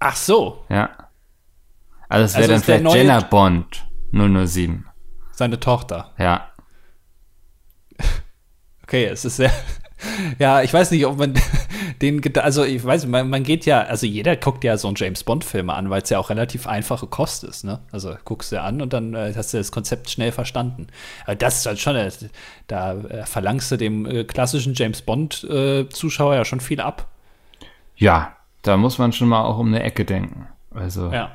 Ach 0.06 0.18
so. 0.18 0.66
Ja. 0.68 0.89
Also 2.10 2.26
es 2.26 2.34
wäre 2.34 2.54
also 2.54 2.66
dann 2.68 2.84
vielleicht 2.84 2.96
Jenna 2.96 3.22
Bond 3.22 3.86
007. 4.12 4.86
Seine 5.32 5.60
Tochter. 5.60 6.12
Ja. 6.18 6.50
Okay, 8.84 9.06
es 9.06 9.24
ist 9.26 9.38
sehr. 9.38 9.52
Ja, 10.38 10.62
ich 10.62 10.74
weiß 10.74 10.92
nicht, 10.92 11.06
ob 11.06 11.18
man 11.18 11.34
den, 12.02 12.22
also 12.36 12.66
ich 12.66 12.84
weiß, 12.84 13.06
man, 13.06 13.30
man 13.30 13.44
geht 13.44 13.66
ja, 13.66 13.84
also 13.84 14.06
jeder 14.06 14.36
guckt 14.36 14.66
ja 14.66 14.76
so 14.76 14.89
einen 14.89 14.98
James 14.98 15.24
Bond-Film 15.24 15.70
an, 15.70 15.89
weil 15.89 16.02
es 16.02 16.10
ja 16.10 16.20
auch 16.20 16.30
relativ 16.30 16.68
einfache 16.68 17.08
Kost 17.08 17.46
ist, 17.46 17.63
ne? 17.63 17.80
Also 17.94 18.13
guckst 18.26 18.52
du 18.52 18.62
an 18.62 18.82
und 18.82 18.92
dann 18.92 19.13
äh, 19.13 19.34
hast 19.34 19.54
du 19.54 19.58
das 19.58 19.72
Konzept 19.72 20.10
schnell 20.10 20.34
verstanden. 20.34 20.88
Aber 21.24 21.36
das 21.36 21.60
ist 21.60 21.66
halt 21.66 21.80
schon, 21.80 21.96
äh, 21.96 22.12
da 22.68 22.96
äh, 22.96 23.26
verlangst 23.26 23.72
du 23.72 23.78
dem 23.78 24.06
äh, 24.06 24.26
klassischen 24.26 24.74
James 24.74 25.02
Bond-Zuschauer 25.04 26.36
ja 26.36 26.44
schon 26.44 26.60
viel 26.60 26.82
ab. 26.82 27.08
Ja, 27.96 28.36
da 28.63 28.78
muss 28.78 28.97
man 28.97 29.13
schon 29.13 29.28
mal 29.28 29.43
auch 29.43 29.60
um 29.60 29.67
eine 29.67 29.84
Ecke 29.84 30.06
denken. 30.06 30.47
Also 30.71 31.12
ja. 31.12 31.32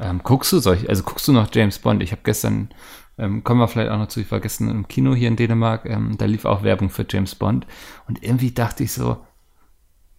ähm, 0.00 0.22
guckst 0.22 0.52
du 0.52 0.58
solch, 0.58 0.88
also 0.88 1.02
guckst 1.02 1.28
du 1.28 1.32
noch 1.32 1.48
James 1.52 1.78
Bond? 1.78 2.02
Ich 2.02 2.12
habe 2.12 2.22
gestern, 2.24 2.70
ähm, 3.18 3.44
kommen 3.44 3.60
wir 3.60 3.68
vielleicht 3.68 3.90
auch 3.90 3.98
noch 3.98 4.08
zu, 4.08 4.20
ich 4.20 4.30
war 4.30 4.40
gestern 4.40 4.70
im 4.70 4.88
Kino 4.88 5.14
hier 5.14 5.28
in 5.28 5.36
Dänemark, 5.36 5.84
ähm, 5.84 6.16
da 6.16 6.24
lief 6.24 6.46
auch 6.46 6.62
Werbung 6.62 6.88
für 6.88 7.04
James 7.08 7.34
Bond 7.34 7.66
und 8.08 8.22
irgendwie 8.22 8.52
dachte 8.52 8.84
ich 8.84 8.92
so, 8.92 9.18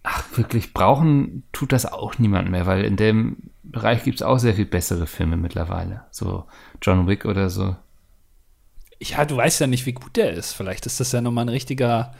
ach, 0.04 0.24
wirklich 0.36 0.74
brauchen 0.74 1.42
tut 1.52 1.72
das 1.72 1.86
auch 1.86 2.18
niemand 2.18 2.50
mehr, 2.50 2.66
weil 2.66 2.84
in 2.84 2.96
dem 2.96 3.50
Bereich 3.62 4.04
gibt 4.04 4.18
es 4.18 4.22
auch 4.22 4.38
sehr 4.38 4.54
viel 4.54 4.66
bessere 4.66 5.06
Filme 5.06 5.36
mittlerweile. 5.36 6.04
So 6.10 6.44
John 6.80 7.08
Wick 7.08 7.24
oder 7.24 7.50
so. 7.50 7.74
Ja, 9.00 9.24
du 9.24 9.36
weißt 9.36 9.60
ja 9.60 9.66
nicht, 9.66 9.86
wie 9.86 9.92
gut 9.92 10.16
der 10.16 10.32
ist. 10.32 10.52
Vielleicht 10.52 10.86
ist 10.86 11.00
das 11.00 11.10
ja 11.12 11.20
nochmal 11.20 11.46
ein 11.46 11.50
richtiger, 11.50 12.14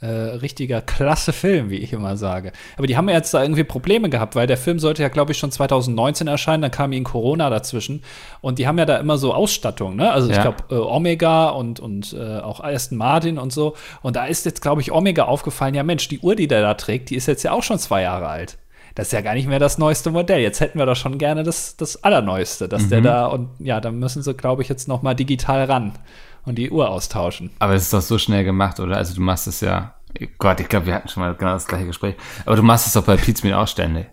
äh, 0.00 0.06
richtiger 0.06 0.82
klasse 0.82 1.32
Film, 1.32 1.70
wie 1.70 1.76
ich 1.76 1.92
immer 1.92 2.16
sage. 2.16 2.52
Aber 2.76 2.86
die 2.86 2.96
haben 2.96 3.08
ja 3.08 3.14
jetzt 3.14 3.32
da 3.32 3.42
irgendwie 3.42 3.64
Probleme 3.64 4.10
gehabt, 4.10 4.36
weil 4.36 4.46
der 4.46 4.58
Film 4.58 4.78
sollte 4.78 5.02
ja, 5.02 5.08
glaube 5.08 5.32
ich, 5.32 5.38
schon 5.38 5.50
2019 5.50 6.26
erscheinen, 6.26 6.62
dann 6.62 6.70
kam 6.70 6.92
ihnen 6.92 7.04
Corona 7.04 7.48
dazwischen. 7.48 8.02
Und 8.42 8.58
die 8.58 8.66
haben 8.66 8.78
ja 8.78 8.84
da 8.84 8.98
immer 8.98 9.16
so 9.16 9.32
Ausstattung, 9.32 9.96
ne? 9.96 10.12
Also 10.12 10.30
ich 10.30 10.40
glaube, 10.40 10.64
äh, 10.70 10.74
Omega 10.74 11.48
und, 11.48 11.80
und 11.80 12.12
äh, 12.12 12.40
auch 12.40 12.60
Aston 12.60 12.98
Martin 12.98 13.38
und 13.38 13.52
so. 13.52 13.74
Und 14.02 14.16
da 14.16 14.26
ist 14.26 14.44
jetzt, 14.44 14.60
glaube 14.60 14.82
ich, 14.82 14.92
Omega 14.92 15.24
aufgefallen, 15.24 15.74
ja 15.74 15.82
Mensch, 15.82 16.08
die 16.08 16.18
Uhr, 16.18 16.36
die 16.36 16.46
der 16.46 16.60
da 16.60 16.74
trägt, 16.74 17.10
die 17.10 17.16
ist 17.16 17.26
jetzt 17.26 17.42
ja 17.42 17.52
auch 17.52 17.62
schon 17.62 17.78
zwei 17.78 18.02
Jahre 18.02 18.28
alt 18.28 18.58
das 18.96 19.08
ist 19.08 19.12
ja 19.12 19.20
gar 19.20 19.34
nicht 19.34 19.46
mehr 19.46 19.58
das 19.58 19.76
neueste 19.76 20.10
Modell. 20.10 20.40
Jetzt 20.40 20.60
hätten 20.60 20.78
wir 20.78 20.86
doch 20.86 20.96
schon 20.96 21.18
gerne 21.18 21.42
das, 21.42 21.76
das 21.76 22.02
Allerneueste, 22.02 22.66
dass 22.66 22.84
mhm. 22.84 22.88
der 22.88 23.00
da 23.02 23.26
und 23.26 23.50
ja, 23.58 23.78
da 23.78 23.90
müssen 23.92 24.22
sie, 24.22 24.32
glaube 24.32 24.62
ich, 24.62 24.70
jetzt 24.70 24.88
noch 24.88 25.02
mal 25.02 25.14
digital 25.14 25.64
ran 25.64 25.92
und 26.46 26.56
die 26.56 26.70
Uhr 26.70 26.88
austauschen. 26.88 27.50
Aber 27.58 27.74
es 27.74 27.82
ist 27.82 27.92
doch 27.92 28.00
so 28.00 28.16
schnell 28.16 28.44
gemacht, 28.44 28.80
oder? 28.80 28.96
Also 28.96 29.14
du 29.14 29.20
machst 29.20 29.46
es 29.46 29.60
ja, 29.60 29.94
Gott, 30.38 30.60
ich 30.60 30.68
glaube, 30.68 30.86
wir 30.86 30.94
hatten 30.94 31.08
schon 31.08 31.22
mal 31.22 31.34
genau 31.34 31.52
das 31.52 31.66
gleiche 31.66 31.86
Gespräch. 31.86 32.14
Aber 32.46 32.56
du 32.56 32.62
machst 32.62 32.86
es 32.86 32.94
doch 32.94 33.04
bei 33.04 33.16
Pizmeet 33.16 33.54
auch 33.54 33.68
ständig. 33.68 34.06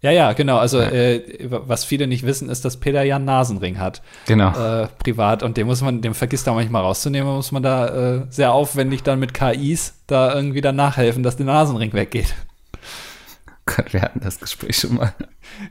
Ja, 0.00 0.12
ja, 0.12 0.32
genau. 0.32 0.58
Also, 0.58 0.80
ja. 0.80 0.90
Äh, 0.90 1.48
was 1.48 1.84
viele 1.84 2.06
nicht 2.06 2.24
wissen, 2.24 2.48
ist, 2.48 2.64
dass 2.64 2.76
Peter 2.76 3.02
ja 3.02 3.16
einen 3.16 3.24
Nasenring 3.24 3.78
hat. 3.80 4.00
Genau. 4.26 4.50
Äh, 4.50 4.86
privat. 5.02 5.42
Und 5.42 5.56
den 5.56 5.66
muss 5.66 5.82
man, 5.82 6.00
den 6.02 6.14
vergisst 6.14 6.46
er 6.46 6.54
manchmal 6.54 6.82
rauszunehmen, 6.82 7.34
muss 7.34 7.50
man 7.50 7.64
da 7.64 7.88
äh, 7.88 8.26
sehr 8.30 8.52
aufwendig 8.52 9.02
dann 9.02 9.18
mit 9.18 9.34
KIs 9.34 9.94
da 10.06 10.32
irgendwie 10.32 10.60
dann 10.60 10.76
nachhelfen, 10.76 11.24
dass 11.24 11.36
der 11.36 11.46
Nasenring 11.46 11.92
weggeht. 11.92 12.34
Gott, 13.76 13.92
wir 13.92 14.00
hatten 14.02 14.20
das 14.20 14.40
Gespräch 14.40 14.78
schon 14.78 14.94
mal. 14.94 15.12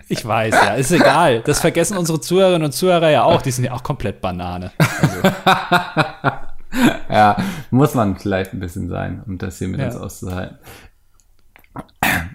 Ich 0.07 0.23
weiß, 0.23 0.53
ja, 0.53 0.75
ist 0.75 0.91
egal. 0.91 1.41
Das 1.41 1.61
vergessen 1.61 1.97
unsere 1.97 2.21
Zuhörerinnen 2.21 2.65
und 2.65 2.71
Zuhörer 2.71 3.09
ja 3.09 3.23
auch. 3.23 3.41
Die 3.41 3.51
sind 3.51 3.65
ja 3.65 3.73
auch 3.73 3.83
komplett 3.83 4.21
Banane. 4.21 4.71
Also. 4.77 5.21
ja, 7.09 7.37
muss 7.71 7.95
man 7.95 8.17
vielleicht 8.17 8.53
ein 8.53 8.59
bisschen 8.59 8.87
sein, 8.87 9.23
um 9.25 9.37
das 9.37 9.57
hier 9.57 9.67
mit 9.67 9.79
ja. 9.79 9.87
uns 9.87 9.95
auszuhalten. 9.95 10.59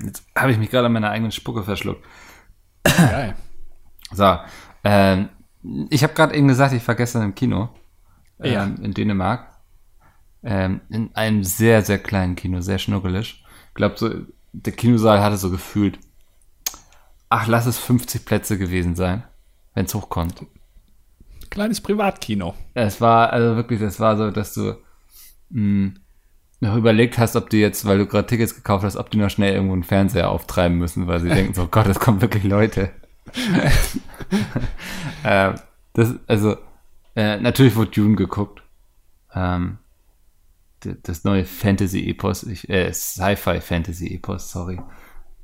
Jetzt 0.04 0.24
habe 0.36 0.52
ich 0.52 0.58
mich 0.58 0.70
gerade 0.70 0.86
an 0.86 0.92
meiner 0.92 1.10
eigenen 1.10 1.32
Spucke 1.32 1.62
verschluckt. 1.62 2.04
Geil. 2.82 3.34
So, 4.10 4.38
ähm, 4.84 5.28
ich 5.90 6.02
habe 6.02 6.14
gerade 6.14 6.34
eben 6.34 6.48
gesagt, 6.48 6.74
ich 6.74 6.86
war 6.86 6.96
gestern 6.96 7.22
im 7.22 7.34
Kino 7.34 7.68
ähm, 8.40 8.52
ja. 8.52 8.64
in 8.64 8.94
Dänemark. 8.94 9.46
Ähm, 10.42 10.80
in 10.88 11.14
einem 11.14 11.44
sehr, 11.44 11.82
sehr 11.82 12.00
kleinen 12.00 12.34
Kino, 12.34 12.60
sehr 12.60 12.78
schnuckelig. 12.78 13.44
Ich 13.68 13.74
glaube, 13.74 13.94
so 13.96 14.10
der 14.52 14.72
Kinosaal 14.72 15.20
hatte 15.22 15.36
so 15.36 15.50
gefühlt, 15.50 15.98
ach, 17.28 17.46
lass 17.46 17.66
es 17.66 17.78
50 17.78 18.24
Plätze 18.24 18.58
gewesen 18.58 18.94
sein, 18.94 19.24
wenn 19.74 19.86
es 19.86 19.94
hochkommt. 19.94 20.46
Kleines 21.50 21.80
Privatkino. 21.80 22.54
Es 22.74 23.00
war, 23.00 23.30
also 23.30 23.56
wirklich, 23.56 23.80
das 23.80 24.00
war 24.00 24.16
so, 24.16 24.30
dass 24.30 24.54
du 24.54 24.76
mh, 25.50 25.54
hm, 25.54 25.94
noch 26.60 26.76
überlegt 26.76 27.18
hast, 27.18 27.34
ob 27.36 27.50
du 27.50 27.56
jetzt, 27.56 27.84
weil 27.84 27.98
du 27.98 28.06
gerade 28.06 28.26
Tickets 28.26 28.54
gekauft 28.54 28.84
hast, 28.84 28.96
ob 28.96 29.10
die 29.10 29.18
noch 29.18 29.30
schnell 29.30 29.54
irgendwo 29.54 29.74
einen 29.74 29.82
Fernseher 29.82 30.30
auftreiben 30.30 30.78
müssen, 30.78 31.06
weil 31.06 31.20
sie 31.20 31.28
denken 31.34 31.54
so, 31.54 31.66
Gott, 31.66 31.86
es 31.86 31.98
kommen 31.98 32.20
wirklich 32.20 32.44
Leute. 32.44 32.90
äh, 35.24 35.52
das, 35.94 36.14
also, 36.26 36.56
äh, 37.16 37.38
natürlich 37.38 37.76
wurde 37.76 37.90
Dune 37.90 38.16
geguckt. 38.16 38.62
Ähm, 39.34 39.78
das 41.02 41.24
neue 41.24 41.44
Fantasy-Epos, 41.44 42.46
äh, 42.68 42.92
Sci-Fi-Fantasy-Epos, 42.92 44.50
sorry. 44.50 44.80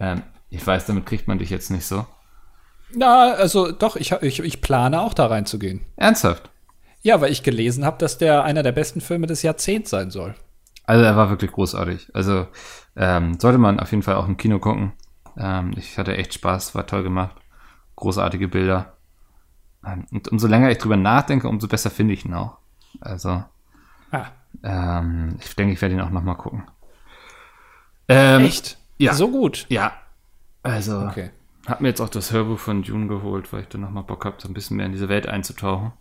Ähm, 0.00 0.22
ich 0.50 0.66
weiß, 0.66 0.86
damit 0.86 1.06
kriegt 1.06 1.28
man 1.28 1.38
dich 1.38 1.50
jetzt 1.50 1.70
nicht 1.70 1.84
so. 1.84 2.06
Na, 2.90 3.32
also 3.32 3.70
doch, 3.70 3.96
ich, 3.96 4.12
ich, 4.12 4.40
ich 4.40 4.60
plane 4.60 5.00
auch 5.00 5.14
da 5.14 5.26
reinzugehen. 5.26 5.84
Ernsthaft? 5.96 6.50
Ja, 7.02 7.20
weil 7.20 7.32
ich 7.32 7.42
gelesen 7.42 7.84
habe, 7.84 7.98
dass 7.98 8.18
der 8.18 8.44
einer 8.44 8.62
der 8.62 8.72
besten 8.72 9.00
Filme 9.00 9.26
des 9.26 9.42
Jahrzehnts 9.42 9.90
sein 9.90 10.10
soll. 10.10 10.34
Also 10.84 11.04
er 11.04 11.16
war 11.16 11.30
wirklich 11.30 11.52
großartig. 11.52 12.08
Also 12.14 12.46
ähm, 12.96 13.38
sollte 13.38 13.58
man 13.58 13.78
auf 13.78 13.90
jeden 13.90 14.02
Fall 14.02 14.16
auch 14.16 14.26
im 14.26 14.38
Kino 14.38 14.58
gucken. 14.58 14.92
Ähm, 15.36 15.72
ich 15.76 15.98
hatte 15.98 16.16
echt 16.16 16.34
Spaß, 16.34 16.74
war 16.74 16.86
toll 16.86 17.02
gemacht. 17.02 17.36
Großartige 17.96 18.48
Bilder. 18.48 18.94
Ähm, 19.86 20.06
und 20.10 20.28
umso 20.28 20.48
länger 20.48 20.70
ich 20.70 20.78
drüber 20.78 20.96
nachdenke, 20.96 21.48
umso 21.48 21.68
besser 21.68 21.90
finde 21.90 22.14
ich 22.14 22.24
ihn 22.24 22.34
auch. 22.34 22.56
Also. 23.00 23.44
Ah. 24.10 24.26
Ähm, 24.62 25.36
ich 25.40 25.54
denke, 25.56 25.72
ich 25.72 25.82
werde 25.82 25.94
ihn 25.94 26.00
auch 26.00 26.10
noch 26.10 26.22
mal 26.22 26.34
gucken. 26.34 26.64
Ähm, 28.08 28.44
Echt? 28.44 28.78
Ja. 28.98 29.14
So 29.14 29.30
gut? 29.30 29.66
Ja. 29.68 29.92
Also, 30.62 31.00
okay. 31.00 31.30
habe 31.66 31.82
mir 31.82 31.90
jetzt 31.90 32.00
auch 32.00 32.08
das 32.08 32.32
Hörbuch 32.32 32.58
von 32.58 32.82
June 32.82 33.06
geholt, 33.06 33.52
weil 33.52 33.62
ich 33.62 33.68
dann 33.68 33.82
noch 33.82 33.90
mal 33.90 34.02
Bock 34.02 34.24
habe, 34.24 34.36
so 34.38 34.48
ein 34.48 34.54
bisschen 34.54 34.76
mehr 34.76 34.86
in 34.86 34.92
diese 34.92 35.08
Welt 35.08 35.28
einzutauchen. 35.28 35.92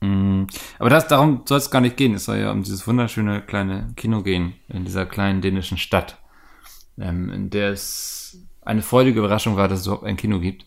Mm, 0.00 0.44
aber 0.78 0.90
das, 0.90 1.08
darum 1.08 1.42
soll 1.44 1.58
es 1.58 1.70
gar 1.70 1.80
nicht 1.80 1.96
gehen. 1.96 2.14
Es 2.14 2.26
soll 2.26 2.38
ja 2.38 2.52
um 2.52 2.62
dieses 2.62 2.86
wunderschöne 2.86 3.42
kleine 3.42 3.92
Kino 3.96 4.22
gehen, 4.22 4.54
in 4.68 4.84
dieser 4.84 5.06
kleinen 5.06 5.40
dänischen 5.40 5.78
Stadt, 5.78 6.18
ähm, 6.98 7.30
in 7.30 7.50
der 7.50 7.70
es 7.70 8.38
eine 8.62 8.82
freudige 8.82 9.18
Überraschung 9.18 9.56
war, 9.56 9.66
dass 9.66 9.80
es 9.80 9.86
überhaupt 9.86 10.04
ein 10.04 10.16
Kino 10.16 10.38
gibt. 10.38 10.66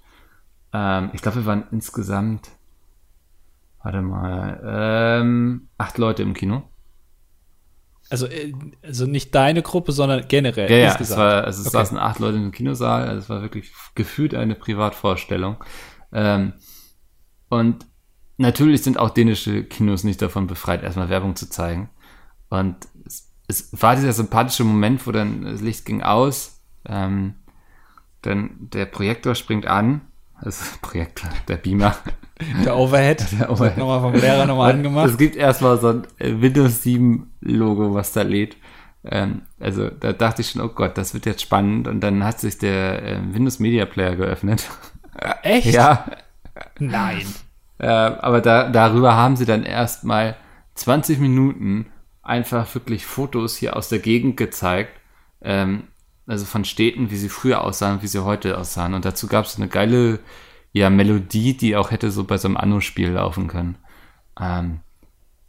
Ähm, 0.74 1.12
ich 1.14 1.22
glaube, 1.22 1.38
wir 1.38 1.46
waren 1.46 1.64
insgesamt 1.72 2.50
Warte 3.84 4.02
mal. 4.02 4.62
Ähm, 4.64 5.70
acht 5.78 5.98
Leute 5.98 6.24
im 6.24 6.34
Kino. 6.34 6.64
Also, 8.10 8.28
äh, 8.28 8.54
also 8.84 9.06
nicht 9.06 9.34
deine 9.34 9.62
Gruppe, 9.62 9.92
sondern 9.92 10.28
generell. 10.28 10.70
Ja, 10.70 10.78
ja 10.78 10.98
es, 11.00 11.16
war, 11.16 11.46
also 11.46 11.62
es 11.62 11.68
okay. 11.68 11.78
saßen 11.78 11.98
acht 11.98 12.20
Leute 12.20 12.38
im 12.38 12.52
Kinosaal. 12.52 13.08
Also 13.08 13.20
es 13.20 13.30
war 13.30 13.42
wirklich 13.42 13.72
gefühlt 13.96 14.36
eine 14.36 14.56
Privatvorstellung. 14.56 15.64
Ähm, 16.12 16.54
und 17.50 17.86
natürlich 18.38 18.84
sind 18.84 18.98
auch 18.98 19.10
dänische 19.12 19.64
Kinos 19.64 20.04
nicht 20.04 20.22
davon 20.22 20.48
befreit, 20.48 20.84
erstmal 20.84 21.10
Werbung 21.10 21.36
zu 21.36 21.50
zeigen. 21.50 21.90
Und 22.50 22.76
es, 23.06 23.32
es 23.48 23.70
war 23.82 23.96
dieser 23.96 24.14
sympathische 24.14 24.64
Moment, 24.64 25.08
wo 25.08 25.12
dann 25.12 25.44
das 25.44 25.62
Licht 25.62 25.86
ging 25.86 26.02
aus, 26.02 26.62
ähm, 26.86 27.36
dann 28.22 28.58
der 28.60 28.86
Projektor 28.86 29.36
springt 29.36 29.66
an, 29.68 30.02
also 30.36 30.64
Projektor, 30.82 31.30
der 31.48 31.58
Beamer, 31.58 31.96
der 32.66 32.78
Overhead. 32.78 33.26
Der 33.40 33.50
Overhead. 33.50 33.78
Nochmal 33.78 34.02
vom 34.02 34.14
Lehrer 34.14 34.46
nochmal 34.46 34.74
angemacht. 34.74 35.10
Es 35.10 35.18
gibt 35.18 35.36
erstmal 35.36 35.80
so 35.80 35.90
ein 35.90 36.08
äh, 36.18 36.42
Windows 36.42 36.84
7 36.84 37.32
Logo, 37.42 37.94
was 37.94 38.14
da 38.14 38.22
lädt. 38.22 38.58
Ähm, 39.04 39.42
also 39.60 39.90
da 39.90 40.14
dachte 40.14 40.42
ich 40.42 40.50
schon, 40.50 40.62
oh 40.62 40.70
Gott, 40.70 40.98
das 40.98 41.14
wird 41.14 41.26
jetzt 41.26 41.42
spannend. 41.42 41.88
Und 41.88 42.02
dann 42.02 42.24
hat 42.24 42.40
sich 42.40 42.58
der 42.58 43.04
äh, 43.04 43.18
Windows 43.34 43.60
Media 43.60 43.86
Player 43.86 44.16
geöffnet. 44.16 44.70
Echt? 45.44 45.68
Ja. 45.68 46.06
Nein. 46.80 47.26
Äh, 47.80 47.88
aber 47.88 48.42
da, 48.42 48.70
darüber 48.70 49.16
haben 49.16 49.36
sie 49.36 49.46
dann 49.46 49.64
erstmal 49.64 50.36
20 50.76 51.20
Minuten 51.20 51.88
einfach 52.22 52.74
wirklich 52.76 53.06
Fotos 53.06 53.58
hier 53.58 53.76
aus 53.76 53.90
der 53.90 54.00
Gegend 54.00 54.38
gezeigt. 54.38 55.00
Ähm, 55.42 55.86
also 56.28 56.46
von 56.46 56.66
Städten, 56.66 57.12
wie 57.12 57.18
sie 57.18 57.30
früher 57.30 57.62
aussahen, 57.62 58.02
wie 58.02 58.08
sie 58.08 58.24
heute 58.24 58.58
aussahen. 58.58 58.94
Und 58.94 59.06
dazu 59.06 59.28
gab 59.28 59.46
es 59.46 59.58
eine 59.58 59.68
geile 59.68 60.20
ja, 60.74 60.90
Melodie, 60.90 61.56
die 61.56 61.76
auch 61.76 61.92
hätte 61.92 62.12
so 62.12 62.24
bei 62.24 62.38
so 62.38 62.48
einem 62.48 62.58
Anno-Spiel 62.58 63.10
laufen 63.10 63.48
können. 63.48 63.78
Ähm, 64.40 64.80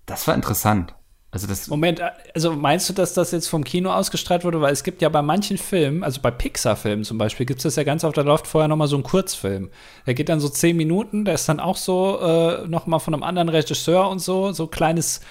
das 0.07 0.27
war 0.27 0.35
interessant. 0.35 0.95
Also 1.31 1.47
das 1.47 1.69
Moment, 1.69 2.03
also 2.35 2.53
meinst 2.53 2.91
du, 2.91 2.93
dass 2.93 3.15
das 3.15 3.31
jetzt 3.31 3.49
vom 3.49 3.65
Kino 3.65 3.91
ausgestrahlt 3.91 4.45
wurde? 4.45 4.61
Weil 4.61 4.75
es 4.75 4.85
gibt 4.85 5.01
ja 5.01 5.09
bei 5.09 5.23
manchen 5.23 5.57
Filmen, 5.57 6.05
also 6.05 6.21
bei 6.21 6.31
Pixar-Filmen 6.31 7.05
zum 7.05 7.17
Beispiel, 7.17 7.47
gibt 7.47 7.61
es 7.61 7.63
das 7.63 7.77
ja 7.77 7.85
ganz 7.85 8.05
oft, 8.05 8.19
da 8.19 8.21
läuft 8.21 8.47
vorher 8.47 8.69
noch 8.69 8.77
mal 8.77 8.87
so 8.87 8.99
ein 8.99 9.03
Kurzfilm. 9.03 9.71
Der 10.07 10.13
geht 10.13 10.29
dann 10.29 10.41
so 10.41 10.51
zehn 10.51 10.77
Minuten, 10.77 11.25
der 11.25 11.35
ist 11.35 11.49
dann 11.49 11.59
auch 11.59 11.79
so 11.79 12.21
äh, 12.21 12.69
noch 12.69 12.87
mal 12.87 12.99
von 12.99 13.15
einem 13.15 13.23
anderen 13.23 13.49
Regisseur 13.49 14.11
und 14.11 14.19
so, 14.19 14.53
so 14.53 14.67
kleines 14.67 15.23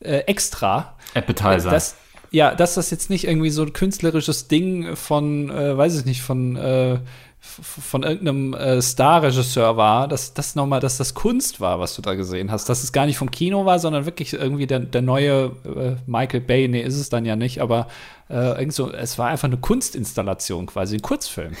äh, 0.00 0.20
Extra. 0.20 0.96
Appetizer. 1.12 1.70
Das, 1.70 1.96
ja, 2.30 2.54
dass 2.54 2.74
das 2.74 2.90
jetzt 2.90 3.10
nicht 3.10 3.24
irgendwie 3.26 3.50
so 3.50 3.62
ein 3.62 3.74
künstlerisches 3.74 4.48
Ding 4.48 4.96
von, 4.96 5.50
äh, 5.50 5.76
weiß 5.76 5.98
ich 5.98 6.06
nicht, 6.06 6.22
von 6.22 6.56
äh, 6.56 7.00
von 7.42 8.02
irgendeinem 8.02 8.52
äh, 8.52 8.82
Star-Regisseur 8.82 9.76
war, 9.76 10.08
dass 10.08 10.34
das 10.34 10.54
nochmal, 10.54 10.80
dass 10.80 10.98
das 10.98 11.14
Kunst 11.14 11.60
war, 11.60 11.80
was 11.80 11.94
du 11.94 12.02
da 12.02 12.14
gesehen 12.14 12.50
hast. 12.50 12.68
Dass 12.68 12.84
es 12.84 12.92
gar 12.92 13.06
nicht 13.06 13.16
vom 13.16 13.30
Kino 13.30 13.64
war, 13.64 13.78
sondern 13.78 14.04
wirklich 14.04 14.34
irgendwie 14.34 14.66
der, 14.66 14.80
der 14.80 15.00
neue 15.00 15.52
äh, 15.64 15.96
Michael 16.06 16.42
Bay, 16.42 16.68
nee, 16.68 16.82
ist 16.82 16.98
es 16.98 17.08
dann 17.08 17.24
ja 17.24 17.36
nicht, 17.36 17.60
aber 17.60 17.88
äh, 18.28 18.58
irgend 18.58 18.74
so, 18.74 18.92
es 18.92 19.18
war 19.18 19.28
einfach 19.28 19.48
eine 19.48 19.56
Kunstinstallation 19.56 20.66
quasi, 20.66 20.96
ein 20.96 21.02
Kurzfilm. 21.02 21.52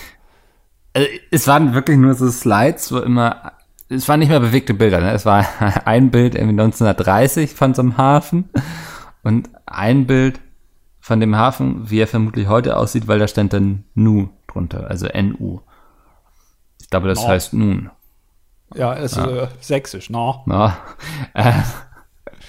Also, 0.92 1.08
es 1.30 1.46
waren 1.46 1.72
wirklich 1.72 1.96
nur 1.96 2.14
so 2.14 2.30
Slides, 2.30 2.92
wo 2.92 2.98
immer, 2.98 3.52
es 3.88 4.06
waren 4.06 4.20
nicht 4.20 4.28
mehr 4.28 4.40
bewegte 4.40 4.74
Bilder, 4.74 5.00
ne? 5.00 5.12
Es 5.12 5.24
war 5.24 5.46
ein 5.86 6.10
Bild 6.10 6.34
irgendwie 6.34 6.60
1930 6.60 7.54
von 7.54 7.72
so 7.72 7.80
einem 7.80 7.96
Hafen 7.96 8.50
und 9.22 9.48
ein 9.64 10.06
Bild 10.06 10.40
von 11.00 11.20
dem 11.20 11.34
Hafen, 11.36 11.90
wie 11.90 12.00
er 12.00 12.06
vermutlich 12.06 12.48
heute 12.48 12.76
aussieht, 12.76 13.08
weil 13.08 13.18
da 13.18 13.26
stand 13.26 13.54
dann 13.54 13.84
Nu 13.94 14.28
drunter, 14.46 14.88
also 14.90 15.06
NU. 15.06 15.60
Ich 16.80 16.90
glaube, 16.90 17.08
das 17.08 17.22
no. 17.22 17.28
heißt 17.28 17.52
nun. 17.54 17.90
Ja, 18.74 18.92
ist 18.92 19.16
ja. 19.16 19.44
Äh, 19.44 19.48
sächsisch, 19.60 20.10
no. 20.10 20.42
no. 20.46 20.72
Äh, 21.34 21.52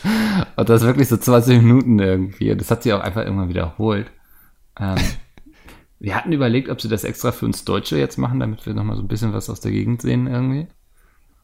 und 0.55 0.69
das 0.69 0.81
ist 0.81 0.87
wirklich 0.87 1.07
so 1.07 1.17
20 1.17 1.61
Minuten 1.61 1.99
irgendwie. 1.99 2.55
Das 2.55 2.71
hat 2.71 2.83
sich 2.83 2.93
auch 2.93 3.01
einfach 3.01 3.23
irgendwann 3.23 3.49
wiederholt. 3.49 4.11
Ähm, 4.79 4.97
wir 5.99 6.15
hatten 6.15 6.31
überlegt, 6.31 6.69
ob 6.69 6.81
sie 6.81 6.89
das 6.89 7.03
extra 7.03 7.31
für 7.31 7.45
uns 7.45 7.65
Deutsche 7.65 7.97
jetzt 7.97 8.17
machen, 8.17 8.39
damit 8.39 8.65
wir 8.65 8.73
nochmal 8.73 8.95
so 8.95 9.01
ein 9.01 9.07
bisschen 9.07 9.33
was 9.33 9.49
aus 9.49 9.61
der 9.61 9.71
Gegend 9.71 10.01
sehen 10.01 10.27
irgendwie. 10.27 10.67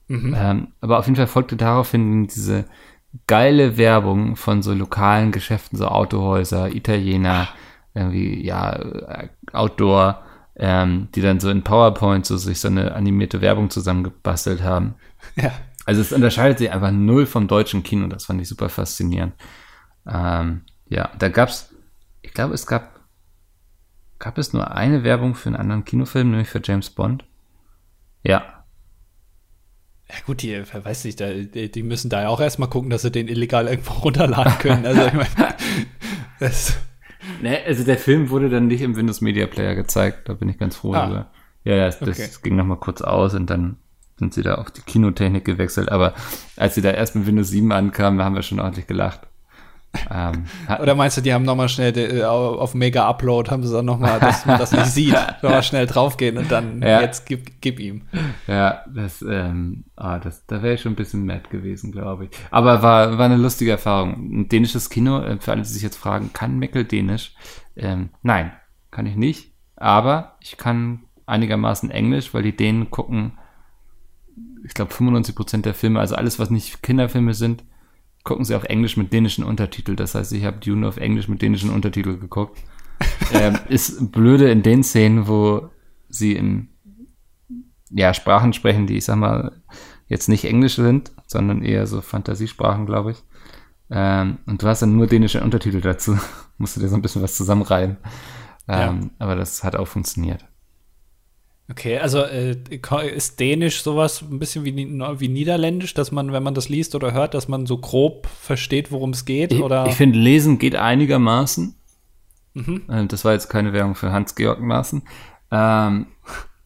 Mhm. 0.08 0.36
Ähm, 0.38 0.68
aber 0.82 1.00
auf 1.00 1.06
jeden 1.06 1.18
Fall 1.18 1.28
folgte 1.28 1.58
daraufhin 1.58 2.28
diese 2.28 2.66
geile 3.26 3.78
Werbung 3.78 4.36
von 4.36 4.62
so 4.62 4.74
lokalen 4.74 5.32
Geschäften, 5.32 5.78
so 5.78 5.88
Autohäuser, 5.88 6.74
Italiener, 6.74 7.48
irgendwie, 7.94 8.46
ja, 8.46 8.80
Outdoor, 9.54 10.24
ähm, 10.58 11.08
die 11.16 11.22
dann 11.22 11.40
so 11.40 11.50
in 11.50 11.64
PowerPoint 11.64 12.26
so 12.26 12.38
sich 12.38 12.60
so 12.60 12.68
eine 12.68 12.94
animierte 12.94 13.42
Werbung 13.42 13.70
zusammengebastelt 13.70 14.62
haben. 14.62 14.96
Ja. 15.36 15.52
Also 15.86 16.02
es 16.02 16.12
unterscheidet 16.12 16.58
sich 16.58 16.72
einfach 16.72 16.92
null 16.92 17.26
vom 17.26 17.48
deutschen 17.48 17.82
Kino, 17.82 18.08
das 18.08 18.26
fand 18.26 18.42
ich 18.42 18.48
super 18.50 18.70
faszinierend. 18.70 19.34
Ähm, 20.06 20.62
ja, 20.90 21.12
da 21.18 21.30
gab's, 21.30 21.74
ich 22.22 22.34
glaube, 22.34 22.54
es 22.54 22.68
gab, 22.68 23.00
gab 24.20 24.38
es 24.38 24.52
nur 24.52 24.72
eine 24.72 25.04
Werbung 25.04 25.34
für 25.34 25.48
einen 25.48 25.56
anderen 25.56 25.86
Kinofilm, 25.86 26.32
nämlich 26.32 26.50
für 26.50 26.62
James 26.64 26.90
Bond. 26.90 27.24
Ja, 28.22 28.58
ja 30.10 30.16
gut, 30.26 30.42
die, 30.42 30.62
weiß 30.62 31.04
nicht, 31.04 31.20
die, 31.20 31.70
die 31.70 31.84
müssen 31.84 32.10
da 32.10 32.22
ja 32.22 32.30
auch 32.30 32.40
erstmal 32.40 32.70
gucken, 32.70 32.90
dass 32.90 33.02
sie 33.02 33.12
den 33.12 33.28
illegal 33.28 33.68
irgendwo 33.68 33.94
runterladen 33.94 34.58
können. 34.60 34.86
Also 34.86 35.06
ich 35.06 35.14
meine, 35.14 35.56
das 36.40 36.78
Ne, 37.42 37.60
also 37.66 37.84
der 37.84 37.98
Film 37.98 38.30
wurde 38.30 38.50
dann 38.50 38.68
nicht 38.68 38.82
im 38.82 38.96
Windows 38.96 39.22
Media 39.22 39.48
Player 39.48 39.76
gezeigt, 39.76 40.30
da 40.30 40.34
bin 40.34 40.50
ich 40.50 40.58
ganz 40.58 40.76
froh 40.76 40.94
ah. 40.94 41.06
drüber. 41.06 41.32
Ja, 41.64 41.76
ja, 41.76 41.86
das, 41.86 42.02
okay. 42.02 42.30
ging 42.44 42.56
nochmal 42.56 42.78
kurz 42.78 43.02
aus 43.02 43.34
und 43.34 43.50
dann 43.50 43.78
sind 44.18 44.34
sie 44.34 44.42
da 44.42 44.56
auf 44.56 44.72
die 44.72 44.82
Kinotechnik 44.82 45.46
gewechselt. 45.46 45.92
Aber 45.92 46.14
als 46.56 46.76
sie 46.76 46.82
da 46.82 46.92
erst 46.92 47.16
mit 47.16 47.28
Windows 47.28 47.50
7 47.50 47.72
ankamen, 47.72 48.24
haben 48.24 48.36
wir 48.36 48.42
schon 48.42 48.60
ordentlich 48.60 48.88
gelacht. 48.88 49.22
Ähm, 50.10 50.46
Oder 50.82 50.96
meinst 50.96 51.18
du, 51.18 51.22
die 51.22 51.34
haben 51.34 51.44
nochmal 51.44 51.70
schnell 51.70 51.98
äh, 51.98 52.24
auf 52.24 52.74
Mega 52.74 53.08
Upload, 53.08 53.52
haben 53.52 53.64
sie 53.64 53.74
dann 53.74 53.86
nochmal, 53.86 54.20
dass 54.20 54.46
man 54.46 54.58
das 54.58 54.72
nicht 54.72 54.88
sieht, 54.88 55.16
nochmal 55.42 55.64
schnell 55.64 55.86
draufgehen 55.86 56.38
und 56.38 56.52
dann 56.52 56.82
ja. 56.82 57.02
jetzt 57.02 57.26
gib, 57.26 57.62
gib 57.62 57.80
ihm. 57.80 58.04
Ja, 58.48 58.84
das, 58.94 59.22
ähm, 59.22 59.86
ah, 59.96 60.20
das, 60.20 60.46
da 60.46 60.62
wäre 60.62 60.76
ich 60.76 60.82
schon 60.82 60.94
ein 60.94 60.98
bisschen 60.98 61.26
mad 61.26 61.50
gewesen, 61.50 61.92
glaube 61.92 62.26
ich. 62.26 62.32
Aber 62.52 62.82
war, 62.82 63.18
war 63.18 63.26
eine 63.26 63.38
lustige 63.38 63.72
Erfahrung. 63.72 64.42
Ein 64.42 64.50
dänisches 64.50 64.90
Kino, 64.90 65.22
äh, 65.22 65.38
für 65.40 65.52
alle, 65.52 65.62
die 65.62 65.70
sich 65.70 65.84
jetzt 65.84 65.98
fragen, 65.98 66.32
kann 66.34 66.60
Meckel 66.60 66.86
Dänisch? 66.86 67.34
Ähm, 67.76 68.10
nein, 68.22 68.52
kann 68.92 69.06
ich 69.06 69.16
nicht. 69.16 69.54
Aber 69.76 70.38
ich 70.40 70.58
kann 70.58 71.04
einigermaßen 71.26 71.92
Englisch, 71.92 72.34
weil 72.34 72.44
die 72.44 72.56
Dänen 72.56 72.90
gucken, 72.90 73.34
ich 74.66 74.74
glaube, 74.74 74.94
95% 74.94 75.62
der 75.62 75.74
Filme, 75.74 76.00
also 76.00 76.16
alles, 76.16 76.40
was 76.40 76.50
nicht 76.50 76.82
Kinderfilme 76.84 77.34
sind, 77.34 77.64
gucken 78.28 78.44
sie 78.44 78.56
auf 78.56 78.66
Englisch 78.66 78.98
mit 78.98 79.14
dänischen 79.14 79.46
Untertitel. 79.46 79.96
Das 79.96 80.14
heißt, 80.14 80.34
ich 80.34 80.44
habe 80.44 80.58
Dune 80.58 80.86
auf 80.88 80.98
Englisch 80.98 81.30
mit 81.30 81.42
dänischen 81.42 81.70
Untertitel 81.70 82.18
geguckt. 82.18 82.60
ähm, 83.34 83.58
ist 83.70 84.12
blöde 84.12 84.52
in 84.52 84.64
den 84.64 84.84
Szenen, 84.84 85.28
wo 85.28 85.70
sie 86.10 86.34
in 86.34 86.68
ja, 87.90 88.14
Sprachen 88.14 88.52
sprechen, 88.54 88.86
die 88.86 88.98
ich 88.98 89.06
sag 89.06 89.16
mal 89.16 89.62
jetzt 90.08 90.28
nicht 90.28 90.44
Englisch 90.46 90.76
sind, 90.76 91.12
sondern 91.26 91.64
eher 91.64 91.88
so 91.88 92.02
Fantasiesprachen, 92.02 92.86
glaube 92.86 93.12
ich. 93.12 93.24
Ähm, 93.90 94.40
und 94.46 94.62
du 94.62 94.68
hast 94.68 94.82
dann 94.82 94.98
nur 94.98 95.08
dänische 95.08 95.42
Untertitel 95.42 95.80
dazu. 95.80 96.18
Musst 96.58 96.76
du 96.76 96.82
dir 96.82 96.90
so 96.90 96.96
ein 96.96 97.02
bisschen 97.02 97.22
was 97.22 97.38
zusammenreihen. 97.38 97.96
Ähm, 98.68 99.00
ja. 99.04 99.10
Aber 99.20 99.36
das 99.38 99.64
hat 99.64 99.78
auch 99.78 99.88
funktioniert. 99.88 100.46
Okay, 101.70 101.98
also 101.98 102.20
äh, 102.24 102.56
ist 103.14 103.40
Dänisch 103.42 103.84
sowas 103.84 104.22
ein 104.22 104.40
bisschen 104.40 104.64
wie, 104.64 104.74
wie 104.76 105.28
Niederländisch, 105.28 105.94
dass 105.94 106.14
man, 106.14 106.32
wenn 106.32 106.44
man 106.44 106.54
das 106.54 106.70
liest 106.70 106.96
oder 106.96 107.12
hört, 107.12 107.34
dass 107.34 107.50
man 107.50 107.66
so 107.66 107.78
grob 107.78 108.28
versteht, 108.28 108.92
worum 108.92 109.10
es 109.10 109.26
geht? 109.26 109.52
Ich, 109.52 109.62
oder? 109.62 109.86
ich 109.86 109.96
finde, 109.96 110.18
Lesen 110.18 110.60
geht 110.60 110.76
einigermaßen. 110.76 111.76
Mhm. 112.54 112.84
Äh, 112.88 113.06
das 113.08 113.26
war 113.26 113.34
jetzt 113.34 113.50
keine 113.50 113.74
Werbung 113.74 113.96
für 113.96 114.14
Hans-Georg 114.14 114.62
Maaßen. 114.62 115.02
Ähm, 115.52 116.08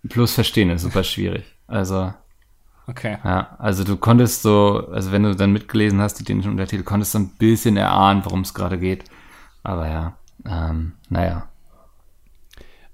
plus 0.08 0.34
Verstehen 0.34 0.70
ist 0.70 0.84
super 0.84 1.04
schwierig. 1.04 1.46
Also. 1.66 2.14
Okay. 2.86 3.18
Ja, 3.24 3.56
also 3.58 3.84
du 3.84 3.98
konntest 3.98 4.44
so, 4.44 4.88
also 4.92 5.12
wenn 5.12 5.24
du 5.24 5.36
dann 5.36 5.54
mitgelesen 5.54 6.00
hast, 6.00 6.16
die 6.16 6.24
dänischen 6.24 6.52
Untertitel, 6.52 6.84
konntest 6.84 7.14
du 7.14 7.20
ein 7.20 7.30
bisschen 7.38 7.78
erahnen, 7.78 8.24
worum 8.26 8.42
es 8.42 8.54
gerade 8.54 8.78
geht. 8.78 9.06
Aber 9.64 9.88
ja, 9.88 10.18
ähm, 10.46 10.94
naja. 11.10 11.48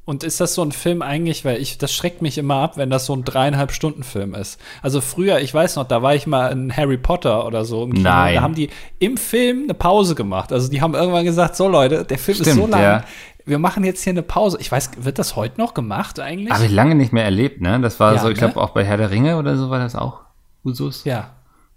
Und 0.08 0.24
ist 0.24 0.40
das 0.40 0.54
so 0.54 0.62
ein 0.62 0.72
Film 0.72 1.02
eigentlich, 1.02 1.44
weil 1.44 1.62
ich, 1.62 1.78
das 1.78 1.94
schreckt 1.94 2.22
mich 2.22 2.38
immer 2.38 2.56
ab, 2.56 2.78
wenn 2.78 2.90
das 2.90 3.06
so 3.06 3.14
ein 3.14 3.26
dreieinhalb 3.26 3.74
Stunden 3.74 4.04
Film 4.04 4.36
ist. 4.36 4.58
Also 4.82 5.02
früher, 5.02 5.42
ich 5.42 5.54
weiß 5.54 5.76
noch, 5.76 5.86
da 5.86 6.02
war 6.02 6.16
ich 6.16 6.26
mal 6.26 6.50
in 6.50 6.74
Harry 6.74 6.98
Potter 6.98 7.46
oder 7.46 7.66
so 7.66 7.84
im 7.84 7.92
Kino. 7.92 8.10
Nein. 8.10 8.36
Da 8.36 8.42
haben 8.42 8.56
die 8.56 8.70
im 9.00 9.18
Film 9.18 9.64
eine 9.64 9.74
Pause 9.74 10.16
gemacht. 10.16 10.54
Also 10.54 10.70
die 10.70 10.82
haben 10.82 10.94
irgendwann 10.94 11.26
gesagt, 11.26 11.58
so 11.58 11.68
Leute, 11.68 12.06
der 12.06 12.18
Film 12.18 12.36
Stimmt, 12.36 12.48
ist 12.48 12.56
so 12.56 12.68
lang. 12.68 12.82
Ja. 12.82 13.04
Wir 13.44 13.60
machen 13.60 13.84
jetzt 13.84 14.02
hier 14.02 14.12
eine 14.12 14.22
Pause. 14.22 14.58
Ich 14.62 14.72
weiß, 14.72 14.92
wird 15.00 15.20
das 15.20 15.36
heute 15.36 15.60
noch 15.60 15.74
gemacht 15.74 16.22
eigentlich? 16.22 16.54
Habe 16.54 16.64
ich 16.64 16.72
lange 16.72 16.96
nicht 16.96 17.12
mehr 17.12 17.26
erlebt, 17.26 17.60
ne? 17.60 17.82
Das 17.82 18.00
war 18.00 18.14
ja, 18.14 18.22
so, 18.22 18.30
ich 18.30 18.40
ne? 18.40 18.48
glaube 18.48 18.62
auch 18.62 18.70
bei 18.70 18.86
Herr 18.86 18.96
der 18.96 19.12
Ringe 19.12 19.38
oder 19.38 19.58
so 19.58 19.70
war 19.70 19.80
das 19.80 19.94
auch 19.94 20.22
Usus. 20.64 21.04
Ja. 21.04 21.32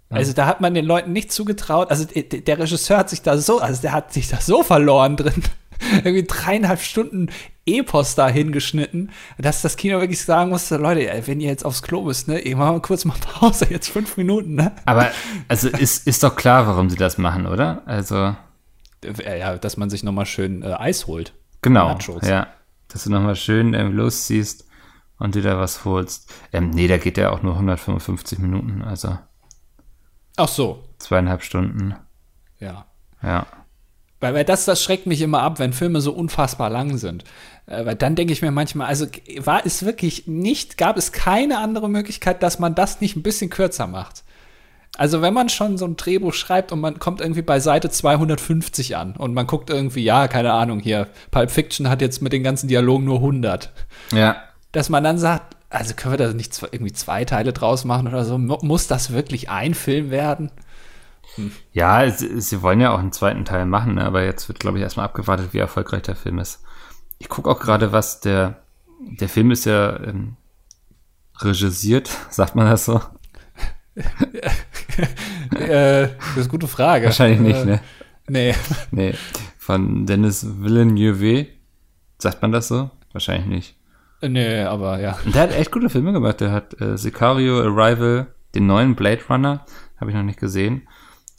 Also 0.09 0.31
da 0.31 0.45
hat 0.45 0.61
man 0.61 0.73
den 0.73 0.85
Leuten 0.85 1.11
nicht 1.11 1.33
zugetraut. 1.33 1.91
Also 1.91 2.05
der 2.05 2.59
Regisseur 2.59 2.97
hat 2.97 3.09
sich 3.09 3.23
da 3.23 3.37
so, 3.37 3.59
also 3.59 3.81
der 3.81 3.91
hat 3.91 4.13
sich 4.13 4.29
da 4.29 4.37
so 4.39 4.63
verloren 4.63 5.17
drin. 5.17 5.43
irgendwie 6.03 6.23
dreieinhalb 6.23 6.81
Stunden 6.81 7.29
Epos 7.65 8.15
da 8.15 8.27
hingeschnitten, 8.27 9.11
dass 9.37 9.61
das 9.61 9.77
Kino 9.77 9.99
wirklich 9.99 10.21
sagen 10.21 10.49
musste, 10.49 10.77
Leute, 10.77 11.07
wenn 11.25 11.39
ihr 11.39 11.49
jetzt 11.49 11.63
aufs 11.63 11.83
Klo 11.83 12.03
müsst, 12.03 12.27
ne, 12.27 12.39
ich 12.39 12.55
mach 12.55 12.71
mal 12.71 12.81
kurz 12.81 13.05
mal 13.05 13.15
Pause, 13.19 13.67
jetzt 13.69 13.89
fünf 13.89 14.17
Minuten, 14.17 14.55
ne? 14.55 14.71
Aber, 14.85 15.11
also 15.47 15.69
ist, 15.69 16.07
ist 16.07 16.23
doch 16.23 16.35
klar, 16.35 16.67
warum 16.67 16.89
sie 16.89 16.97
das 16.97 17.17
machen, 17.17 17.45
oder? 17.45 17.83
Also. 17.85 18.35
Ja, 19.25 19.57
dass 19.57 19.77
man 19.77 19.89
sich 19.89 20.03
nochmal 20.03 20.25
schön 20.25 20.63
äh, 20.63 20.73
Eis 20.73 21.07
holt. 21.07 21.33
Genau, 21.61 21.89
Nachos. 21.89 22.27
ja. 22.27 22.47
Dass 22.87 23.03
du 23.03 23.11
nochmal 23.11 23.35
schön 23.35 23.73
ähm, 23.73 23.95
losziehst 23.95 24.67
und 25.17 25.35
dir 25.35 25.43
da 25.43 25.57
was 25.57 25.85
holst. 25.85 26.31
Ähm, 26.51 26.71
nee, 26.71 26.87
da 26.87 26.97
geht 26.97 27.17
ja 27.17 27.31
auch 27.31 27.41
nur 27.41 27.53
155 27.53 28.39
Minuten, 28.39 28.81
also. 28.81 29.17
Ach 30.37 30.47
so. 30.47 30.83
Zweieinhalb 30.97 31.43
Stunden. 31.43 31.95
Ja. 32.59 32.85
Ja. 33.23 33.45
Weil, 34.21 34.35
weil 34.35 34.45
das, 34.45 34.65
das 34.65 34.81
schreckt 34.81 35.07
mich 35.07 35.21
immer 35.21 35.41
ab, 35.41 35.59
wenn 35.59 35.73
Filme 35.73 35.99
so 35.99 36.13
unfassbar 36.13 36.69
lang 36.69 36.97
sind. 36.97 37.25
Äh, 37.65 37.85
weil 37.85 37.95
dann 37.95 38.15
denke 38.15 38.31
ich 38.31 38.41
mir 38.41 38.51
manchmal, 38.51 38.87
also 38.87 39.07
war 39.39 39.65
es 39.65 39.83
wirklich 39.83 40.27
nicht, 40.27 40.77
gab 40.77 40.95
es 40.95 41.11
keine 41.11 41.57
andere 41.57 41.89
Möglichkeit, 41.89 42.41
dass 42.41 42.59
man 42.59 42.75
das 42.75 43.01
nicht 43.01 43.17
ein 43.17 43.23
bisschen 43.23 43.49
kürzer 43.49 43.87
macht. 43.87 44.23
Also 44.97 45.21
wenn 45.21 45.33
man 45.33 45.49
schon 45.49 45.77
so 45.77 45.85
ein 45.85 45.95
Drehbuch 45.95 46.33
schreibt 46.33 46.71
und 46.71 46.81
man 46.81 46.99
kommt 46.99 47.21
irgendwie 47.21 47.41
bei 47.41 47.59
Seite 47.59 47.89
250 47.89 48.97
an 48.97 49.15
und 49.15 49.33
man 49.33 49.47
guckt 49.47 49.69
irgendwie, 49.69 50.03
ja, 50.03 50.27
keine 50.27 50.53
Ahnung, 50.53 50.79
hier, 50.79 51.07
Pulp 51.31 51.49
Fiction 51.49 51.89
hat 51.89 52.01
jetzt 52.01 52.21
mit 52.21 52.33
den 52.33 52.43
ganzen 52.43 52.67
Dialogen 52.67 53.05
nur 53.05 53.17
100. 53.17 53.71
Ja. 54.11 54.35
Dass 54.73 54.89
man 54.89 55.03
dann 55.03 55.17
sagt, 55.17 55.55
also 55.69 55.93
können 55.95 56.13
wir 56.13 56.27
da 56.27 56.33
nicht 56.33 56.61
irgendwie 56.71 56.91
zwei 56.91 57.23
Teile 57.23 57.53
draus 57.53 57.85
machen 57.85 58.07
oder 58.09 58.25
so? 58.25 58.37
Muss 58.37 58.87
das 58.87 59.13
wirklich 59.13 59.49
ein 59.49 59.73
Film 59.73 60.11
werden? 60.11 60.51
Hm. 61.35 61.51
Ja, 61.73 62.09
sie, 62.09 62.41
sie, 62.41 62.61
wollen 62.61 62.81
ja 62.81 62.91
auch 62.93 62.99
einen 62.99 63.11
zweiten 63.11 63.45
Teil 63.45 63.65
machen, 63.65 63.95
ne? 63.95 64.05
aber 64.05 64.23
jetzt 64.23 64.47
wird, 64.47 64.59
glaube 64.59 64.77
ich, 64.77 64.83
erstmal 64.83 65.05
abgewartet, 65.05 65.53
wie 65.53 65.59
erfolgreich 65.59 66.01
der 66.03 66.15
Film 66.15 66.39
ist. 66.39 66.63
Ich 67.19 67.29
gucke 67.29 67.49
auch 67.49 67.59
gerade, 67.59 67.91
was 67.91 68.19
der, 68.19 68.61
der 68.99 69.29
Film 69.29 69.51
ist 69.51 69.65
ja 69.65 69.97
ähm, 70.03 70.35
regisiert, 71.39 72.09
sagt 72.29 72.55
man 72.55 72.67
das 72.67 72.85
so? 72.85 73.01
äh, 75.55 76.07
das 76.07 76.11
ist 76.35 76.37
eine 76.37 76.47
gute 76.47 76.67
Frage. 76.67 77.05
Wahrscheinlich 77.05 77.39
nicht, 77.39 77.61
äh, 77.61 77.65
ne? 77.65 77.81
Nee. 78.27 78.55
Nee. 78.91 79.13
Von 79.57 80.05
Dennis 80.05 80.45
Villeneuve. 80.61 81.47
Sagt 82.17 82.41
man 82.41 82.51
das 82.51 82.67
so? 82.69 82.89
Wahrscheinlich 83.11 83.47
nicht. 83.47 83.75
Nee, 84.21 84.61
aber 84.61 84.99
ja. 84.99 85.17
Der 85.25 85.41
hat 85.41 85.53
echt 85.53 85.71
gute 85.71 85.89
Filme 85.89 86.13
gemacht. 86.13 86.39
Der 86.41 86.51
hat 86.51 86.79
äh, 86.79 86.97
Sicario, 86.97 87.59
Arrival, 87.59 88.27
den 88.53 88.67
neuen 88.67 88.95
Blade 88.95 89.21
Runner, 89.29 89.65
habe 89.99 90.11
ich 90.11 90.15
noch 90.15 90.23
nicht 90.23 90.39
gesehen. 90.39 90.87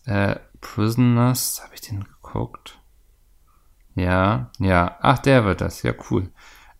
Äh, 0.06 0.36
Prisoners, 0.60 1.62
habe 1.64 1.74
ich 1.74 1.80
den 1.80 2.04
geguckt? 2.04 2.78
Ja, 3.94 4.50
ja. 4.58 4.96
Ach, 5.00 5.18
der 5.18 5.44
wird 5.44 5.60
das. 5.60 5.82
Ja, 5.82 5.92
cool. 6.10 6.30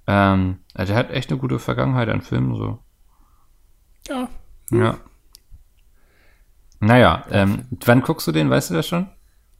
Ähm, 0.07 0.59
also 0.75 0.93
der 0.93 0.99
hat 0.99 1.11
echt 1.11 1.31
eine 1.31 1.41
gute 1.41 1.59
Vergangenheit 1.59 2.09
an 2.09 2.23
Filmen, 2.23 2.57
so. 2.57 2.79
Ja. 4.09 4.29
Ja. 4.71 4.99
Naja, 6.81 7.25
ähm, 7.31 7.67
wann 7.85 8.03
guckst 8.03 8.27
du 8.27 8.33
den? 8.33 8.51
Weißt 8.51 8.71
du 8.71 8.75
das 8.75 8.89
schon? 8.89 9.09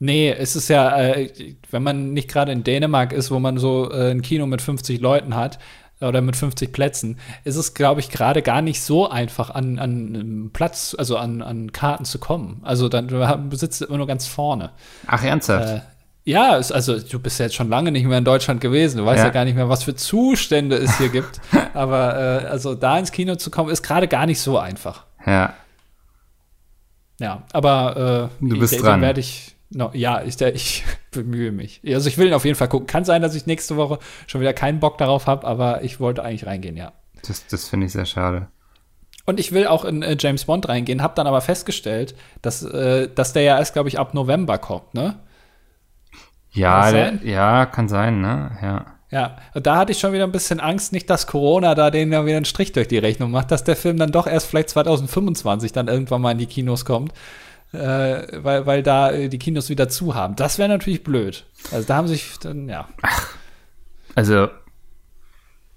Nee, 0.01 0.31
es 0.33 0.57
ist 0.57 0.69
ja, 0.69 0.99
äh, 0.99 1.55
wenn 1.71 1.85
man 1.85 2.13
nicht 2.13 2.29
gerade 2.29 2.51
in 2.51 2.65
Dänemark 2.65 3.13
ist, 3.13 3.31
wo 3.31 3.39
man 3.39 3.59
so 3.59 3.89
äh, 3.93 4.11
ein 4.11 4.23
Kino 4.23 4.47
mit 4.47 4.61
50 4.61 5.01
Leuten 5.01 5.37
hat, 5.37 5.61
oder 6.03 6.21
mit 6.21 6.37
50 6.37 6.73
Plätzen, 6.73 7.19
ist 7.45 7.57
es, 7.57 7.75
glaube 7.75 8.01
ich, 8.01 8.11
gerade 8.11 8.43
gar 8.43 8.63
nicht 8.63 8.83
so 8.83 9.09
einfach, 9.09 9.51
an, 9.51 9.79
an 9.79 10.51
Platz, 10.53 10.95
also 10.99 11.17
an, 11.17 11.43
an 11.43 11.73
Karten 11.73 12.05
zu 12.05 12.19
kommen. 12.19 12.61
Also 12.63 12.89
dann 12.89 13.09
du 13.09 13.57
sitzt 13.57 13.83
immer 13.83 13.99
nur 13.99 14.07
ganz 14.07 14.27
vorne. 14.27 14.71
Ach, 15.07 15.23
ernsthaft? 15.23 15.69
Äh, 15.69 15.81
ja, 16.25 16.53
also 16.53 17.01
du 17.01 17.19
bist 17.19 17.41
ja 17.41 17.47
jetzt 17.47 17.57
schon 17.57 17.69
lange 17.69 17.91
nicht 17.91 18.07
mehr 18.07 18.19
in 18.19 18.25
Deutschland 18.25 18.61
gewesen. 18.61 18.99
Du 18.99 19.05
weißt 19.05 19.19
ja, 19.19 19.25
ja 19.25 19.31
gar 19.31 19.45
nicht 19.45 19.57
mehr, 19.57 19.69
was 19.69 19.83
für 19.83 19.95
Zustände 19.97 20.77
es 20.77 20.99
hier 20.99 21.09
gibt. 21.09 21.41
Aber 21.75 22.43
äh, 22.45 22.47
also 22.47 22.75
da 22.75 22.99
ins 22.99 23.11
Kino 23.11 23.35
zu 23.37 23.51
kommen, 23.51 23.71
ist 23.71 23.83
gerade 23.83 24.07
gar 24.07 24.27
nicht 24.27 24.41
so 24.41 24.59
einfach. 24.59 25.05
Ja. 25.27 25.55
Ja, 27.21 27.43
aber 27.53 28.31
äh, 28.41 28.45
du 28.45 28.59
bist 28.59 28.73
ich, 28.73 28.81
dran. 28.81 29.01
werde 29.01 29.21
ich 29.21 29.55
No, 29.75 29.91
ja, 29.95 30.23
ich, 30.23 30.41
ich 30.41 30.85
bemühe 31.11 31.53
mich. 31.53 31.81
Also 31.87 32.09
ich 32.09 32.19
will 32.19 32.29
ihn 32.29 32.35
auf 32.35 32.45
jeden 32.45 32.57
Fall 32.57 32.69
gucken. 32.69 32.87
Kann 32.87 33.05
sein, 33.05 33.23
dass 33.23 33.35
ich 33.35 33.47
nächste 33.47 33.77
Woche 33.77 33.99
schon 34.27 34.41
wieder 34.41 34.53
keinen 34.53 34.81
Bock 34.81 34.99
darauf 34.99 35.27
habe, 35.27 35.47
aber 35.47 35.83
ich 35.83 36.01
wollte 36.01 36.23
eigentlich 36.23 36.47
reingehen, 36.47 36.77
ja. 36.77 36.93
Das, 37.27 37.47
das 37.47 37.69
finde 37.69 37.87
ich 37.87 37.93
sehr 37.93 38.07
schade. 38.07 38.49
Und 39.25 39.39
ich 39.39 39.53
will 39.53 39.67
auch 39.67 39.85
in 39.85 40.03
äh, 40.03 40.17
James 40.19 40.47
Bond 40.47 40.69
reingehen, 40.69 41.03
habe 41.03 41.15
dann 41.15 41.27
aber 41.27 41.41
festgestellt, 41.41 42.15
dass, 42.43 42.63
äh, 42.63 43.09
dass 43.15 43.33
der 43.33 43.43
ja 43.43 43.59
erst, 43.59 43.73
glaube 43.73 43.89
ich, 43.89 43.99
ab 43.99 44.15
November 44.15 44.59
kommt, 44.59 44.95
ne? 44.95 45.21
Ja, 46.51 46.91
der, 46.91 47.15
ja, 47.25 47.65
kann 47.67 47.89
sein, 47.89 48.21
ne? 48.21 48.59
Ja. 48.61 48.87
Ja, 49.11 49.37
und 49.53 49.67
da 49.67 49.77
hatte 49.77 49.93
ich 49.93 49.99
schon 49.99 50.15
wieder 50.15 50.25
ein 50.25 50.33
bisschen 50.33 50.59
Angst, 50.59 50.93
nicht, 50.93 51.09
dass 51.11 51.27
Corona 51.27 51.75
da 51.75 51.91
den 51.91 52.11
ja 52.13 52.25
wieder 52.25 52.39
einen 52.39 52.47
Strich 52.47 52.73
durch 52.73 52.89
die 52.89 52.97
Rechnung 52.97 53.31
macht, 53.31 53.51
dass 53.51 53.63
der 53.63 53.77
Film 53.77 53.99
dann 53.99 54.11
doch 54.11 54.27
erst 54.27 54.47
vielleicht 54.47 54.71
2025 54.71 55.71
dann 55.73 55.89
irgendwann 55.89 56.23
mal 56.23 56.33
in 56.33 56.39
die 56.39 56.47
Kinos 56.47 56.87
kommt, 56.87 57.13
äh, 57.73 58.43
weil, 58.45 58.67
weil 58.67 58.83
da 58.83 59.11
äh, 59.11 59.29
die 59.29 59.39
Kinos 59.39 59.69
wieder 59.69 59.89
zu 59.89 60.15
haben. 60.15 60.37
Das 60.37 60.59
wäre 60.59 60.69
natürlich 60.69 61.05
blöd. 61.05 61.47
Also 61.71 61.87
da 61.87 61.97
haben 61.97 62.09
sich 62.09 62.39
dann, 62.39 62.69
ja. 62.69 62.89
Ach, 63.03 63.35
also 64.15 64.49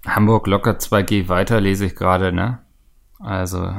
Hamburg 0.06 0.46
locker 0.46 0.72
2G 0.72 1.28
weiter, 1.28 1.60
lese 1.60 1.86
ich 1.86 1.96
gerade, 1.96 2.32
ne? 2.32 2.58
Also, 3.18 3.74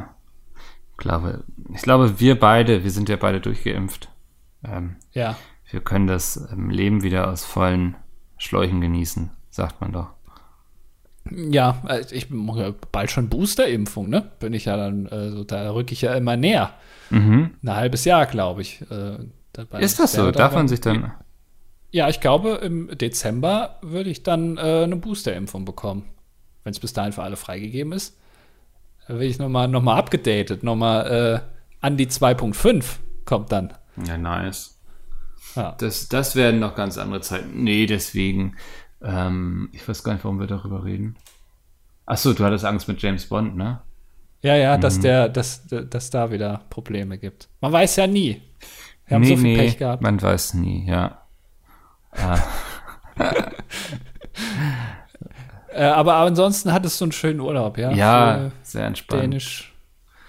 ich 0.92 0.98
glaube, 0.98 1.44
ich 1.74 1.82
glaube, 1.82 2.20
wir 2.20 2.40
beide, 2.40 2.84
wir 2.84 2.92
sind 2.92 3.08
ja 3.08 3.18
beide 3.18 3.40
durchgeimpft. 3.40 4.10
Ähm, 4.64 4.96
ja. 5.12 5.38
Wir 5.70 5.82
können 5.82 6.08
das 6.08 6.38
ähm, 6.52 6.70
Leben 6.70 7.04
wieder 7.04 7.30
aus 7.30 7.46
vollen 7.46 7.96
Schläuchen 8.38 8.82
genießen 8.82 9.32
sagt 9.58 9.82
man 9.82 9.92
doch. 9.92 10.10
Ja, 11.36 11.82
äh, 11.88 12.04
ich 12.12 12.30
mache 12.30 12.76
bald 12.92 13.12
schon 13.12 13.30
Booster-Impfung, 13.30 14.10
ne? 14.10 14.32
Bin 14.40 14.54
ich 14.54 14.66
ja 14.66 14.78
dann, 14.78 15.08
also 15.08 15.44
da 15.44 15.72
rücke 15.72 15.94
ich 15.94 16.02
ja 16.02 16.14
immer 16.16 16.38
näher. 16.38 16.72
Mhm. 17.10 17.52
Ein 17.64 17.76
halbes 17.76 18.06
Jahr, 18.06 18.26
glaube 18.26 18.62
ich. 18.62 18.84
Äh, 18.90 19.18
Ist 19.80 20.00
das 20.00 20.14
so? 20.14 20.32
Darf 20.32 20.54
man 20.54 20.68
sich 20.68 20.82
dann. 20.82 21.12
Ja, 21.92 22.10
ich 22.10 22.20
glaube, 22.20 22.60
im 22.64 22.96
Dezember 22.98 23.78
würde 23.82 24.10
ich 24.10 24.24
dann 24.24 24.58
äh, 24.58 24.84
eine 24.84 24.98
Booster-Impfung 24.98 25.66
bekommen. 25.66 26.06
Wenn 26.64 26.72
es 26.72 26.80
bis 26.80 26.94
dahin 26.94 27.14
für 27.14 27.24
alle 27.24 27.38
freigegeben 27.38 27.94
ist. 27.94 28.18
Da 29.08 29.14
werde 29.14 29.26
ich 29.26 29.40
nochmal 29.40 29.70
noch 29.70 29.82
mal 29.82 29.96
abgedatet. 29.96 30.64
Nochmal 30.64 31.42
äh, 31.42 31.86
an 31.86 31.96
die 31.96 32.08
2.5 32.08 32.84
kommt 33.24 33.52
dann. 33.52 33.74
Ja, 34.06 34.18
nice. 34.18 34.78
Ja. 35.56 35.76
Das, 35.80 36.10
das 36.10 36.36
werden 36.36 36.60
noch 36.60 36.76
ganz 36.76 36.98
andere 36.98 37.22
Zeiten. 37.22 37.64
Nee, 37.64 37.86
deswegen 37.86 38.58
ähm, 39.02 39.70
ich 39.74 39.88
weiß 39.88 40.04
gar 40.04 40.14
nicht, 40.14 40.24
warum 40.24 40.40
wir 40.40 40.48
darüber 40.48 40.84
reden. 40.84 41.16
Achso, 42.06 42.34
du 42.34 42.44
hattest 42.44 42.66
Angst 42.66 42.88
mit 42.88 43.02
James 43.02 43.26
Bond, 43.26 43.56
ne? 43.56 43.82
Ja, 44.42 44.56
ja, 44.56 44.78
mhm. 44.78 44.82
dass 44.82 45.00
der, 45.00 45.30
dass, 45.30 45.68
dass 45.68 46.10
da 46.10 46.32
wieder 46.32 46.62
Probleme 46.70 47.18
gibt. 47.18 47.50
Man 47.60 47.72
weiß 47.72 47.98
ja 47.98 48.08
nie. 48.08 48.42
Wir 49.06 49.16
haben 49.16 49.22
nee, 49.22 49.30
so 49.30 49.36
viel 49.36 49.44
nee, 49.44 49.58
Pech 49.58 49.78
gehabt. 49.78 50.02
Man 50.02 50.22
weiß 50.22 50.54
nie, 50.56 50.88
ja. 50.88 51.22
Ah. 52.12 52.40
äh, 55.70 55.84
aber 55.84 56.16
ansonsten 56.16 56.72
hattest 56.72 57.00
du 57.00 57.06
einen 57.06 57.12
schönen 57.12 57.40
Urlaub, 57.40 57.78
ja? 57.78 57.92
Ja, 57.92 58.52
sehr 58.64 58.86
entspannt. 58.86 59.24
Dänisch, 59.24 59.74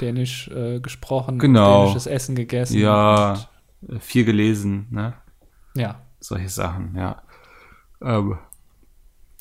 Dänisch 0.01 0.49
äh, 0.49 0.81
gesprochen, 0.81 1.39
genau. 1.39 1.85
dänisches 1.85 2.07
Essen 2.07 2.35
gegessen. 2.35 2.79
Ja, 2.79 3.39
viel 4.01 4.25
gelesen, 4.25 4.87
ne? 4.91 5.15
Ja. 5.75 6.03
Solche 6.21 6.49
Sachen, 6.49 6.95
ja. 6.97 7.23
Ähm, 8.01 8.39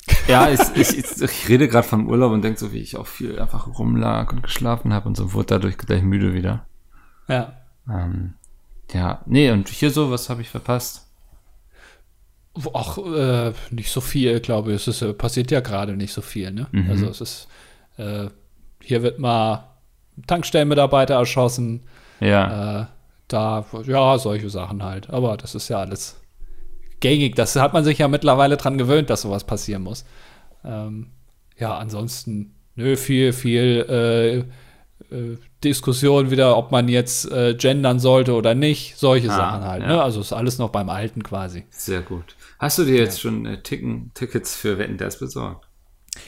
ja, 0.28 0.50
ich, 0.50 0.60
ich, 0.74 0.98
ich, 0.98 1.22
ich 1.22 1.48
rede 1.48 1.68
gerade 1.68 1.86
vom 1.86 2.08
Urlaub 2.08 2.32
und 2.32 2.42
denke 2.42 2.58
so, 2.58 2.72
wie 2.72 2.78
ich 2.78 2.96
auch 2.96 3.06
viel 3.06 3.38
einfach 3.38 3.66
rumlag 3.78 4.32
und 4.32 4.42
geschlafen 4.42 4.92
habe 4.92 5.08
und 5.08 5.16
so 5.16 5.32
wurde 5.32 5.46
dadurch 5.46 5.78
gleich 5.78 6.02
müde 6.02 6.34
wieder. 6.34 6.66
Ja. 7.28 7.54
Ähm, 7.88 8.34
ja, 8.92 9.22
nee, 9.26 9.50
und 9.50 9.68
hier 9.68 9.90
so, 9.90 10.10
was 10.10 10.30
habe 10.30 10.42
ich 10.42 10.48
verpasst? 10.48 11.06
Ach, 12.74 12.98
äh, 12.98 13.52
nicht 13.70 13.90
so 13.90 14.00
viel, 14.00 14.40
glaube 14.40 14.70
ich. 14.70 14.76
Es 14.76 14.88
ist, 14.88 15.02
äh, 15.02 15.12
passiert 15.12 15.50
ja 15.50 15.60
gerade 15.60 15.96
nicht 15.96 16.12
so 16.12 16.22
viel, 16.22 16.50
ne? 16.50 16.66
Mhm. 16.72 16.90
Also 16.90 17.06
es 17.06 17.20
ist, 17.20 17.48
äh, 17.98 18.28
hier 18.82 19.02
wird 19.02 19.18
mal 19.18 19.68
Tankstellenmitarbeiter 20.26 21.14
erschossen. 21.14 21.82
Ja. 22.20 22.80
Äh, 22.80 22.86
da, 23.28 23.66
ja, 23.84 24.18
solche 24.18 24.50
Sachen 24.50 24.82
halt. 24.82 25.10
Aber 25.10 25.36
das 25.36 25.54
ist 25.54 25.68
ja 25.68 25.78
alles 25.78 26.20
gängig. 27.00 27.36
Das 27.36 27.56
hat 27.56 27.72
man 27.72 27.84
sich 27.84 27.98
ja 27.98 28.08
mittlerweile 28.08 28.56
dran 28.56 28.78
gewöhnt, 28.78 29.10
dass 29.10 29.22
sowas 29.22 29.44
passieren 29.44 29.82
muss. 29.82 30.04
Ähm, 30.64 31.08
ja, 31.56 31.76
ansonsten, 31.76 32.54
nö, 32.74 32.96
viel, 32.96 33.32
viel 33.32 33.86
äh, 33.88 35.14
äh, 35.14 35.38
Diskussion 35.64 36.30
wieder, 36.30 36.56
ob 36.56 36.70
man 36.70 36.88
jetzt 36.88 37.30
äh, 37.30 37.54
gendern 37.54 37.98
sollte 37.98 38.34
oder 38.34 38.54
nicht. 38.54 38.96
Solche 38.96 39.30
ah, 39.30 39.36
Sachen 39.36 39.64
halt. 39.64 39.82
Ja. 39.82 39.88
Ne? 39.88 40.02
Also 40.02 40.20
ist 40.20 40.32
alles 40.32 40.58
noch 40.58 40.70
beim 40.70 40.88
Alten 40.88 41.22
quasi. 41.22 41.64
Sehr 41.70 42.02
gut. 42.02 42.36
Hast 42.58 42.78
du 42.78 42.84
dir 42.84 42.96
jetzt 42.96 43.22
ja. 43.22 43.30
schon 43.30 43.46
äh, 43.46 43.62
Ticken, 43.62 44.10
Tickets 44.14 44.56
für 44.56 44.78
Wetten 44.78 44.98
das 44.98 45.18
besorgt? 45.18 45.66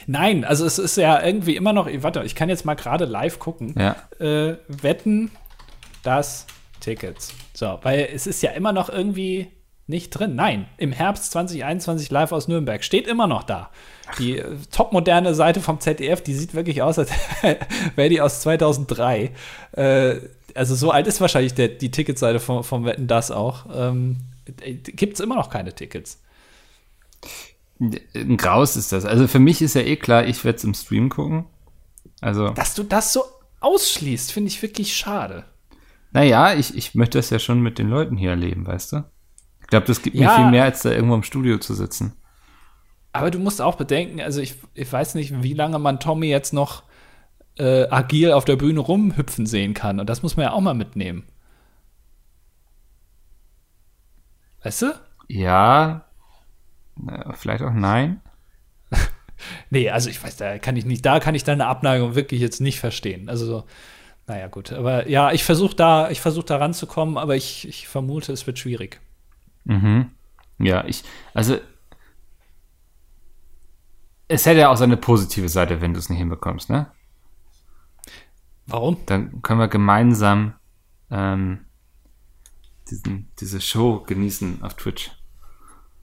Nein, 0.07 0.45
also 0.45 0.65
es 0.65 0.79
ist 0.79 0.95
ja 0.97 1.21
irgendwie 1.21 1.55
immer 1.55 1.73
noch, 1.73 1.89
warte, 1.97 2.23
ich 2.23 2.35
kann 2.35 2.49
jetzt 2.49 2.65
mal 2.65 2.75
gerade 2.75 3.05
live 3.05 3.39
gucken. 3.39 3.75
Ja. 3.77 3.95
Äh, 4.19 4.57
wetten 4.67 5.31
das 6.03 6.45
Tickets. 6.79 7.33
So, 7.53 7.79
weil 7.81 8.09
es 8.13 8.27
ist 8.27 8.41
ja 8.41 8.51
immer 8.51 8.73
noch 8.73 8.89
irgendwie 8.89 9.51
nicht 9.87 10.11
drin. 10.11 10.35
Nein, 10.35 10.67
im 10.77 10.91
Herbst 10.91 11.31
2021 11.31 12.09
live 12.11 12.31
aus 12.31 12.47
Nürnberg. 12.47 12.83
Steht 12.83 13.07
immer 13.07 13.27
noch 13.27 13.43
da. 13.43 13.69
Die 14.19 14.37
äh, 14.37 14.57
topmoderne 14.71 15.33
Seite 15.35 15.61
vom 15.61 15.79
ZDF, 15.79 16.21
die 16.21 16.33
sieht 16.33 16.53
wirklich 16.53 16.81
aus, 16.81 16.99
als 16.99 17.11
wäre 17.95 18.09
die 18.09 18.21
aus 18.21 18.41
2003. 18.41 19.31
Äh, 19.73 20.15
also 20.55 20.75
so 20.75 20.91
alt 20.91 21.07
ist 21.07 21.21
wahrscheinlich 21.21 21.53
der, 21.53 21.69
die 21.69 21.91
Ticketseite 21.91 22.39
vom, 22.39 22.63
vom 22.63 22.85
Wetten 22.85 23.07
das 23.07 23.31
auch. 23.31 23.65
Ähm, 23.73 24.17
Gibt 24.65 25.13
es 25.13 25.19
immer 25.19 25.35
noch 25.35 25.49
keine 25.49 25.73
Tickets. 25.73 26.21
Ein 27.79 28.37
Graus 28.37 28.75
ist 28.75 28.91
das. 28.91 29.05
Also 29.05 29.27
für 29.27 29.39
mich 29.39 29.61
ist 29.61 29.75
ja 29.75 29.81
eh 29.81 29.95
klar, 29.95 30.25
ich 30.25 30.43
werde 30.43 30.57
es 30.57 30.63
im 30.63 30.73
Stream 30.73 31.09
gucken. 31.09 31.45
Also. 32.19 32.49
Dass 32.49 32.75
du 32.75 32.83
das 32.83 33.13
so 33.13 33.23
ausschließt, 33.59 34.31
finde 34.31 34.49
ich 34.49 34.61
wirklich 34.61 34.95
schade. 34.95 35.45
Naja, 36.11 36.53
ich, 36.53 36.75
ich 36.75 36.93
möchte 36.93 37.17
das 37.17 37.29
ja 37.29 37.39
schon 37.39 37.61
mit 37.61 37.79
den 37.79 37.89
Leuten 37.89 38.17
hier 38.17 38.31
erleben, 38.31 38.67
weißt 38.67 38.93
du? 38.93 39.03
Glaube, 39.71 39.87
das 39.87 40.01
gibt 40.01 40.15
ja, 40.15 40.27
mir 40.27 40.35
viel 40.35 40.51
mehr, 40.51 40.63
als 40.65 40.83
da 40.83 40.91
irgendwo 40.91 41.15
im 41.15 41.23
Studio 41.23 41.57
zu 41.57 41.73
sitzen. 41.73 42.13
Aber 43.13 43.31
du 43.31 43.39
musst 43.39 43.61
auch 43.61 43.75
bedenken, 43.75 44.21
also 44.21 44.39
ich, 44.39 44.55
ich 44.73 44.91
weiß 44.91 45.15
nicht, 45.15 45.43
wie 45.43 45.53
lange 45.53 45.79
man 45.79 45.99
Tommy 45.99 46.27
jetzt 46.27 46.53
noch 46.53 46.83
äh, 47.57 47.87
agil 47.89 48.31
auf 48.31 48.45
der 48.45 48.55
Bühne 48.55 48.79
rumhüpfen 48.79 49.45
sehen 49.45 49.73
kann. 49.73 49.99
Und 49.99 50.09
das 50.09 50.23
muss 50.23 50.37
man 50.37 50.45
ja 50.45 50.51
auch 50.53 50.61
mal 50.61 50.73
mitnehmen. 50.73 51.23
Weißt 54.63 54.83
du? 54.83 54.93
Ja. 55.27 56.05
Vielleicht 57.33 57.63
auch 57.63 57.73
nein. 57.73 58.21
nee, 59.69 59.89
also 59.89 60.09
ich 60.09 60.23
weiß, 60.23 60.37
da 60.37 60.59
kann 60.59 60.75
ich 60.77 60.85
nicht, 60.85 61.05
da 61.05 61.19
kann 61.19 61.35
ich 61.35 61.43
deine 61.43 61.67
Abneigung 61.67 62.15
wirklich 62.15 62.41
jetzt 62.41 62.61
nicht 62.61 62.79
verstehen. 62.79 63.27
Also 63.27 63.45
so, 63.45 63.63
naja, 64.27 64.47
gut. 64.47 64.71
Aber 64.71 65.09
ja, 65.09 65.31
ich 65.31 65.43
versuche 65.43 65.75
da, 65.75 66.09
ich 66.09 66.21
versuche 66.21 66.45
da 66.45 66.57
ranzukommen, 66.57 67.17
aber 67.17 67.35
ich, 67.35 67.67
ich 67.67 67.87
vermute, 67.87 68.31
es 68.31 68.45
wird 68.47 68.59
schwierig. 68.59 69.01
Mhm. 69.65 70.11
Ja, 70.59 70.85
ich, 70.85 71.03
also 71.33 71.57
es 74.27 74.45
hätte 74.45 74.61
ja 74.61 74.69
auch 74.69 74.77
seine 74.77 74.97
positive 74.97 75.49
Seite, 75.49 75.81
wenn 75.81 75.93
du 75.93 75.99
es 75.99 76.09
nicht 76.09 76.19
hinbekommst, 76.19 76.69
ne? 76.69 76.87
Warum? 78.67 78.97
Dann 79.05 79.41
können 79.41 79.59
wir 79.59 79.67
gemeinsam 79.67 80.53
ähm, 81.09 81.65
diesen, 82.89 83.29
diese 83.39 83.59
Show 83.59 84.03
genießen 84.05 84.63
auf 84.63 84.75
Twitch. 84.75 85.11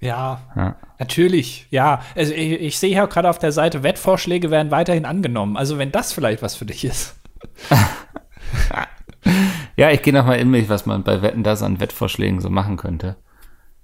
Ja, 0.01 0.43
ja, 0.55 0.77
natürlich. 0.99 1.67
Ja, 1.71 2.03
also 2.15 2.33
ich, 2.33 2.61
ich 2.61 2.79
sehe 2.79 2.95
ja 2.95 3.07
gerade 3.07 3.31
auf 3.31 3.39
der 3.39 3.53
Seite, 3.53 3.83
Wettvorschläge 3.83 4.51
werden 4.51 4.71
weiterhin 4.71 5.07
angenommen. 5.07 5.57
Also 5.57 5.79
wenn 5.79 5.91
das 5.91 6.13
vielleicht 6.13 6.43
was 6.43 6.55
für 6.55 6.67
dich 6.67 6.85
ist. 6.85 7.17
ja, 9.77 9.91
ich 9.91 10.03
gehe 10.03 10.13
nochmal 10.13 10.39
in 10.39 10.51
mich, 10.51 10.69
was 10.69 10.87
man 10.87 11.03
bei 11.03 11.23
Wetten 11.23 11.43
das 11.43 11.63
an 11.63 11.81
Wettvorschlägen 11.81 12.41
so 12.41 12.51
machen 12.51 12.77
könnte. 12.77 13.17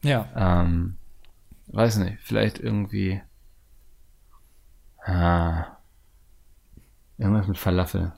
Ja. 0.05 0.29
Ähm, 0.37 0.97
weiß 1.69 1.97
nicht, 1.97 2.19
vielleicht 2.23 2.59
irgendwie. 2.61 3.21
Ah, 5.05 5.67
irgendwas 7.19 7.49
mit 7.49 7.59
Falafel. 7.59 8.13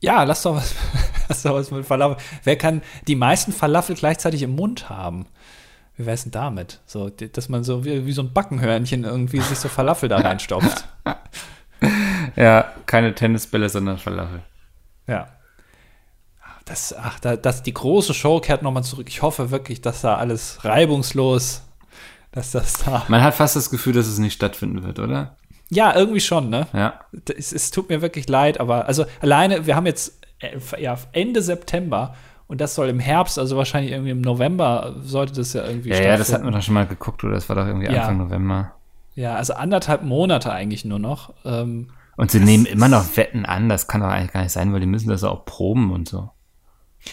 Ja, 0.00 0.24
lass 0.24 0.42
doch 0.42 0.56
was, 0.56 0.74
lass 1.28 1.42
doch 1.42 1.54
was 1.54 1.70
mit 1.70 1.86
Falafel. 1.86 2.16
Wer 2.42 2.56
kann 2.56 2.82
die 3.06 3.16
meisten 3.16 3.52
Falafel 3.52 3.94
gleichzeitig 3.94 4.42
im 4.42 4.54
Mund 4.54 4.90
haben? 4.90 5.26
Wie 5.96 6.06
wär's 6.06 6.24
denn 6.24 6.32
damit? 6.32 6.80
So, 6.86 7.08
dass 7.08 7.48
man 7.48 7.62
so 7.62 7.84
wie, 7.84 8.04
wie 8.04 8.12
so 8.12 8.22
ein 8.22 8.32
Backenhörnchen 8.32 9.04
irgendwie 9.04 9.40
sich 9.40 9.58
so 9.58 9.68
Falafel 9.68 10.08
da 10.08 10.16
reinstopft. 10.20 10.88
ja, 12.36 12.72
keine 12.86 13.14
Tennisbälle, 13.14 13.68
sondern 13.68 13.98
Falafel. 13.98 14.42
Ja 15.06 15.33
das, 16.64 16.94
ach, 16.96 17.20
da, 17.20 17.36
das, 17.36 17.62
die 17.62 17.74
große 17.74 18.14
Show 18.14 18.40
kehrt 18.40 18.62
nochmal 18.62 18.84
zurück. 18.84 19.06
Ich 19.08 19.22
hoffe 19.22 19.50
wirklich, 19.50 19.80
dass 19.82 20.00
da 20.00 20.16
alles 20.16 20.64
reibungslos, 20.64 21.62
dass 22.32 22.52
das 22.52 22.84
da. 22.84 23.04
Man 23.08 23.22
hat 23.22 23.34
fast 23.34 23.56
das 23.56 23.70
Gefühl, 23.70 23.92
dass 23.92 24.06
es 24.06 24.18
nicht 24.18 24.32
stattfinden 24.34 24.82
wird, 24.82 24.98
oder? 24.98 25.36
Ja, 25.70 25.94
irgendwie 25.94 26.20
schon, 26.20 26.50
ne? 26.50 26.66
Ja. 26.72 27.00
Es, 27.36 27.52
es 27.52 27.70
tut 27.70 27.88
mir 27.88 28.00
wirklich 28.02 28.28
leid, 28.28 28.60
aber 28.60 28.86
also 28.86 29.04
alleine, 29.20 29.66
wir 29.66 29.76
haben 29.76 29.86
jetzt 29.86 30.20
äh, 30.40 30.58
ja, 30.80 30.96
Ende 31.12 31.42
September 31.42 32.14
Und 32.46 32.60
das 32.60 32.74
soll 32.74 32.88
im 32.88 33.00
Herbst, 33.00 33.38
also 33.38 33.56
wahrscheinlich 33.56 33.92
irgendwie 33.92 34.10
im 34.10 34.20
November, 34.20 34.94
sollte 35.02 35.32
das 35.32 35.52
ja 35.54 35.64
irgendwie 35.66 35.90
Ja, 35.90 36.02
ja, 36.02 36.16
das 36.16 36.32
hatten 36.32 36.44
wir 36.44 36.50
doch 36.50 36.62
schon 36.62 36.74
mal 36.74 36.86
geguckt, 36.86 37.24
oder? 37.24 37.34
Das 37.34 37.48
war 37.48 37.56
doch 37.56 37.66
irgendwie 37.66 37.86
Ja. 37.86 38.02
Anfang 38.02 38.18
November. 38.18 38.72
Ja, 39.14 39.34
also 39.36 39.54
anderthalb 39.54 40.02
Monate 40.02 40.52
eigentlich 40.52 40.84
nur 40.84 40.98
noch. 40.98 41.32
Ähm, 41.44 41.88
Und 42.16 42.30
sie 42.30 42.40
nehmen 42.40 42.66
immer 42.66 42.88
noch 42.88 43.16
Wetten 43.16 43.46
an, 43.46 43.68
das 43.68 43.86
kann 43.86 44.00
doch 44.02 44.08
eigentlich 44.08 44.32
gar 44.32 44.42
nicht 44.42 44.52
sein, 44.52 44.72
weil 44.72 44.80
die 44.80 44.86
müssen 44.86 45.08
das 45.08 45.24
auch 45.24 45.44
proben 45.46 45.92
und 45.92 46.08
so. 46.08 46.30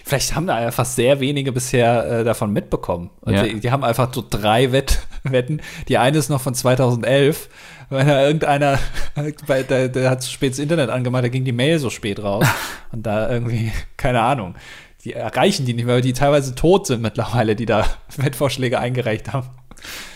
Vielleicht 0.06 0.36
haben 0.36 0.48
da 0.48 0.56
einfach 0.56 0.86
sehr 0.86 1.20
wenige 1.20 1.52
bisher 1.52 2.20
äh, 2.20 2.24
davon 2.24 2.52
mitbekommen. 2.52 3.10
Ja. 3.26 3.44
die, 3.44 3.60
die 3.60 3.72
haben 3.72 3.84
einfach 3.84 4.14
so 4.14 4.24
drei 4.28 4.72
Wett 4.72 5.06
Wetten. 5.24 5.62
Die 5.88 5.98
eine 5.98 6.18
ist 6.18 6.30
noch 6.30 6.42
von 6.42 6.54
2011, 6.54 7.50
weil 7.90 8.06
da 8.06 8.26
irgendeiner, 8.26 8.80
bei, 9.48 9.64
der, 9.64 9.90
der 9.90 10.10
hat 10.10 10.24
zu 10.24 10.32
spät 10.32 10.54
das 10.54 10.60
Internet 10.60 10.90
angemacht, 10.90 11.24
da 11.24 11.30
ging 11.30 11.46
die 11.46 11.52
Mail 11.52 11.80
so 11.80 11.90
spät 11.90 12.24
raus. 12.24 12.48
Und 12.92 13.06
da 13.06 13.30
irgendwie, 13.30 13.72
keine 13.98 14.22
Ahnung, 14.22 14.56
die 15.04 15.14
erreichen 15.14 15.66
die 15.66 15.74
nicht 15.74 15.86
mehr, 15.86 15.96
weil 15.96 16.02
die 16.02 16.14
teilweise 16.14 16.56
tot 16.56 16.88
sind 16.88 17.02
mittlerweile, 17.02 17.56
die 17.56 17.66
da 17.66 17.86
Wettvorschläge 18.18 18.80
eingereicht 18.80 19.34
haben. 19.34 19.50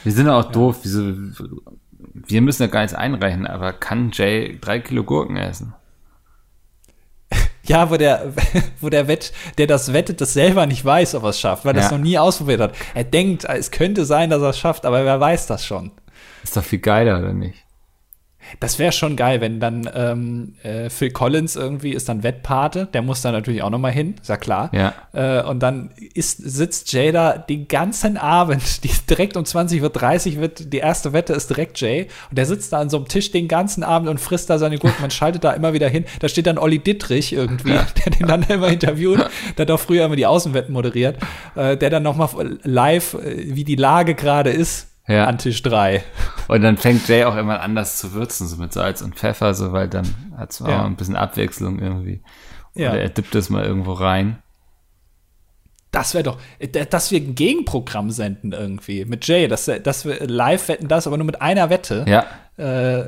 Wir 0.03 0.11
sind 0.11 0.27
ja 0.27 0.39
auch 0.39 0.51
doof. 0.51 0.77
Wieso, 0.83 1.13
wir 2.13 2.41
müssen 2.41 2.63
ja 2.63 2.67
gar 2.67 2.81
nichts 2.81 2.95
einreichen, 2.95 3.47
aber 3.47 3.73
kann 3.73 4.11
Jay 4.13 4.57
drei 4.59 4.79
Kilo 4.79 5.03
Gurken 5.03 5.37
essen? 5.37 5.73
Ja, 7.67 7.89
wo 7.89 7.97
der, 7.97 8.31
wo 8.81 8.89
der 8.89 9.07
Wett, 9.07 9.31
der 9.57 9.67
das 9.67 9.91
wettet, 9.93 10.21
das 10.21 10.33
selber 10.33 10.65
nicht 10.65 10.83
weiß, 10.85 11.15
ob 11.15 11.23
er 11.23 11.29
es 11.29 11.39
schafft, 11.39 11.65
weil 11.65 11.75
er 11.75 11.83
es 11.83 11.91
Ja. 11.91 11.97
noch 11.97 12.03
nie 12.03 12.17
ausprobiert 12.17 12.61
hat. 12.61 12.73
Er 12.93 13.03
denkt, 13.03 13.45
es 13.45 13.71
könnte 13.71 14.05
sein, 14.05 14.29
dass 14.29 14.41
er 14.41 14.49
es 14.49 14.59
schafft, 14.59 14.85
aber 14.85 15.03
wer 15.03 15.19
weiß 15.19 15.47
das 15.47 15.65
schon. 15.65 15.91
Ist 16.43 16.55
doch 16.55 16.63
viel 16.63 16.79
geiler, 16.79 17.19
oder 17.19 17.33
nicht? 17.33 17.64
Das 18.59 18.79
wäre 18.79 18.91
schon 18.91 19.15
geil, 19.15 19.41
wenn 19.41 19.59
dann 19.59 19.89
ähm, 19.93 20.55
äh, 20.63 20.89
Phil 20.89 21.11
Collins 21.11 21.55
irgendwie 21.55 21.91
ist 21.91 22.09
dann 22.09 22.23
Wettpate, 22.23 22.93
der 22.93 23.01
muss 23.01 23.21
da 23.21 23.31
natürlich 23.31 23.63
auch 23.63 23.69
noch 23.69 23.79
mal 23.79 23.91
hin, 23.91 24.15
ist 24.21 24.29
ja 24.29 24.37
klar. 24.37 24.69
Ja. 24.73 24.93
Äh, 25.13 25.43
und 25.43 25.59
dann 25.59 25.91
ist, 26.13 26.37
sitzt 26.37 26.91
Jay 26.93 27.11
da 27.11 27.37
den 27.37 27.67
ganzen 27.67 28.17
Abend, 28.17 28.61
die, 28.83 28.91
direkt 29.09 29.37
um 29.37 29.43
20.30 29.43 30.35
Uhr 30.35 30.41
wird, 30.41 30.73
die 30.73 30.77
erste 30.77 31.13
Wette 31.13 31.33
ist 31.33 31.49
direkt 31.49 31.79
Jay. 31.79 32.07
Und 32.29 32.37
der 32.37 32.45
sitzt 32.45 32.73
da 32.73 32.79
an 32.79 32.89
so 32.89 32.97
einem 32.97 33.07
Tisch 33.07 33.31
den 33.31 33.47
ganzen 33.47 33.83
Abend 33.83 34.09
und 34.09 34.19
frisst 34.19 34.49
da 34.49 34.57
seine 34.57 34.77
Gurken, 34.77 35.01
man 35.01 35.11
schaltet 35.11 35.43
da 35.43 35.51
immer 35.51 35.73
wieder 35.73 35.89
hin, 35.89 36.05
da 36.19 36.29
steht 36.29 36.47
dann 36.47 36.57
Olli 36.57 36.79
Dittrich 36.79 37.33
irgendwie, 37.33 37.71
der 38.05 38.11
den 38.11 38.27
dann 38.27 38.43
immer 38.43 38.67
interviewt, 38.67 39.29
der 39.57 39.65
hat 39.65 39.71
auch 39.71 39.79
früher 39.79 40.05
immer 40.05 40.15
die 40.15 40.25
Außenwetten 40.25 40.73
moderiert, 40.73 41.17
äh, 41.55 41.77
der 41.77 41.89
dann 41.89 42.03
noch 42.03 42.15
mal 42.15 42.29
live, 42.63 43.15
äh, 43.15 43.55
wie 43.55 43.63
die 43.63 43.75
Lage 43.75 44.15
gerade 44.15 44.51
ist, 44.51 44.87
Ja. 45.07 45.25
an 45.25 45.37
Tisch 45.37 45.61
3. 45.61 46.03
Und 46.47 46.61
dann 46.61 46.77
fängt 46.77 47.07
Jay 47.07 47.23
auch 47.25 47.35
immer 47.35 47.61
an, 47.61 47.75
das 47.75 47.97
zu 47.97 48.13
würzen, 48.13 48.47
so 48.47 48.57
mit 48.57 48.73
Salz 48.73 49.01
und 49.01 49.15
Pfeffer, 49.15 49.53
so, 49.53 49.71
weil 49.71 49.87
dann 49.87 50.07
hat 50.37 50.51
es 50.51 50.59
Ja. 50.59 50.81
auch 50.81 50.85
ein 50.85 50.95
bisschen 50.95 51.15
Abwechslung 51.15 51.79
irgendwie. 51.79 52.21
Ja. 52.73 52.89
Oder 52.91 53.01
er 53.01 53.09
dippt 53.09 53.33
das 53.35 53.49
mal 53.49 53.63
irgendwo 53.63 53.93
rein. 53.93 54.39
Das 55.91 56.13
wäre 56.13 56.23
doch, 56.25 56.37
äh, 56.59 56.67
dass 56.85 57.11
wir 57.11 57.19
ein 57.21 57.35
Gegenprogramm 57.35 58.09
senden 58.11 58.51
irgendwie 58.51 59.05
mit 59.05 59.25
Jay, 59.27 59.47
dass, 59.47 59.65
dass 59.65 60.03
wir 60.05 60.27
live 60.27 60.67
wetten 60.67 60.87
das, 60.89 61.07
aber 61.07 61.15
nur 61.17 61.25
mit 61.25 61.41
einer 61.41 61.69
Wette. 61.69 62.03
Ja, 62.07 62.25
Äh, 62.57 62.99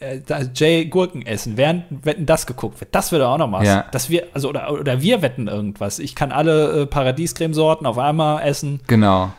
äh, 0.00 0.20
Jay 0.52 0.84
Gurken 0.86 1.24
essen, 1.26 1.56
während 1.56 2.04
wetten 2.04 2.26
das 2.26 2.44
geguckt 2.46 2.80
wird. 2.80 2.92
Das 2.92 3.12
wäre 3.12 3.22
doch 3.22 3.30
auch 3.34 3.38
noch 3.38 3.52
was. 3.52 3.64
Ja. 3.66 3.84
Dass 3.92 4.10
wir, 4.10 4.26
also 4.34 4.48
oder, 4.48 4.72
oder 4.72 5.00
wir 5.00 5.22
wetten 5.22 5.46
irgendwas. 5.46 6.00
Ich 6.00 6.16
kann 6.16 6.32
alle 6.32 6.82
äh, 6.82 6.86
Paradiescremesorten 6.86 7.86
auf 7.86 7.98
einmal 7.98 8.42
essen. 8.42 8.80
genau. 8.88 9.32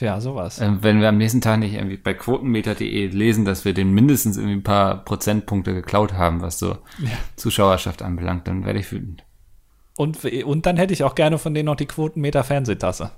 Ja, 0.00 0.20
sowas. 0.20 0.60
Ähm, 0.60 0.78
wenn 0.82 1.00
wir 1.00 1.08
am 1.08 1.18
nächsten 1.18 1.40
Tag 1.40 1.58
nicht 1.58 1.74
irgendwie 1.74 1.96
bei 1.96 2.14
quotenmeter.de 2.14 3.06
lesen, 3.08 3.44
dass 3.44 3.64
wir 3.64 3.74
den 3.74 3.92
mindestens 3.92 4.36
irgendwie 4.36 4.56
ein 4.56 4.62
paar 4.62 5.04
Prozentpunkte 5.04 5.74
geklaut 5.74 6.14
haben, 6.14 6.40
was 6.40 6.58
so 6.58 6.78
Zuschauerschaft 7.36 8.02
anbelangt, 8.02 8.48
dann 8.48 8.64
werde 8.64 8.78
ich 8.78 8.90
wütend. 8.90 9.24
Und, 9.96 10.24
und 10.24 10.64
dann 10.66 10.76
hätte 10.78 10.94
ich 10.94 11.04
auch 11.04 11.14
gerne 11.14 11.38
von 11.38 11.52
denen 11.52 11.66
noch 11.66 11.76
die 11.76 11.86
Quotenmeter 11.86 12.42
Fernsehtasse. 12.44 13.10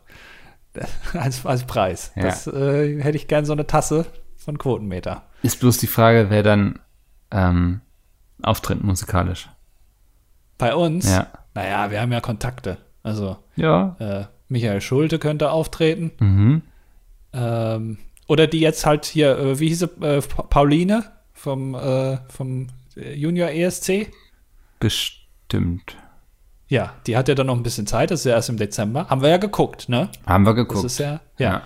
als, 1.12 1.44
als 1.46 1.64
Preis. 1.64 2.12
Ja. 2.16 2.24
Das 2.24 2.46
äh, 2.46 3.00
hätte 3.02 3.16
ich 3.16 3.28
gerne 3.28 3.46
so 3.46 3.52
eine 3.52 3.66
Tasse 3.66 4.06
von 4.36 4.58
Quotenmeter. 4.58 5.22
Ist 5.42 5.60
bloß 5.60 5.78
die 5.78 5.86
Frage, 5.86 6.26
wer 6.30 6.42
dann 6.42 6.78
ähm, 7.30 7.80
auftritt 8.42 8.82
musikalisch. 8.82 9.48
Bei 10.58 10.74
uns? 10.74 11.08
Ja. 11.08 11.26
Naja, 11.54 11.90
wir 11.90 12.00
haben 12.00 12.12
ja 12.12 12.20
Kontakte. 12.20 12.78
Also 13.02 13.36
Ja. 13.56 13.96
äh, 13.98 14.24
Michael 14.48 14.80
Schulte 14.80 15.18
könnte 15.18 15.50
auftreten. 15.50 16.12
Mhm. 16.18 16.62
Ähm, 17.32 17.98
oder 18.28 18.46
die 18.46 18.60
jetzt 18.60 18.86
halt 18.86 19.04
hier, 19.04 19.38
äh, 19.38 19.58
wie 19.60 19.68
hieß 19.68 19.78
sie, 19.80 20.04
äh, 20.04 20.20
Pa- 20.22 20.42
Pauline 20.44 21.04
vom, 21.32 21.74
äh, 21.74 22.18
vom 22.28 22.68
Junior 22.94 23.50
ESC? 23.50 24.10
Bestimmt. 24.78 25.96
Ja, 26.68 26.94
die 27.06 27.16
hat 27.16 27.28
ja 27.28 27.34
dann 27.34 27.46
noch 27.46 27.56
ein 27.56 27.62
bisschen 27.62 27.86
Zeit, 27.86 28.10
das 28.10 28.20
ist 28.20 28.26
ja 28.26 28.32
erst 28.32 28.48
im 28.48 28.56
Dezember. 28.56 29.08
Haben 29.08 29.20
wir 29.22 29.28
ja 29.28 29.36
geguckt, 29.36 29.88
ne? 29.88 30.08
Haben 30.26 30.44
wir 30.44 30.54
Das 30.54 30.66
geguckt. 30.68 30.84
ist 30.84 30.98
ja, 30.98 31.20
ja. 31.38 31.62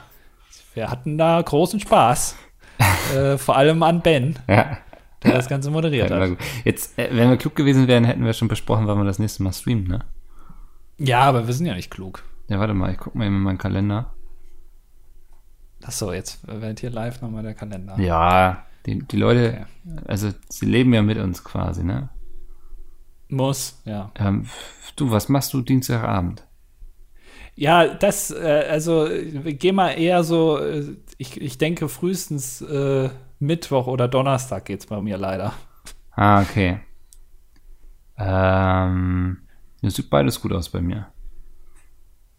Wir 0.75 0.91
hatten 0.91 1.17
da 1.17 1.41
großen 1.41 1.81
Spaß. 1.81 2.37
äh, 3.17 3.39
vor 3.39 3.57
allem 3.57 3.83
an 3.83 4.03
Ben, 4.03 4.39
Ja. 4.49 4.77
der 5.23 5.33
das 5.33 5.49
Ganze 5.49 5.71
moderiert 5.71 6.11
ja 6.11 6.19
hat. 6.21 6.31
Jetzt, 6.65 6.99
äh, 6.99 7.09
wenn 7.13 7.31
wir 7.31 7.37
klug 7.39 7.55
gewesen 7.57 7.89
wären, 7.89 8.05
hätten 8.05 8.25
wir 8.25 8.35
schon 8.35 8.49
besprochen, 8.49 8.87
wann 8.87 8.99
wir 8.99 9.05
das 9.05 9.19
nächste 9.19 9.43
Mal 9.43 9.53
streamen, 9.53 9.87
ne? 9.89 10.01
Ja, 10.99 11.21
aber 11.23 11.47
wir 11.47 11.55
sind 11.55 11.67
ja 11.67 11.75
nicht 11.75 11.91
klug. 11.91 12.23
Ja, 12.49 12.59
warte 12.59 12.75
mal, 12.75 12.93
ich 12.93 12.99
guck 12.99 13.15
mal 13.15 13.25
eben 13.27 13.37
in 13.37 13.43
meinen 13.43 13.59
Kalender. 13.59 14.13
Achso, 15.87 16.13
jetzt 16.13 16.41
wird 16.49 16.81
hier 16.81 16.91
live 16.91 17.21
nochmal 17.21 17.45
der 17.45 17.55
Kalender. 17.55 17.97
Ja, 18.01 18.65
die, 18.87 18.99
die 19.07 19.17
Leute, 19.17 19.67
also 20.07 20.31
sie 20.49 20.67
leben 20.67 20.93
ja 20.93 21.01
mit 21.01 21.17
uns 21.17 21.45
quasi, 21.45 21.85
ne? 21.85 22.09
Muss, 23.29 23.81
ja. 23.85 24.11
Ähm, 24.17 24.47
du, 24.97 25.13
was 25.13 25.29
machst 25.29 25.53
du 25.53 25.61
Dienstagabend? 25.61 26.45
Ja, 27.55 27.87
das, 27.87 28.33
äh, 28.33 28.67
also 28.69 29.09
geh 29.45 29.71
mal 29.71 29.91
eher 29.91 30.25
so, 30.25 30.59
äh, 30.59 30.97
ich, 31.19 31.41
ich 31.41 31.57
denke 31.57 31.89
frühestens 31.89 32.63
äh, 32.63 33.09
Mittwoch 33.39 33.87
oder 33.87 34.09
Donnerstag 34.09 34.65
geht's 34.65 34.87
bei 34.87 35.01
mir 35.01 35.19
leider. 35.19 35.53
Ah, 36.11 36.43
okay. 36.43 36.81
Ähm, 38.19 39.39
das 39.83 39.95
sieht 39.95 40.11
beides 40.11 40.41
gut 40.41 40.53
aus 40.53 40.69
bei 40.69 40.81
mir. 40.81 41.07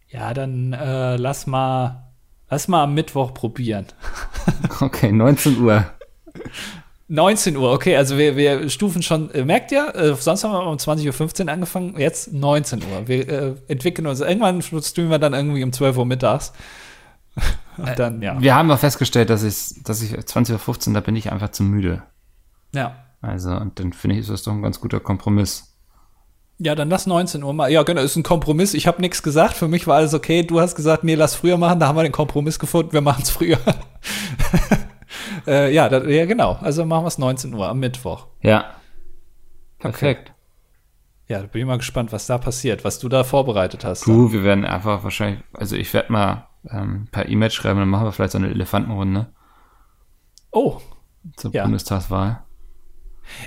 Ja, 0.08 0.34
dann 0.34 0.74
äh, 0.74 1.16
lass 1.16 1.46
mal, 1.46 2.07
lass 2.50 2.68
mal 2.68 2.84
am 2.84 2.94
Mittwoch 2.94 3.34
probieren. 3.34 3.86
Okay, 4.80 5.12
19 5.12 5.60
Uhr. 5.60 5.84
19 7.08 7.56
Uhr, 7.56 7.72
okay, 7.72 7.96
also 7.96 8.18
wir, 8.18 8.36
wir 8.36 8.68
stufen 8.68 9.02
schon, 9.02 9.30
äh, 9.32 9.44
merkt 9.44 9.72
ihr, 9.72 9.94
äh, 9.94 10.14
sonst 10.14 10.44
haben 10.44 10.52
wir 10.52 10.62
um 10.66 10.76
20.15 10.76 11.44
Uhr 11.44 11.52
angefangen, 11.52 11.94
jetzt 11.98 12.32
19 12.32 12.82
Uhr. 12.82 13.08
Wir 13.08 13.28
äh, 13.28 13.54
entwickeln 13.68 14.06
uns, 14.06 14.20
irgendwann 14.20 14.62
streamen 14.62 15.10
wir 15.10 15.18
dann 15.18 15.32
irgendwie 15.32 15.64
um 15.64 15.72
12 15.72 15.96
Uhr 15.96 16.06
mittags. 16.06 16.52
Und 17.76 17.98
dann, 17.98 18.20
ja. 18.20 18.40
Wir 18.40 18.54
haben 18.54 18.70
auch 18.70 18.78
festgestellt, 18.78 19.30
dass 19.30 19.42
ich, 19.42 19.82
dass 19.84 20.02
ich 20.02 20.12
20.15 20.12 20.88
Uhr, 20.88 20.94
da 20.94 21.00
bin 21.00 21.16
ich 21.16 21.32
einfach 21.32 21.50
zu 21.50 21.62
müde. 21.62 22.02
Ja. 22.74 22.96
Also, 23.20 23.50
und 23.50 23.78
dann 23.80 23.92
finde 23.92 24.16
ich, 24.16 24.22
ist 24.22 24.30
das 24.30 24.42
doch 24.42 24.52
ein 24.52 24.62
ganz 24.62 24.80
guter 24.80 25.00
Kompromiss. 25.00 25.67
Ja, 26.60 26.74
dann 26.74 26.90
lass 26.90 27.06
19 27.06 27.42
Uhr 27.44 27.52
mal. 27.52 27.70
Ja, 27.70 27.82
genau, 27.84 28.00
ist 28.02 28.16
ein 28.16 28.24
Kompromiss. 28.24 28.74
Ich 28.74 28.86
habe 28.88 29.00
nichts 29.00 29.22
gesagt. 29.22 29.54
Für 29.54 29.68
mich 29.68 29.86
war 29.86 29.96
alles 29.96 30.12
okay. 30.12 30.42
Du 30.42 30.60
hast 30.60 30.74
gesagt, 30.74 31.04
nee, 31.04 31.14
lass 31.14 31.34
früher 31.36 31.56
machen. 31.56 31.78
Da 31.78 31.86
haben 31.86 31.96
wir 31.96 32.02
den 32.02 32.12
Kompromiss 32.12 32.58
gefunden. 32.58 32.92
Wir 32.92 33.00
machen 33.00 33.22
es 33.22 33.30
früher. 33.30 33.58
äh, 35.46 35.72
ja, 35.72 35.88
da, 35.88 36.02
ja, 36.04 36.26
genau. 36.26 36.58
Also 36.60 36.84
machen 36.84 37.04
wir 37.04 37.08
es 37.08 37.18
19 37.18 37.54
Uhr 37.54 37.68
am 37.68 37.78
Mittwoch. 37.78 38.26
Ja. 38.40 38.64
Perfekt. 39.78 40.32
Ja, 41.28 41.40
da 41.40 41.46
bin 41.46 41.60
ich 41.60 41.66
mal 41.66 41.78
gespannt, 41.78 42.10
was 42.10 42.26
da 42.26 42.38
passiert, 42.38 42.84
was 42.84 42.98
du 42.98 43.08
da 43.08 43.22
vorbereitet 43.22 43.84
hast. 43.84 44.06
Du, 44.06 44.32
wir 44.32 44.42
werden 44.42 44.64
einfach 44.64 45.04
wahrscheinlich, 45.04 45.42
also 45.52 45.76
ich 45.76 45.92
werde 45.92 46.10
mal 46.10 46.48
ähm, 46.70 47.06
per 47.12 47.28
E-Mail 47.28 47.50
schreiben, 47.50 47.78
dann 47.78 47.88
machen 47.88 48.06
wir 48.06 48.12
vielleicht 48.12 48.32
so 48.32 48.38
eine 48.38 48.48
Elefantenrunde 48.48 49.26
Oh, 50.50 50.80
zur 51.36 51.52
Ja. 51.52 51.64
Bundestagswahl. 51.64 52.42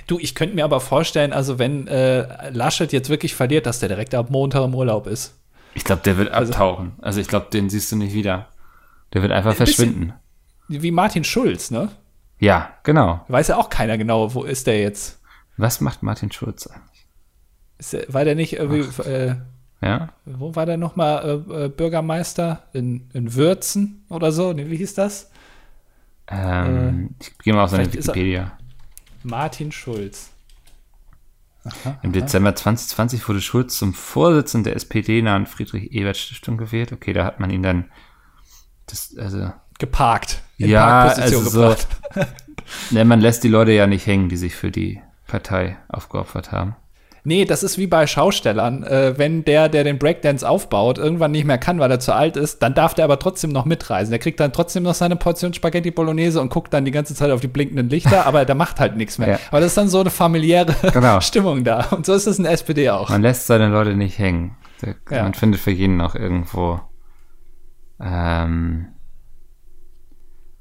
Du, 0.07 0.19
ich 0.19 0.35
könnte 0.35 0.55
mir 0.55 0.63
aber 0.65 0.79
vorstellen, 0.79 1.33
also 1.33 1.59
wenn 1.59 1.87
äh, 1.87 2.49
Laschet 2.51 2.91
jetzt 2.93 3.09
wirklich 3.09 3.35
verliert, 3.35 3.65
dass 3.65 3.79
der 3.79 3.89
direkt 3.89 4.13
ab 4.15 4.29
Montag 4.29 4.63
im 4.65 4.75
Urlaub 4.75 5.07
ist. 5.07 5.37
Ich 5.73 5.83
glaube, 5.83 6.01
der 6.03 6.17
wird 6.17 6.29
Also- 6.31 6.51
abtauchen. 6.53 6.93
Also 7.01 7.19
ich 7.21 7.27
glaube, 7.27 7.47
den 7.51 7.69
siehst 7.69 7.91
du 7.91 7.95
nicht 7.95 8.13
wieder. 8.13 8.47
Der 9.13 9.21
wird 9.21 9.31
einfach 9.31 9.51
Ein 9.51 9.57
verschwinden. 9.57 10.13
Wie 10.67 10.91
Martin 10.91 11.23
Schulz, 11.23 11.69
ne? 11.71 11.89
Ja, 12.39 12.69
genau. 12.83 13.23
Weiß 13.27 13.49
ja 13.49 13.57
auch 13.57 13.69
keiner 13.69 13.97
genau, 13.97 14.33
wo 14.33 14.43
ist 14.43 14.67
der 14.67 14.79
jetzt? 14.79 15.19
Was 15.57 15.81
macht 15.81 16.01
Martin 16.01 16.31
Schulz 16.31 16.65
eigentlich? 16.67 17.07
Der, 17.91 18.13
war 18.13 18.23
der 18.25 18.35
nicht 18.35 18.53
irgendwie, 18.53 18.81
äh, 19.03 19.35
Ja? 19.81 20.09
wo 20.25 20.55
war 20.55 20.65
der 20.65 20.77
nochmal 20.77 21.43
äh, 21.49 21.65
äh, 21.65 21.69
Bürgermeister? 21.69 22.63
In, 22.73 23.09
in 23.13 23.33
Würzen 23.35 24.05
oder 24.09 24.31
so? 24.31 24.55
Wie 24.55 24.77
hieß 24.77 24.93
das? 24.95 25.29
Ähm, 26.27 27.15
ich 27.19 27.37
gehe 27.39 27.53
mal 27.53 27.63
auf 27.65 27.71
seine 27.71 27.91
Wikipedia. 27.91 28.57
Martin 29.23 29.71
Schulz. 29.71 30.29
Im 32.01 32.11
Dezember 32.11 32.55
2020 32.55 33.27
wurde 33.27 33.39
Schulz 33.41 33.77
zum 33.77 33.93
Vorsitzenden 33.93 34.63
der 34.63 34.75
SPD-nahen 34.75 35.45
Friedrich-Ebert-Stiftung 35.45 36.57
gewählt. 36.57 36.91
Okay, 36.91 37.13
da 37.13 37.23
hat 37.25 37.39
man 37.39 37.51
ihn 37.51 37.61
dann 37.61 37.91
das, 38.87 39.15
also, 39.17 39.51
Geparkt. 39.77 40.41
In 40.57 40.69
Ja, 40.69 41.05
Parkposition 41.05 41.43
also 41.45 41.75
so- 41.75 42.25
ne, 42.91 43.05
man 43.05 43.21
lässt 43.21 43.43
die 43.43 43.47
Leute 43.47 43.71
ja 43.71 43.85
nicht 43.87 44.05
hängen, 44.07 44.29
die 44.29 44.37
sich 44.37 44.55
für 44.55 44.71
die 44.71 45.01
Partei 45.27 45.77
aufgeopfert 45.87 46.51
haben. 46.51 46.75
Nee, 47.23 47.45
das 47.45 47.61
ist 47.61 47.77
wie 47.77 47.87
bei 47.87 48.07
Schaustellern. 48.07 48.83
Äh, 48.83 49.17
wenn 49.17 49.45
der, 49.45 49.69
der 49.69 49.83
den 49.83 49.99
Breakdance 49.99 50.47
aufbaut, 50.47 50.97
irgendwann 50.97 51.31
nicht 51.31 51.45
mehr 51.45 51.59
kann, 51.59 51.79
weil 51.79 51.91
er 51.91 51.99
zu 51.99 52.13
alt 52.13 52.35
ist, 52.35 52.63
dann 52.63 52.73
darf 52.73 52.95
der 52.95 53.05
aber 53.05 53.19
trotzdem 53.19 53.51
noch 53.51 53.65
mitreisen. 53.65 54.11
Der 54.11 54.19
kriegt 54.19 54.39
dann 54.39 54.53
trotzdem 54.53 54.83
noch 54.83 54.95
seine 54.95 55.15
Portion 55.15 55.53
Spaghetti 55.53 55.91
Bolognese 55.91 56.41
und 56.41 56.49
guckt 56.49 56.73
dann 56.73 56.83
die 56.83 56.91
ganze 56.91 57.13
Zeit 57.13 57.29
auf 57.29 57.41
die 57.41 57.47
blinkenden 57.47 57.89
Lichter, 57.89 58.25
aber 58.25 58.45
der 58.45 58.55
macht 58.55 58.79
halt 58.79 58.95
nichts 58.95 59.19
mehr. 59.19 59.29
Ja. 59.29 59.39
Aber 59.49 59.59
das 59.59 59.67
ist 59.67 59.77
dann 59.77 59.89
so 59.89 59.99
eine 59.99 60.09
familiäre 60.09 60.75
genau. 60.93 61.21
Stimmung 61.21 61.63
da. 61.63 61.85
Und 61.91 62.05
so 62.05 62.13
ist 62.13 62.25
es 62.25 62.37
in 62.37 62.43
der 62.43 62.53
SPD 62.53 62.89
auch. 62.89 63.09
Man 63.09 63.21
lässt 63.21 63.45
seine 63.47 63.67
Leute 63.67 63.95
nicht 63.95 64.17
hängen. 64.17 64.57
Der, 64.81 64.95
ja. 65.11 65.23
Man 65.23 65.35
findet 65.35 65.61
für 65.61 65.71
jeden 65.71 65.97
noch 65.97 66.15
irgendwo. 66.15 66.81
Ähm, 67.99 68.87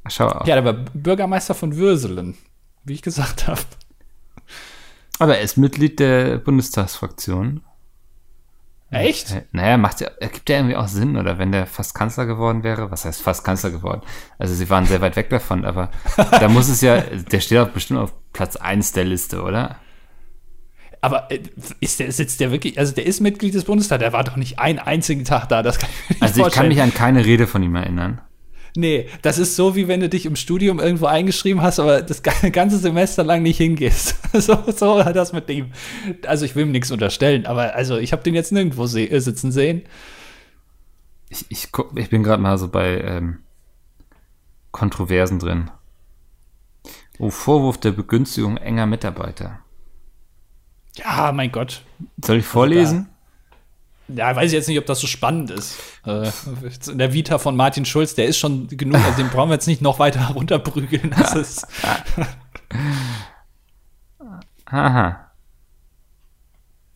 schau 0.09 0.27
auch. 0.27 0.47
Ja, 0.47 0.57
der 0.57 0.65
war 0.67 0.75
Bürgermeister 0.75 1.55
von 1.55 1.77
Würselen, 1.77 2.37
wie 2.85 2.93
ich 2.93 3.03
gesagt 3.03 3.49
habe. 3.49 3.61
Aber 5.21 5.37
er 5.37 5.43
ist 5.43 5.59
Mitglied 5.59 6.01
der 6.01 6.39
Bundestagsfraktion. 6.39 7.61
Echt? 8.91 9.33
Äh, 9.33 9.43
naja, 9.53 9.77
macht 9.77 10.01
ja, 10.01 10.09
ergibt 10.19 10.49
ja 10.49 10.57
irgendwie 10.57 10.77
auch 10.77 10.89
Sinn, 10.89 11.17
oder 11.17 11.39
wenn 11.39 11.53
der 11.53 11.67
fast 11.67 11.95
Kanzler 11.95 12.25
geworden 12.25 12.65
wäre, 12.65 12.91
was 12.91 13.05
heißt 13.05 13.21
fast 13.21 13.45
Kanzler 13.45 13.71
geworden? 13.71 14.01
Also 14.39 14.55
sie 14.55 14.69
waren 14.71 14.87
sehr 14.87 15.03
weit 15.03 15.17
weg 15.17 15.29
davon, 15.29 15.65
aber 15.67 15.91
da 16.17 16.49
muss 16.49 16.69
es 16.69 16.81
ja, 16.81 17.01
der 17.33 17.41
steht 17.41 17.59
auch 17.59 17.69
bestimmt 17.69 18.01
auf 18.01 18.15
Platz 18.33 18.57
1 18.57 18.93
der 18.93 19.05
Liste, 19.05 19.43
oder? 19.43 19.77
Aber 21.03 21.31
äh, 21.31 21.41
ist 21.81 22.01
der, 22.01 22.11
sitzt 22.13 22.41
der 22.41 22.51
wirklich, 22.51 22.79
also 22.79 22.95
der 22.95 23.05
ist 23.05 23.21
Mitglied 23.21 23.55
des 23.55 23.65
Bundestags, 23.65 24.01
der 24.01 24.15
war 24.15 24.25
doch 24.25 24.37
nicht 24.37 24.59
einen 24.59 24.79
einzigen 24.79 25.25
Tag 25.25 25.49
da, 25.51 25.63
das 25.63 25.79
kann 25.79 25.91
ich 25.91 26.09
mir 26.09 26.15
nicht 26.15 26.23
Also 26.23 26.47
ich 26.47 26.53
kann 26.55 26.69
mich 26.69 26.81
an 26.81 26.95
keine 26.95 27.27
Rede 27.27 27.47
von 27.47 27.63
ihm 27.63 27.77
erinnern. 27.77 28.23
Nee, 28.77 29.09
das 29.23 29.39
ist 29.39 29.57
so, 29.57 29.75
wie 29.77 29.89
wenn 29.89 30.01
du 30.01 30.09
dich 30.09 30.27
im 30.27 30.37
Studium 30.37 30.79
irgendwo 30.79 31.07
eingeschrieben 31.07 31.63
hast, 31.63 31.79
aber 31.79 32.03
das 32.03 32.23
ganze 32.53 32.79
Semester 32.79 33.25
lang 33.25 33.43
nicht 33.43 33.59
hingehst. 33.59 34.17
so, 34.33 34.57
so 34.75 35.05
hat 35.05 35.17
das 35.17 35.33
mit 35.33 35.49
dem. 35.49 35.73
Also 36.27 36.45
ich 36.45 36.55
will 36.55 36.67
ihm 36.67 36.73
nichts 36.73 36.91
unterstellen, 36.91 37.47
aber 37.47 37.75
also 37.75 37.99
ich 37.99 38.13
habe 38.13 38.23
den 38.23 38.35
jetzt 38.35 38.53
nirgendwo 38.53 38.87
se 38.87 39.03
äh, 39.03 39.21
sitzen 39.21 39.53
sehen. 39.53 39.83
Ich, 41.29 41.47
ich, 41.49 41.73
guck, 41.73 41.97
ich 41.99 42.11
bin 42.11 42.23
gerade 42.23 42.43
mal 42.43 42.59
so 42.59 42.69
bei 42.69 43.01
ähm, 43.01 43.39
Kontroversen 44.73 45.39
drin. 45.39 45.71
Oh, 47.19 47.31
Vorwurf 47.31 47.79
der 47.79 47.93
Begünstigung 47.93 48.57
enger 48.57 48.87
Mitarbeiter. 48.87 49.61
Ja, 50.97 51.33
mein 51.33 51.53
Gott. 51.53 51.83
Soll 52.25 52.39
ich 52.39 52.47
vorlesen? 52.47 53.10
Ja, 54.17 54.35
weiß 54.35 54.47
ich 54.47 54.53
jetzt 54.53 54.69
nicht, 54.69 54.79
ob 54.79 54.87
das 54.87 55.01
so 55.01 55.07
spannend 55.07 55.51
ist. 55.51 55.77
Äh, 56.07 56.31
in 56.91 56.99
der 56.99 57.13
Vita 57.13 57.39
von 57.39 57.57
Martin 57.57 57.85
Schulz, 57.85 58.15
der 58.15 58.27
ist 58.27 58.39
schon 58.39 58.69
genug, 58.69 58.97
also 59.05 59.17
den 59.17 59.29
brauchen 59.29 59.51
wir 59.51 59.55
jetzt 59.55 59.67
nicht 59.67 59.83
noch 59.83 59.99
weiter 59.99 60.29
runterprügeln. 60.35 61.15
Das 61.21 61.35
ist. 61.35 61.67
Aha. 64.67 65.31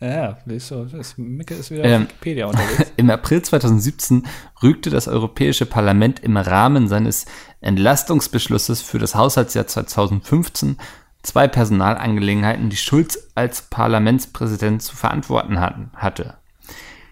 Ja, 0.00 0.38
so, 0.58 0.84
das 0.84 1.16
Micke 1.16 1.54
ist 1.54 1.70
wieder 1.70 1.84
ähm, 1.84 2.02
auf 2.02 2.08
Wikipedia 2.08 2.46
unterwegs. 2.46 2.92
Im 2.96 3.10
April 3.10 3.42
2017 3.42 4.26
rügte 4.62 4.90
das 4.90 5.08
Europäische 5.08 5.66
Parlament 5.66 6.20
im 6.20 6.36
Rahmen 6.36 6.88
seines 6.88 7.26
Entlastungsbeschlusses 7.60 8.82
für 8.82 8.98
das 8.98 9.14
Haushaltsjahr 9.14 9.66
2015 9.66 10.76
zwei 11.22 11.48
Personalangelegenheiten, 11.48 12.70
die 12.70 12.76
Schulz 12.76 13.30
als 13.34 13.62
Parlamentspräsident 13.62 14.82
zu 14.82 14.94
verantworten 14.94 15.58
hatten, 15.58 15.90
hatte. 15.94 16.34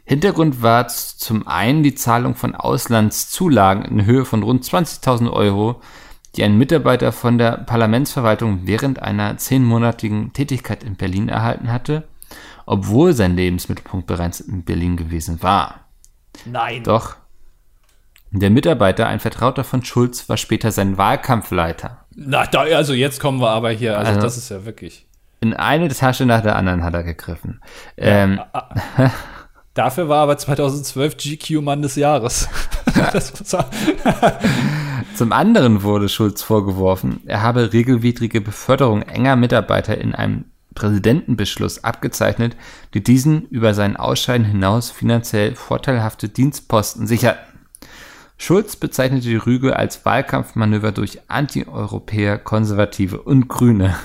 Hintergrund 0.04 0.62
war 0.62 0.88
zum 0.88 1.46
einen 1.46 1.82
die 1.82 1.94
Zahlung 1.94 2.34
von 2.34 2.54
Auslandszulagen 2.54 3.84
in 3.84 4.04
Höhe 4.04 4.24
von 4.24 4.42
rund 4.42 4.64
20.000 4.64 5.30
Euro, 5.30 5.80
die 6.36 6.42
ein 6.44 6.58
Mitarbeiter 6.58 7.12
von 7.12 7.38
der 7.38 7.58
Parlamentsverwaltung 7.58 8.60
während 8.64 9.00
einer 9.00 9.36
zehnmonatigen 9.36 10.32
Tätigkeit 10.32 10.82
in 10.82 10.96
Berlin 10.96 11.28
erhalten 11.28 11.70
hatte, 11.70 12.08
obwohl 12.66 13.12
sein 13.12 13.36
Lebensmittelpunkt 13.36 14.06
bereits 14.06 14.40
in 14.40 14.64
Berlin 14.64 14.96
gewesen 14.96 15.42
war. 15.42 15.86
Nein. 16.44 16.82
Doch. 16.84 17.16
Der 18.30 18.50
Mitarbeiter, 18.50 19.06
ein 19.06 19.20
Vertrauter 19.20 19.62
von 19.62 19.84
Schulz, 19.84 20.28
war 20.28 20.38
später 20.38 20.72
sein 20.72 20.96
Wahlkampfleiter. 20.96 22.06
Na, 22.14 22.46
da, 22.46 22.62
also 22.62 22.94
jetzt 22.94 23.20
kommen 23.20 23.40
wir 23.40 23.50
aber 23.50 23.70
hier, 23.70 23.98
also, 23.98 24.12
also 24.12 24.22
das 24.22 24.38
ist 24.38 24.48
ja 24.48 24.64
wirklich. 24.64 25.06
In 25.40 25.54
eine 25.54 25.88
Tasche 25.88 26.24
nach 26.24 26.40
der 26.40 26.56
anderen 26.56 26.82
hat 26.82 26.94
er 26.94 27.02
gegriffen. 27.02 27.60
Ja, 27.98 28.06
ähm, 28.06 28.40
Dafür 29.74 30.08
war 30.08 30.22
aber 30.22 30.36
2012 30.36 31.16
GQ 31.16 31.62
Mann 31.62 31.80
des 31.82 31.96
Jahres. 31.96 32.48
Zum 35.16 35.32
anderen 35.32 35.82
wurde 35.82 36.08
Schulz 36.08 36.42
vorgeworfen, 36.42 37.20
er 37.26 37.42
habe 37.42 37.72
regelwidrige 37.72 38.40
Beförderung 38.40 39.02
enger 39.02 39.36
Mitarbeiter 39.36 39.96
in 39.98 40.14
einem 40.14 40.44
Präsidentenbeschluss 40.74 41.84
abgezeichnet, 41.84 42.56
die 42.94 43.02
diesen 43.02 43.46
über 43.48 43.74
seinen 43.74 43.96
Ausscheiden 43.96 44.46
hinaus 44.46 44.90
finanziell 44.90 45.54
vorteilhafte 45.54 46.28
Dienstposten 46.28 47.06
sicherten. 47.06 47.52
Schulz 48.36 48.76
bezeichnete 48.76 49.28
die 49.28 49.36
Rüge 49.36 49.76
als 49.76 50.04
Wahlkampfmanöver 50.04 50.92
durch 50.92 51.20
Anti-Europäer, 51.28 52.38
Konservative 52.38 53.22
und 53.22 53.48
Grüne 53.48 53.96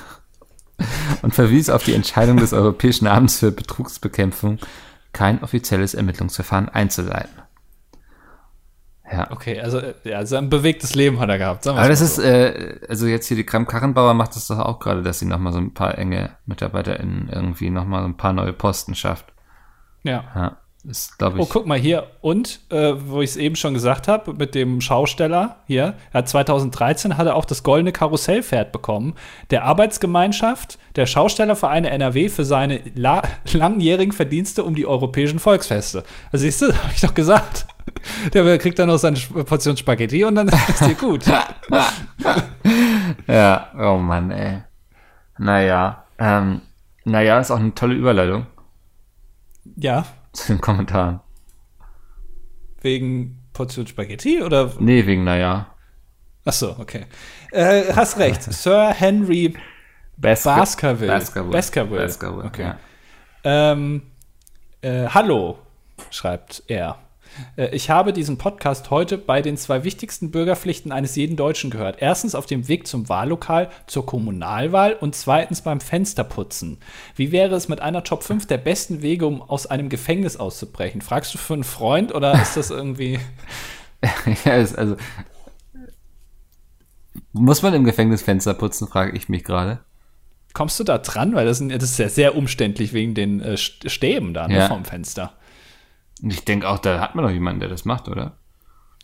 und 1.21 1.33
verwies 1.33 1.69
auf 1.69 1.83
die 1.83 1.93
Entscheidung 1.93 2.37
des 2.37 2.53
Europäischen 2.53 3.07
Abends 3.07 3.39
für 3.39 3.51
Betrugsbekämpfung 3.51 4.59
kein 5.13 5.43
offizielles 5.43 5.93
Ermittlungsverfahren 5.93 6.69
einzuleiten. 6.69 7.41
Ja. 9.11 9.31
Okay, 9.31 9.59
also 9.61 9.81
ja, 10.03 10.17
also 10.17 10.35
ein 10.35 10.49
bewegtes 10.49 10.93
Leben 10.93 11.19
hat 11.19 11.29
er 11.29 11.37
gehabt. 11.37 11.65
Aber 11.65 11.87
das 11.87 11.99
so. 11.99 12.05
ist, 12.05 12.17
äh, 12.19 12.79
also 12.89 13.07
jetzt 13.07 13.27
hier 13.27 13.37
die 13.37 13.45
Kram-Karrenbauer 13.45 14.13
macht 14.13 14.35
das 14.35 14.47
doch 14.47 14.59
auch 14.59 14.79
gerade, 14.79 15.01
dass 15.01 15.19
sie 15.19 15.25
nochmal 15.25 15.53
so 15.53 15.59
ein 15.59 15.73
paar 15.73 15.97
enge 15.97 16.31
MitarbeiterInnen 16.45 17.29
irgendwie 17.31 17.69
nochmal 17.69 18.01
so 18.01 18.09
ein 18.09 18.17
paar 18.17 18.33
neue 18.33 18.51
Posten 18.51 18.95
schafft. 18.95 19.33
Ja. 20.03 20.25
ja. 20.35 20.57
Ist, 20.89 21.15
ich. 21.19 21.27
Oh, 21.37 21.47
guck 21.49 21.65
mal 21.65 21.77
hier. 21.77 22.07
Und, 22.21 22.61
äh, 22.69 22.93
wo 22.97 23.21
ich 23.21 23.31
es 23.31 23.37
eben 23.37 23.57
schon 23.57 23.73
gesagt 23.73 24.07
habe, 24.07 24.33
mit 24.33 24.55
dem 24.55 24.79
Schausteller 24.79 25.57
hier, 25.67 25.95
er 26.13 26.19
hat 26.19 26.29
2013 26.29 27.17
hat 27.17 27.27
er 27.27 27.35
auch 27.35 27.43
das 27.43 27.63
goldene 27.63 27.91
Karussellpferd 27.91 28.71
bekommen. 28.71 29.15
Der 29.49 29.65
Arbeitsgemeinschaft 29.65 30.79
der 30.95 31.05
Schaustellervereine 31.05 31.89
NRW 31.89 32.29
für 32.29 32.45
seine 32.45 32.79
langjährigen 32.95 34.13
Verdienste 34.13 34.63
um 34.63 34.75
die 34.75 34.87
europäischen 34.87 35.39
Volksfeste. 35.39 36.05
Also 36.31 36.43
siehst 36.43 36.61
du, 36.61 36.67
habe 36.67 36.93
ich 36.93 37.01
doch 37.01 37.13
gesagt. 37.13 37.67
Der 38.33 38.57
kriegt 38.57 38.79
dann 38.79 38.87
noch 38.87 38.97
seine 38.97 39.17
Portion 39.17 39.75
Spaghetti 39.75 40.23
und 40.23 40.35
dann 40.35 40.47
ist 40.47 40.81
dir 40.81 40.95
gut. 40.95 41.25
ja, 43.27 43.67
oh 43.77 43.97
Mann, 43.97 44.31
ey. 44.31 44.59
Naja, 45.37 46.05
ähm, 46.17 46.61
naja, 47.03 47.39
ist 47.39 47.51
auch 47.51 47.59
eine 47.59 47.73
tolle 47.73 47.95
Überleitung. 47.95 48.45
Ja, 49.75 50.05
zu 50.43 50.53
den 50.53 50.61
Kommentaren. 50.61 51.19
Wegen 52.81 53.39
Portion 53.53 53.87
Spaghetti 53.87 54.41
oder? 54.43 54.71
Nee, 54.79 55.05
wegen 55.05 55.23
naja. 55.23 55.73
Ach 56.45 56.53
so, 56.53 56.75
okay. 56.77 57.05
Äh, 57.51 57.93
hast 57.93 58.19
recht. 58.19 58.43
Sir 58.53 58.93
Henry 58.93 59.55
Baskerville. 60.15 61.11
Baskerville. 61.11 61.51
Baskerville. 61.51 62.01
Baskerville. 62.01 62.45
Okay. 62.45 62.63
Ja. 62.63 62.79
Ähm, 63.43 64.03
äh, 64.81 65.07
hallo, 65.07 65.57
schreibt 66.11 66.63
er. 66.67 66.99
Äh, 67.55 67.75
ich 67.75 67.89
habe 67.89 68.13
diesen 68.13 68.37
Podcast 68.37 68.89
heute 68.91 69.17
bei 69.17 69.41
den 69.41 69.57
zwei 69.57 69.83
wichtigsten 69.83 70.31
Bürgerpflichten 70.31 70.91
eines 70.91 71.15
jeden 71.15 71.35
Deutschen 71.35 71.69
gehört. 71.69 71.97
Erstens 71.99 72.35
auf 72.35 72.45
dem 72.45 72.67
Weg 72.67 72.87
zum 72.87 73.09
Wahllokal 73.09 73.69
zur 73.87 74.05
Kommunalwahl 74.05 74.93
und 74.93 75.15
zweitens 75.15 75.61
beim 75.61 75.79
Fensterputzen. 75.79 76.77
Wie 77.15 77.31
wäre 77.31 77.55
es 77.55 77.67
mit 77.67 77.81
einer 77.81 78.03
Top 78.03 78.23
5 78.23 78.45
der 78.47 78.57
besten 78.57 79.01
Wege, 79.01 79.25
um 79.25 79.41
aus 79.41 79.67
einem 79.67 79.89
Gefängnis 79.89 80.37
auszubrechen? 80.37 81.01
Fragst 81.01 81.33
du 81.33 81.37
für 81.37 81.53
einen 81.53 81.63
Freund 81.63 82.13
oder 82.13 82.33
ist 82.41 82.57
das 82.57 82.69
irgendwie. 82.69 83.19
ja, 84.45 84.53
also. 84.53 84.97
Muss 87.33 87.61
man 87.61 87.73
im 87.73 87.83
Gefängnis 87.83 88.21
Fenster 88.21 88.53
putzen, 88.53 88.87
frage 88.87 89.15
ich 89.15 89.29
mich 89.29 89.43
gerade. 89.43 89.79
Kommst 90.53 90.79
du 90.79 90.83
da 90.83 90.97
dran? 90.97 91.35
Weil 91.35 91.45
das, 91.45 91.59
das 91.59 91.83
ist 91.83 91.99
ja 91.99 92.09
sehr 92.09 92.35
umständlich 92.35 92.93
wegen 92.93 93.13
den 93.13 93.41
äh, 93.41 93.57
Stäben 93.57 94.33
da 94.33 94.47
ne, 94.47 94.57
ja. 94.57 94.67
vom 94.67 94.85
Fenster. 94.85 95.33
Ich 96.21 96.45
denke 96.45 96.67
auch, 96.67 96.79
da 96.79 96.99
hat 96.99 97.15
man 97.15 97.25
doch 97.25 97.31
jemanden, 97.31 97.59
der 97.59 97.69
das 97.69 97.85
macht, 97.85 98.07
oder? 98.07 98.37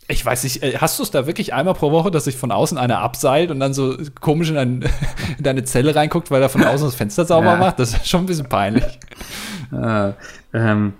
Ich 0.06 0.24
weiß 0.24 0.44
nicht, 0.44 0.62
äh, 0.62 0.78
hast 0.78 0.98
du 0.98 1.02
es 1.02 1.10
da 1.10 1.26
wirklich 1.26 1.54
einmal 1.54 1.74
pro 1.74 1.90
Woche, 1.90 2.10
dass 2.10 2.24
sich 2.24 2.36
von 2.36 2.50
außen 2.50 2.76
einer 2.76 2.98
abseilt 2.98 3.50
und 3.50 3.58
dann 3.58 3.72
so 3.72 3.96
komisch 4.20 4.50
in, 4.50 4.54
dein, 4.54 4.82
in 5.38 5.44
deine 5.44 5.64
Zelle 5.64 5.94
reinguckt, 5.94 6.30
weil 6.30 6.42
er 6.42 6.50
von 6.50 6.62
außen 6.62 6.86
das 6.86 6.94
Fenster 6.94 7.24
sauber 7.24 7.52
ja. 7.52 7.56
macht? 7.56 7.78
Das 7.78 7.94
ist 7.94 8.08
schon 8.08 8.24
ein 8.24 8.26
bisschen 8.26 8.48
peinlich. 8.48 8.98
äh, 9.72 10.12
ähm, 10.52 10.94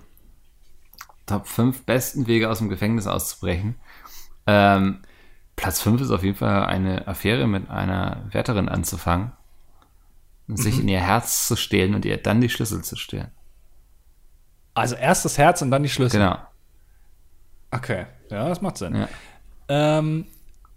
Top 1.27 1.47
5 1.47 1.83
besten 1.83 2.27
Wege 2.27 2.49
aus 2.49 2.59
dem 2.59 2.69
Gefängnis 2.69 3.07
auszubrechen. 3.07 3.75
Ähm, 4.47 4.99
Platz 5.55 5.81
5 5.81 6.01
ist 6.01 6.11
auf 6.11 6.23
jeden 6.23 6.37
Fall 6.37 6.65
eine 6.65 7.07
Affäre 7.07 7.47
mit 7.47 7.69
einer 7.69 8.23
Wärterin 8.31 8.69
anzufangen, 8.69 9.31
sich 10.47 10.75
mhm. 10.75 10.81
in 10.81 10.87
ihr 10.89 11.01
Herz 11.01 11.47
zu 11.47 11.55
stehlen 11.55 11.95
und 11.95 12.05
ihr 12.05 12.17
dann 12.17 12.41
die 12.41 12.49
Schlüssel 12.49 12.83
zu 12.83 12.95
stehlen. 12.95 13.31
Also 14.75 14.95
erst 14.95 15.25
das 15.25 15.37
Herz 15.37 15.61
und 15.61 15.71
dann 15.71 15.81
die 15.81 15.89
Schlüssel. 15.89 16.19
Genau. 16.19 16.37
Okay, 17.71 18.05
ja, 18.29 18.47
das 18.47 18.61
macht 18.61 18.77
Sinn. 18.77 18.95
Ja. 18.95 19.07
Ähm, 19.67 20.25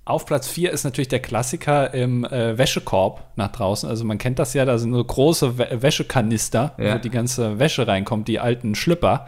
auf 0.05 0.25
Platz 0.25 0.49
4 0.49 0.73
ist 0.73 0.85
natürlich 0.85 1.09
der 1.09 1.21
Klassiker 1.21 1.93
im 1.93 2.25
äh, 2.25 2.57
Wäschekorb 2.57 3.25
nach 3.37 3.53
draußen. 3.53 3.89
Also 3.89 4.05
man 4.05 4.17
kennt 4.17 4.39
das 4.39 4.55
ja, 4.55 4.65
da 4.65 4.79
sind 4.79 4.95
so 4.95 5.05
große 5.05 5.59
Wä 5.59 5.83
Wäschekanister, 5.83 6.75
ja. 6.79 6.95
wo 6.95 6.99
die 6.99 7.11
ganze 7.11 7.59
Wäsche 7.59 7.87
reinkommt, 7.87 8.27
die 8.27 8.41
alten 8.41 8.75
Schlüpper. 8.75 9.27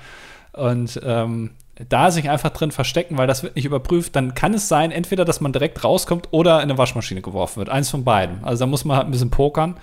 Und 0.52 0.98
ähm, 1.04 1.50
da 1.88 2.10
sich 2.10 2.30
einfach 2.30 2.50
drin 2.50 2.70
verstecken, 2.70 3.18
weil 3.18 3.26
das 3.26 3.42
wird 3.42 3.56
nicht 3.56 3.64
überprüft, 3.64 4.16
dann 4.16 4.34
kann 4.34 4.54
es 4.54 4.68
sein, 4.68 4.90
entweder, 4.90 5.24
dass 5.24 5.40
man 5.40 5.52
direkt 5.52 5.84
rauskommt 5.84 6.28
oder 6.30 6.56
in 6.56 6.70
eine 6.70 6.78
Waschmaschine 6.78 7.22
geworfen 7.22 7.56
wird. 7.56 7.68
Eins 7.68 7.90
von 7.90 8.04
beiden. 8.04 8.42
Also 8.44 8.64
da 8.64 8.66
muss 8.66 8.84
man 8.84 8.96
halt 8.96 9.06
ein 9.06 9.10
bisschen 9.12 9.30
pokern, 9.30 9.76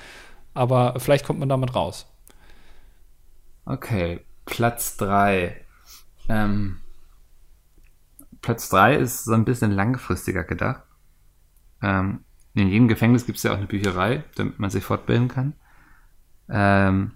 aber 0.53 0.95
vielleicht 0.97 1.25
kommt 1.25 1.39
man 1.39 1.49
damit 1.49 1.75
raus. 1.75 2.07
Okay, 3.65 4.19
Platz 4.47 4.97
3. 4.97 5.55
Ähm, 6.29 6.77
Platz 8.41 8.69
3 8.69 8.95
ist 8.95 9.25
so 9.25 9.33
ein 9.33 9.45
bisschen 9.45 9.71
langfristiger 9.71 10.43
gedacht. 10.43 10.83
Ähm, 11.83 12.21
in 12.55 12.69
jedem 12.69 12.87
Gefängnis 12.87 13.25
gibt 13.25 13.37
es 13.37 13.43
ja 13.43 13.51
auch 13.51 13.57
eine 13.57 13.67
Bücherei, 13.67 14.23
damit 14.35 14.57
man 14.57 14.71
sich 14.71 14.83
fortbilden 14.83 15.27
kann. 15.27 15.53
Ähm, 16.49 17.11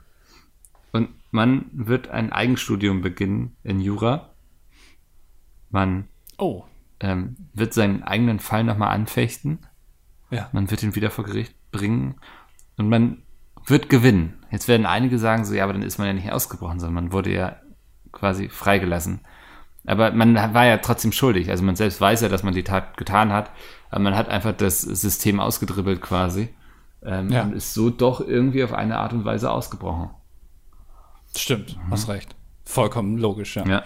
und 0.92 1.10
man 1.32 1.66
wird 1.72 2.10
ein 2.10 2.32
Eigenstudium 2.32 3.02
beginnen 3.02 3.56
in 3.64 3.80
Jura. 3.80 4.30
Man 5.70 6.10
oh. 6.38 6.66
ähm, 7.00 7.38
wird 7.54 7.74
seinen 7.74 8.04
eigenen 8.04 8.40
Fall 8.40 8.66
nochmal 8.66 8.94
anfechten. 8.94 9.60
Ja. 10.30 10.50
Man 10.52 10.70
wird 10.70 10.84
ihn 10.84 10.96
wieder 10.96 11.10
vor 11.10 11.24
Gericht 11.24 11.56
bringen 11.72 12.16
und 12.78 12.90
man 12.90 13.24
wird 13.66 13.90
gewinnen. 13.90 14.41
Jetzt 14.52 14.68
werden 14.68 14.86
einige 14.86 15.18
sagen 15.18 15.46
so, 15.46 15.54
ja, 15.54 15.64
aber 15.64 15.74
dann 15.74 15.82
ist 15.82 15.98
man 15.98 16.08
ja 16.08 16.14
nicht 16.14 16.32
ausgebrochen, 16.32 16.80
sondern 16.80 17.06
man 17.06 17.14
wurde 17.14 17.32
ja 17.32 17.56
quasi 18.12 18.50
freigelassen. 18.50 19.22
Aber 19.86 20.12
man 20.12 20.36
war 20.36 20.66
ja 20.66 20.78
trotzdem 20.78 21.12
schuldig. 21.12 21.50
Also 21.50 21.64
man 21.64 21.76
selbst 21.76 22.00
weiß 22.00 22.22
ja, 22.22 22.30
dass 22.30 22.44
man 22.44 22.54
die 22.54 22.64
Tat 22.64 22.98
getan 22.98 23.32
hat. 23.32 23.50
Aber 23.90 24.02
man 24.02 24.16
hat 24.16 24.30
einfach 24.30 24.54
das 24.54 24.82
System 24.82 25.40
ausgedribbelt 25.40 26.02
quasi. 26.02 26.50
Ähm, 27.04 27.30
ja. 27.30 27.44
Und 27.44 27.54
ist 27.54 27.74
so 27.74 27.90
doch 27.90 28.22
irgendwie 28.22 28.64
auf 28.64 28.74
eine 28.74 28.98
Art 28.98 29.14
und 29.14 29.26
Weise 29.26 29.50
ausgebrochen. 29.50 30.12
Stimmt, 31.36 31.78
mhm. 31.78 31.92
hast 31.92 32.10
recht. 32.10 32.36
Vollkommen 32.64 33.18
logisch, 33.18 33.56
ja. 33.56 33.66
ja. 33.66 33.84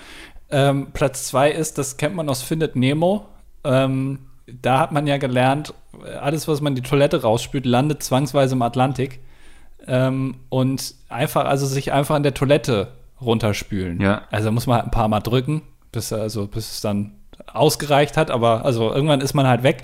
Ähm, 0.50 0.88
Platz 0.94 1.28
zwei 1.28 1.52
ist, 1.52 1.78
das 1.78 1.98
kennt 1.98 2.16
man 2.16 2.28
aus 2.28 2.42
Findet 2.42 2.76
Nemo. 2.76 3.28
Ähm, 3.64 4.20
da 4.48 4.80
hat 4.80 4.92
man 4.92 5.08
ja 5.08 5.18
gelernt, 5.18 5.74
alles, 6.20 6.48
was 6.48 6.62
man 6.62 6.76
die 6.76 6.82
Toilette 6.82 7.22
rausspült, 7.22 7.66
landet 7.66 8.04
zwangsweise 8.04 8.56
im 8.56 8.62
Atlantik. 8.62 9.20
Ähm, 9.88 10.36
und 10.50 10.96
einfach, 11.10 11.46
also 11.46 11.66
sich 11.66 11.92
einfach 11.92 12.16
an 12.16 12.24
der 12.24 12.34
Toilette 12.34 12.90
runterspülen. 13.22 14.02
Ja. 14.02 14.24
Also 14.32 14.52
muss 14.52 14.68
man 14.68 14.78
halt 14.78 14.86
ein 14.86 14.92
paar 14.92 15.08
Mal 15.08 15.22
drücken 15.22 15.62
bis, 15.92 16.14
also, 16.14 16.48
bis 16.48 16.72
es 16.72 16.82
dann 16.82 17.14
ausgereicht 17.52 18.18
hat. 18.18 18.32
Aber 18.32 18.66
also 18.66 18.94
irgendwann 18.94 19.22
ist 19.22 19.34
man 19.34 19.48
halt 19.48 19.64
weg. 19.64 19.84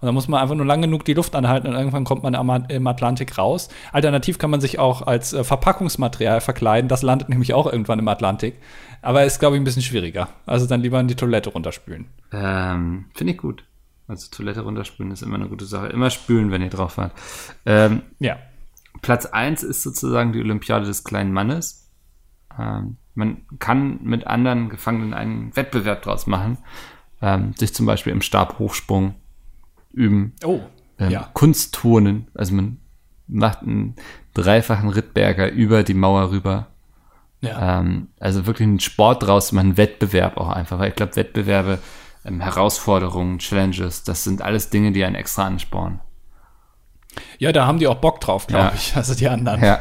Und 0.00 0.06
dann 0.06 0.14
muss 0.14 0.28
man 0.28 0.40
einfach 0.40 0.54
nur 0.54 0.64
lang 0.64 0.80
genug 0.80 1.04
die 1.04 1.12
Luft 1.12 1.34
anhalten 1.34 1.66
und 1.68 1.74
irgendwann 1.74 2.04
kommt 2.04 2.22
man 2.22 2.64
im 2.68 2.86
Atlantik 2.86 3.36
raus. 3.36 3.68
Alternativ 3.92 4.38
kann 4.38 4.50
man 4.50 4.62
sich 4.62 4.78
auch 4.78 5.06
als 5.06 5.34
äh, 5.34 5.44
Verpackungsmaterial 5.44 6.40
verkleiden. 6.40 6.88
Das 6.88 7.02
landet 7.02 7.28
nämlich 7.28 7.52
auch 7.52 7.70
irgendwann 7.70 7.98
im 7.98 8.08
Atlantik. 8.08 8.54
Aber 9.02 9.24
ist, 9.24 9.40
glaube 9.40 9.56
ich, 9.56 9.60
ein 9.60 9.64
bisschen 9.64 9.82
schwieriger. 9.82 10.28
Also 10.46 10.66
dann 10.66 10.80
lieber 10.80 10.98
in 11.00 11.08
die 11.08 11.16
Toilette 11.16 11.50
runterspülen. 11.50 12.06
Ähm, 12.32 13.06
Finde 13.14 13.34
ich 13.34 13.38
gut. 13.38 13.64
Also 14.08 14.28
Toilette 14.30 14.62
runterspülen 14.62 15.12
ist 15.12 15.22
immer 15.22 15.36
eine 15.36 15.48
gute 15.48 15.66
Sache. 15.66 15.88
Immer 15.88 16.08
spülen, 16.08 16.50
wenn 16.50 16.62
ihr 16.62 16.70
drauf 16.70 16.94
fahrt. 16.94 17.12
Ähm, 17.66 18.02
ja. 18.20 18.38
Platz 19.02 19.26
1 19.26 19.62
ist 19.62 19.82
sozusagen 19.82 20.32
die 20.32 20.40
Olympiade 20.40 20.86
des 20.86 21.04
kleinen 21.04 21.32
Mannes. 21.32 21.90
Ähm, 22.58 22.96
man 23.14 23.42
kann 23.58 24.00
mit 24.02 24.26
anderen 24.26 24.68
Gefangenen 24.68 25.14
einen 25.14 25.54
Wettbewerb 25.56 26.02
draus 26.02 26.26
machen. 26.26 26.58
Ähm, 27.22 27.54
sich 27.56 27.74
zum 27.74 27.86
Beispiel 27.86 28.12
im 28.12 28.22
Stabhochsprung 28.22 29.14
üben. 29.92 30.32
Oh, 30.44 30.60
ähm, 30.98 31.10
ja. 31.10 31.30
Kunstturnen. 31.34 32.28
Also 32.34 32.54
man 32.54 32.78
macht 33.26 33.62
einen 33.62 33.96
dreifachen 34.34 34.88
Rittberger 34.88 35.50
über 35.50 35.82
die 35.82 35.94
Mauer 35.94 36.30
rüber. 36.30 36.68
Ja. 37.40 37.80
Ähm, 37.80 38.08
also 38.18 38.46
wirklich 38.46 38.66
einen 38.66 38.80
Sport 38.80 39.22
draus, 39.22 39.52
man 39.52 39.66
einen 39.66 39.76
Wettbewerb 39.76 40.36
auch 40.36 40.48
einfach. 40.48 40.78
Weil 40.78 40.90
ich 40.90 40.96
glaube, 40.96 41.16
Wettbewerbe, 41.16 41.78
ähm, 42.24 42.40
Herausforderungen, 42.40 43.38
Challenges, 43.38 44.04
das 44.04 44.24
sind 44.24 44.42
alles 44.42 44.70
Dinge, 44.70 44.92
die 44.92 45.04
einen 45.04 45.14
extra 45.14 45.46
anspornen. 45.46 46.00
Ja, 47.38 47.52
da 47.52 47.66
haben 47.66 47.78
die 47.78 47.86
auch 47.86 47.96
Bock 47.96 48.20
drauf, 48.20 48.46
glaube 48.46 48.66
ja. 48.66 48.72
ich. 48.74 48.96
Also 48.96 49.14
die 49.14 49.28
anderen. 49.28 49.62
Ja, 49.62 49.80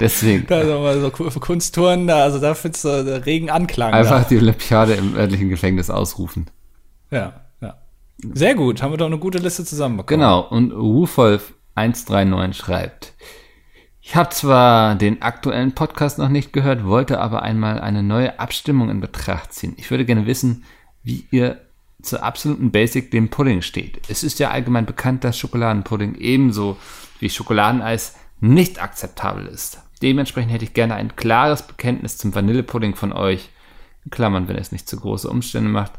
deswegen. 0.00 0.50
also 0.52 1.10
so 1.30 1.40
Kunsttouren, 1.40 2.08
also 2.08 2.38
da 2.38 2.54
findest 2.54 2.84
du 2.84 3.26
regen 3.26 3.50
Anklang. 3.50 3.92
Einfach 3.92 4.22
da. 4.22 4.28
die 4.28 4.38
Olympiade 4.38 4.94
im 4.94 5.14
örtlichen 5.14 5.50
Gefängnis 5.50 5.90
ausrufen. 5.90 6.50
Ja, 7.10 7.32
ja. 7.60 7.74
Sehr 8.32 8.54
gut, 8.54 8.82
haben 8.82 8.92
wir 8.92 8.96
doch 8.96 9.06
eine 9.06 9.18
gute 9.18 9.38
Liste 9.38 9.64
zusammenbekommen. 9.64 10.20
Genau, 10.20 10.40
und 10.40 10.72
Rufolf 10.72 11.54
139 11.74 12.56
schreibt, 12.56 13.14
ich 14.00 14.16
habe 14.16 14.28
zwar 14.30 14.96
den 14.96 15.22
aktuellen 15.22 15.72
Podcast 15.72 16.18
noch 16.18 16.28
nicht 16.28 16.52
gehört, 16.52 16.84
wollte 16.84 17.20
aber 17.20 17.42
einmal 17.42 17.80
eine 17.80 18.02
neue 18.02 18.38
Abstimmung 18.38 18.90
in 18.90 19.00
Betracht 19.00 19.54
ziehen. 19.54 19.74
Ich 19.78 19.90
würde 19.90 20.04
gerne 20.04 20.26
wissen, 20.26 20.64
wie 21.02 21.26
ihr 21.30 21.63
zur 22.04 22.22
absoluten 22.22 22.70
Basic 22.70 23.10
dem 23.10 23.30
Pudding 23.30 23.62
steht. 23.62 24.00
Es 24.08 24.22
ist 24.22 24.38
ja 24.38 24.50
allgemein 24.50 24.86
bekannt, 24.86 25.24
dass 25.24 25.38
Schokoladenpudding 25.38 26.16
ebenso 26.16 26.76
wie 27.18 27.30
Schokoladeneis 27.30 28.16
nicht 28.40 28.82
akzeptabel 28.82 29.46
ist. 29.46 29.80
Dementsprechend 30.02 30.52
hätte 30.52 30.64
ich 30.64 30.74
gerne 30.74 30.94
ein 30.94 31.16
klares 31.16 31.62
Bekenntnis 31.62 32.18
zum 32.18 32.34
Vanillepudding 32.34 32.94
von 32.94 33.12
euch. 33.12 33.50
In 34.04 34.10
Klammern, 34.10 34.48
wenn 34.48 34.56
es 34.56 34.72
nicht 34.72 34.88
zu 34.88 34.98
große 35.00 35.30
Umstände 35.30 35.70
macht. 35.70 35.92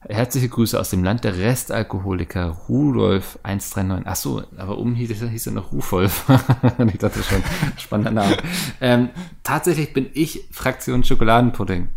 Herzliche 0.00 0.48
Grüße 0.48 0.78
aus 0.78 0.90
dem 0.90 1.02
Land 1.02 1.24
der 1.24 1.36
Restalkoholiker 1.36 2.56
Rudolf 2.68 3.40
139. 3.42 4.06
Ach 4.06 4.14
so, 4.14 4.42
aber 4.56 4.78
oben 4.78 4.94
hieß, 4.94 5.20
hieß 5.20 5.48
er 5.48 5.52
noch 5.52 5.72
Rufolf. 5.72 6.24
ich 6.92 6.98
dachte 6.98 7.22
schon, 7.24 7.42
spannender 7.76 8.12
Name. 8.12 8.36
Ähm, 8.80 9.08
tatsächlich 9.42 9.92
bin 9.92 10.08
ich 10.14 10.46
Fraktion 10.52 11.02
Schokoladenpudding. 11.02 11.88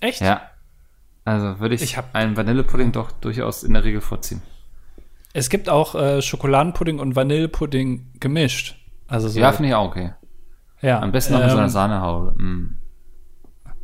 Echt? 0.00 0.20
Ja. 0.20 0.51
Also 1.24 1.60
würde 1.60 1.74
ich, 1.74 1.82
ich 1.82 1.98
einen 2.12 2.36
Vanillepudding 2.36 2.92
doch 2.92 3.12
durchaus 3.12 3.62
in 3.62 3.74
der 3.74 3.84
Regel 3.84 4.00
vorziehen. 4.00 4.42
Es 5.32 5.48
gibt 5.48 5.68
auch 5.68 5.94
äh, 5.94 6.20
Schokoladenpudding 6.20 6.98
und 6.98 7.16
Vanillepudding 7.16 8.12
gemischt. 8.20 8.76
Also 9.06 9.28
so, 9.28 9.40
ja, 9.40 9.52
finde 9.52 9.70
ich 9.70 9.74
auch 9.74 9.86
okay. 9.86 10.12
Ja. 10.80 11.00
Am 11.00 11.12
besten 11.12 11.34
noch 11.34 11.40
ähm, 11.40 11.46
mit 11.46 11.52
so 11.52 11.56
einer 11.58 11.66
ähm, 11.66 11.70
Sahnehaube. 11.70 12.42
Mm. 12.42 12.78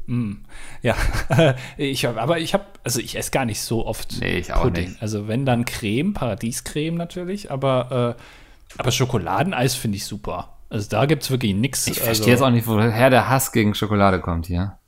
Mm. 0.07 0.45
Ja, 0.83 0.97
ich 1.77 2.05
hab, 2.05 2.17
aber 2.17 2.39
ich 2.39 2.55
habe, 2.55 2.65
also 2.83 3.01
ich 3.01 3.17
esse 3.17 3.31
gar 3.31 3.45
nicht 3.45 3.61
so 3.61 3.87
oft 3.87 4.21
nee, 4.21 4.39
ich 4.39 4.53
auch 4.53 4.63
Pudding. 4.63 4.89
Nicht. 4.89 5.03
Also 5.03 5.29
wenn 5.29 5.47
dann 5.47 5.65
Creme, 5.65 6.13
Paradiescreme 6.13 6.97
natürlich, 6.97 7.51
aber, 7.51 8.17
äh, 8.17 8.81
aber 8.81 8.91
Schokoladeneis 8.91 9.75
finde 9.75 9.97
ich 9.97 10.07
super. 10.07 10.59
Also 10.71 10.89
da 10.91 11.07
gibt 11.07 11.23
es 11.23 11.31
wirklich 11.31 11.55
nichts. 11.55 11.87
Ich 11.87 11.99
also, 11.99 12.05
verstehe 12.05 12.33
jetzt 12.33 12.43
auch 12.43 12.51
nicht, 12.51 12.67
woher 12.67 13.11
der 13.11 13.29
Hass 13.29 13.53
gegen 13.53 13.75
Schokolade 13.75 14.21
kommt 14.21 14.47
hier. 14.47 14.79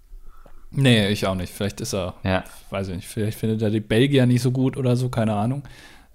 Nee, 0.72 1.08
ich 1.08 1.26
auch 1.26 1.34
nicht. 1.34 1.52
Vielleicht 1.52 1.80
ist 1.80 1.94
er, 1.94 2.14
ja. 2.22 2.44
weiß 2.70 2.88
ich 2.88 2.96
nicht, 2.96 3.08
vielleicht 3.08 3.38
findet 3.38 3.62
er 3.62 3.70
die 3.70 3.80
Belgier 3.80 4.26
nicht 4.26 4.42
so 4.42 4.52
gut 4.52 4.76
oder 4.76 4.96
so, 4.96 5.08
keine 5.08 5.34
Ahnung. 5.34 5.64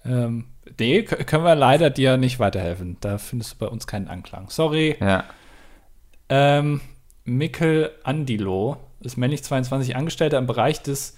Ähm, 0.06 0.45
nee, 0.80 1.03
können 1.03 1.43
wir 1.43 1.56
leider 1.56 1.89
dir 1.89 2.16
nicht 2.18 2.39
weiterhelfen. 2.39 2.97
Da 3.01 3.18
findest 3.18 3.53
du 3.53 3.58
bei 3.58 3.68
uns 3.68 3.88
keinen 3.88 4.08
Anklang. 4.08 4.49
Sorry. 4.49 4.95
Ja. 4.99 5.26
Ähm, 6.30 6.82
Mikkel 7.26 7.91
Andilo 8.03 8.78
ist 9.01 9.18
männlich 9.18 9.43
22 9.43 9.95
Angestellter 9.95 10.38
im 10.38 10.47
Bereich 10.47 10.82
des 10.82 11.18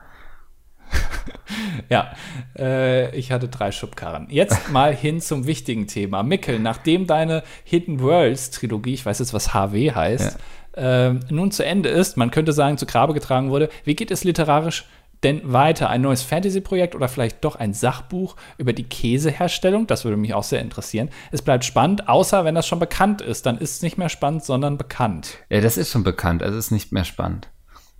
ja, 1.89 2.13
äh, 2.57 3.15
ich 3.15 3.31
hatte 3.31 3.47
drei 3.47 3.71
Schubkarren. 3.71 4.27
Jetzt 4.29 4.71
mal 4.71 4.93
hin 4.93 5.21
zum 5.21 5.47
wichtigen 5.47 5.87
Thema. 5.87 6.23
Mickel, 6.23 6.59
nachdem 6.59 7.07
deine 7.07 7.43
Hidden 7.63 8.01
Worlds 8.01 8.51
Trilogie, 8.51 8.93
ich 8.93 9.05
weiß 9.05 9.19
jetzt, 9.19 9.33
was 9.33 9.53
HW 9.53 9.91
heißt, 9.91 10.37
ja. 10.75 11.09
äh, 11.09 11.19
nun 11.29 11.51
zu 11.51 11.65
Ende 11.65 11.89
ist, 11.89 12.17
man 12.17 12.31
könnte 12.31 12.53
sagen, 12.53 12.77
zu 12.77 12.85
Grabe 12.85 13.13
getragen 13.13 13.49
wurde, 13.49 13.69
wie 13.83 13.95
geht 13.95 14.11
es 14.11 14.23
literarisch 14.23 14.85
denn 15.23 15.53
weiter? 15.53 15.89
Ein 15.89 16.01
neues 16.01 16.21
Fantasy-Projekt 16.21 16.95
oder 16.95 17.07
vielleicht 17.07 17.43
doch 17.43 17.55
ein 17.55 17.73
Sachbuch 17.73 18.35
über 18.57 18.73
die 18.73 18.83
Käseherstellung? 18.83 19.87
Das 19.87 20.03
würde 20.03 20.17
mich 20.17 20.33
auch 20.33 20.43
sehr 20.43 20.59
interessieren. 20.59 21.09
Es 21.31 21.41
bleibt 21.41 21.65
spannend, 21.65 22.09
außer 22.09 22.45
wenn 22.45 22.55
das 22.55 22.67
schon 22.67 22.79
bekannt 22.79 23.21
ist. 23.21 23.45
Dann 23.45 23.57
ist 23.57 23.75
es 23.75 23.81
nicht 23.81 23.97
mehr 23.97 24.09
spannend, 24.09 24.43
sondern 24.43 24.77
bekannt. 24.77 25.37
Ja, 25.49 25.61
das 25.61 25.77
ist 25.77 25.91
schon 25.91 26.03
bekannt. 26.03 26.43
Also 26.43 26.57
es 26.57 26.65
ist 26.65 26.71
nicht 26.71 26.91
mehr 26.91 27.05
spannend. 27.05 27.47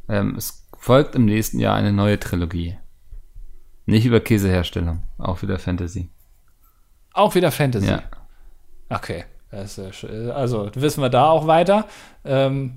Ähm, 0.10 0.36
es 0.38 0.68
folgt 0.78 1.16
im 1.16 1.26
nächsten 1.26 1.60
Jahr 1.60 1.76
eine 1.76 1.94
neue 1.94 2.20
Trilogie. 2.20 2.78
Nicht 3.86 4.06
über 4.06 4.20
Käseherstellung, 4.20 5.04
auch 5.18 5.42
wieder 5.42 5.60
Fantasy. 5.60 6.10
Auch 7.14 7.36
wieder 7.36 7.52
Fantasy. 7.52 7.88
Ja. 7.88 8.04
Okay. 8.90 9.26
also 10.32 10.70
wissen 10.76 11.02
wir 11.02 11.10
da 11.10 11.30
auch 11.30 11.48
weiter. 11.48 11.86
Ähm, 12.26 12.76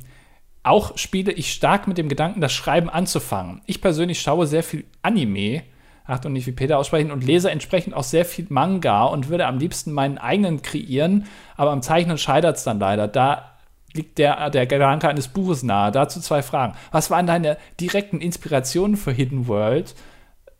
auch 0.62 0.98
spiele 0.98 1.32
ich 1.32 1.52
stark 1.52 1.86
mit 1.86 1.96
dem 1.96 2.08
Gedanken, 2.08 2.40
das 2.40 2.52
Schreiben 2.52 2.90
anzufangen. 2.90 3.62
Ich 3.66 3.80
persönlich 3.80 4.20
schaue 4.20 4.46
sehr 4.46 4.62
viel 4.62 4.84
Anime, 5.00 5.62
Achtung, 6.04 6.32
nicht 6.32 6.46
wie 6.46 6.52
Peter 6.52 6.78
aussprechen, 6.78 7.10
und 7.10 7.24
lese 7.24 7.50
entsprechend 7.50 7.94
auch 7.94 8.02
sehr 8.02 8.24
viel 8.24 8.46
Manga 8.48 9.04
und 9.04 9.28
würde 9.28 9.46
am 9.46 9.58
liebsten 9.58 9.92
meinen 9.92 10.18
eigenen 10.18 10.62
kreieren, 10.62 11.26
aber 11.56 11.70
am 11.70 11.82
Zeichnen 11.82 12.18
scheitert 12.18 12.56
es 12.56 12.64
dann 12.64 12.78
leider. 12.78 13.08
Da 13.08 13.56
liegt 13.92 14.18
der, 14.18 14.50
der 14.50 14.66
Gedanke 14.66 15.08
eines 15.08 15.28
Buches 15.28 15.62
nahe. 15.62 15.90
Dazu 15.90 16.20
zwei 16.20 16.42
Fragen. 16.42 16.74
Was 16.90 17.10
waren 17.10 17.26
deine 17.26 17.56
direkten 17.80 18.20
Inspirationen 18.20 18.96
für 18.96 19.12
Hidden 19.12 19.48
World? 19.48 19.94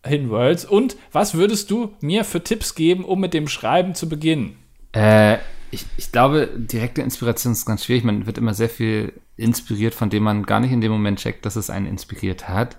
Hidden 0.06 0.30
Worlds 0.30 0.64
und 0.64 0.96
was 1.12 1.34
würdest 1.34 1.70
du 1.70 1.94
mir 2.00 2.24
für 2.24 2.42
Tipps 2.42 2.74
geben, 2.74 3.04
um 3.04 3.20
mit 3.20 3.34
dem 3.34 3.48
Schreiben 3.48 3.94
zu 3.94 4.08
beginnen? 4.08 4.56
Äh, 4.92 5.38
ich, 5.70 5.84
ich 5.96 6.12
glaube, 6.12 6.48
direkte 6.56 7.02
Inspiration 7.02 7.52
ist 7.52 7.66
ganz 7.66 7.84
schwierig. 7.84 8.04
Man 8.04 8.26
wird 8.26 8.38
immer 8.38 8.54
sehr 8.54 8.68
viel 8.68 9.12
inspiriert, 9.36 9.94
von 9.94 10.10
dem 10.10 10.22
man 10.22 10.44
gar 10.44 10.60
nicht 10.60 10.72
in 10.72 10.80
dem 10.80 10.92
Moment 10.92 11.18
checkt, 11.18 11.44
dass 11.44 11.56
es 11.56 11.70
einen 11.70 11.86
inspiriert 11.86 12.48
hat. 12.48 12.78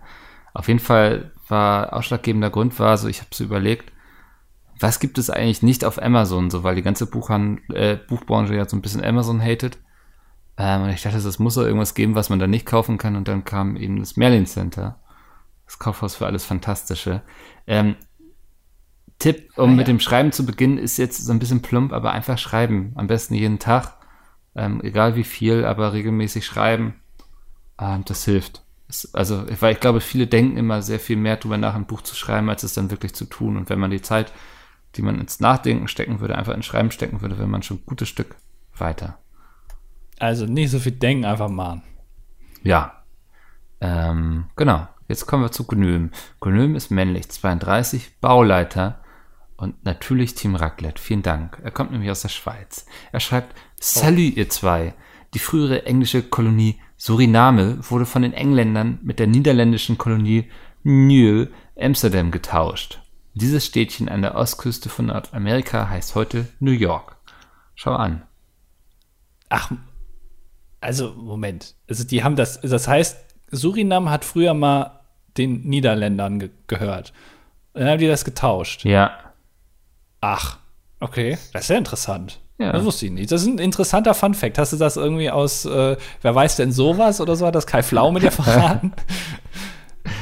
Auf 0.54 0.68
jeden 0.68 0.80
Fall 0.80 1.32
war 1.48 1.94
ausschlaggebender 1.94 2.50
Grund 2.50 2.80
war, 2.80 2.98
so 2.98 3.08
ich 3.08 3.20
habe 3.20 3.30
so 3.32 3.44
überlegt, 3.44 3.92
was 4.80 5.00
gibt 5.00 5.18
es 5.18 5.30
eigentlich 5.30 5.62
nicht 5.62 5.86
auf 5.86 6.02
Amazon, 6.02 6.50
so 6.50 6.64
weil 6.64 6.76
die 6.76 6.82
ganze 6.82 7.06
Buchhand 7.06 7.62
äh, 7.74 7.98
Buchbranche 8.08 8.56
ja 8.56 8.68
so 8.68 8.76
ein 8.76 8.82
bisschen 8.82 9.04
Amazon 9.04 9.42
hatet. 9.42 9.78
Ähm, 10.58 10.84
und 10.84 10.90
ich 10.90 11.02
dachte, 11.02 11.18
es 11.18 11.40
muss 11.40 11.56
doch 11.56 11.64
irgendwas 11.64 11.94
geben, 11.94 12.16
was 12.16 12.30
man 12.30 12.40
da 12.40 12.48
nicht 12.48 12.66
kaufen 12.66 12.98
kann. 12.98 13.16
Und 13.16 13.28
dann 13.28 13.44
kam 13.44 13.76
eben 13.76 14.00
das 14.00 14.18
Merlin 14.18 14.46
Center, 14.46 15.00
das 15.68 15.78
Kaufhaus 15.78 16.16
für 16.16 16.26
alles 16.26 16.46
Fantastische. 16.46 17.22
Ähm, 17.68 17.96
Tipp, 19.20 19.52
um 19.58 19.64
ah, 19.64 19.68
ja. 19.70 19.76
mit 19.76 19.88
dem 19.88 20.00
Schreiben 20.00 20.32
zu 20.32 20.46
beginnen, 20.46 20.78
ist 20.78 20.98
jetzt 20.98 21.24
so 21.24 21.32
ein 21.32 21.40
bisschen 21.40 21.62
plump, 21.62 21.92
aber 21.92 22.12
einfach 22.14 22.38
schreiben. 22.38 22.94
Am 22.96 23.08
besten 23.08 23.36
jeden 23.36 23.60
Tag. 23.60 23.96
Ähm, 24.56 24.82
egal 24.84 25.16
wie 25.16 25.24
viel, 25.24 25.66
aber 25.66 25.94
regelmäßig 25.94 26.46
schreiben. 26.46 26.96
Ähm, 27.80 28.04
das 28.06 28.26
hilft. 28.26 28.64
Es, 28.88 29.14
also, 29.14 29.46
weil 29.60 29.74
ich 29.74 29.80
glaube, 29.80 30.02
viele 30.02 30.28
denken 30.28 30.58
immer 30.58 30.82
sehr 30.82 31.00
viel 31.00 31.18
mehr 31.18 31.36
darüber 31.36 31.58
nach, 31.58 31.76
ein 31.76 31.86
Buch 31.86 32.02
zu 32.02 32.16
schreiben, 32.16 32.50
als 32.50 32.64
es 32.64 32.74
dann 32.74 32.92
wirklich 32.92 33.14
zu 33.14 33.26
tun. 33.26 33.58
Und 33.58 33.70
wenn 33.70 33.80
man 33.80 33.92
die 33.92 34.02
Zeit, 34.02 34.32
die 34.96 35.02
man 35.02 35.20
ins 35.20 35.40
Nachdenken 35.40 35.88
stecken 35.88 36.20
würde, 36.20 36.38
einfach 36.38 36.54
ins 36.54 36.66
Schreiben 36.66 36.92
stecken 36.92 37.22
würde, 37.22 37.38
wäre 37.38 37.48
man 37.48 37.64
schon 37.64 37.78
ein 37.78 37.86
gutes 37.86 38.08
Stück 38.08 38.36
weiter. 38.78 39.18
Also 40.20 40.46
nicht 40.46 40.72
so 40.72 40.80
viel 40.80 40.94
denken, 40.94 41.26
einfach 41.26 41.50
machen. 41.50 41.84
Ja. 42.64 43.04
Ähm, 43.82 44.46
genau. 44.56 44.88
Jetzt 45.08 45.26
kommen 45.26 45.44
wir 45.44 45.52
zu 45.52 45.66
Gnüm. 45.66 46.12
Gnüm 46.42 46.76
ist 46.76 46.92
männlich, 46.92 47.30
32, 47.30 48.20
Bauleiter 48.20 49.00
und 49.56 49.84
natürlich 49.86 50.36
Team 50.36 50.56
Raclette. 50.56 51.02
Vielen 51.02 51.24
Dank. 51.24 51.60
Er 51.64 51.72
kommt 51.72 51.92
nämlich 51.92 52.12
aus 52.12 52.22
der 52.22 52.30
Schweiz. 52.30 52.86
Er 53.12 53.20
schreibt, 53.20 53.56
Salut, 53.80 54.36
ihr 54.36 54.50
zwei. 54.50 54.94
Die 55.34 55.40
frühere 55.40 55.86
englische 55.86 56.24
Kolonie 56.24 56.80
Suriname 56.96 57.80
wurde 57.90 58.06
von 58.06 58.22
den 58.22 58.34
Engländern 58.34 59.00
mit 59.04 59.20
der 59.20 59.28
niederländischen 59.28 59.98
Kolonie 59.98 60.50
Nieuw 60.84 61.48
Amsterdam 61.80 62.32
getauscht. 62.32 63.02
Dieses 63.34 63.66
Städtchen 63.66 64.10
an 64.10 64.24
der 64.24 64.36
Ostküste 64.36 64.90
von 64.90 65.08
Nordamerika 65.08 65.90
heißt 65.90 66.16
heute 66.16 66.48
New 66.60 66.72
York. 66.72 67.18
Schau 67.76 67.94
an. 67.94 68.24
Ach, 69.50 69.72
also 70.82 71.14
Moment. 71.14 71.76
Also 71.88 72.04
die 72.04 72.24
haben 72.24 72.36
das, 72.36 72.60
das 72.62 72.88
heißt, 72.88 73.18
Surinam 73.52 74.10
hat 74.10 74.26
früher 74.26 74.54
mal 74.54 74.97
den 75.38 75.62
Niederländern 75.62 76.40
ge 76.40 76.50
gehört. 76.68 77.14
Dann 77.74 77.88
haben 77.88 78.00
die 78.00 78.08
das 78.08 78.26
getauscht. 78.26 78.86
Ja. 78.86 79.12
Ach, 80.22 80.58
okay. 81.00 81.38
Das 81.54 81.64
ist 81.64 81.70
ja 81.70 81.78
interessant. 81.78 82.40
Ja. 82.58 82.72
Das 82.72 82.84
wusste 82.84 83.06
ich 83.06 83.12
nicht. 83.12 83.32
Das 83.32 83.42
ist 83.42 83.48
ein 83.48 83.60
interessanter 83.60 84.16
Fun-Fact. 84.16 84.58
Hast 84.58 84.74
du 84.74 84.78
das 84.78 84.98
irgendwie 84.98 85.30
aus, 85.30 85.66
äh, 85.66 85.96
wer 86.22 86.36
weiß 86.36 86.56
denn 86.56 86.72
sowas 86.72 87.22
oder 87.22 87.36
so? 87.36 87.46
Hat 87.46 87.54
das 87.54 87.68
Kai 87.68 87.84
Flau 87.84 88.12
mit 88.12 88.24
dir 88.24 88.32
verraten? 88.32 88.94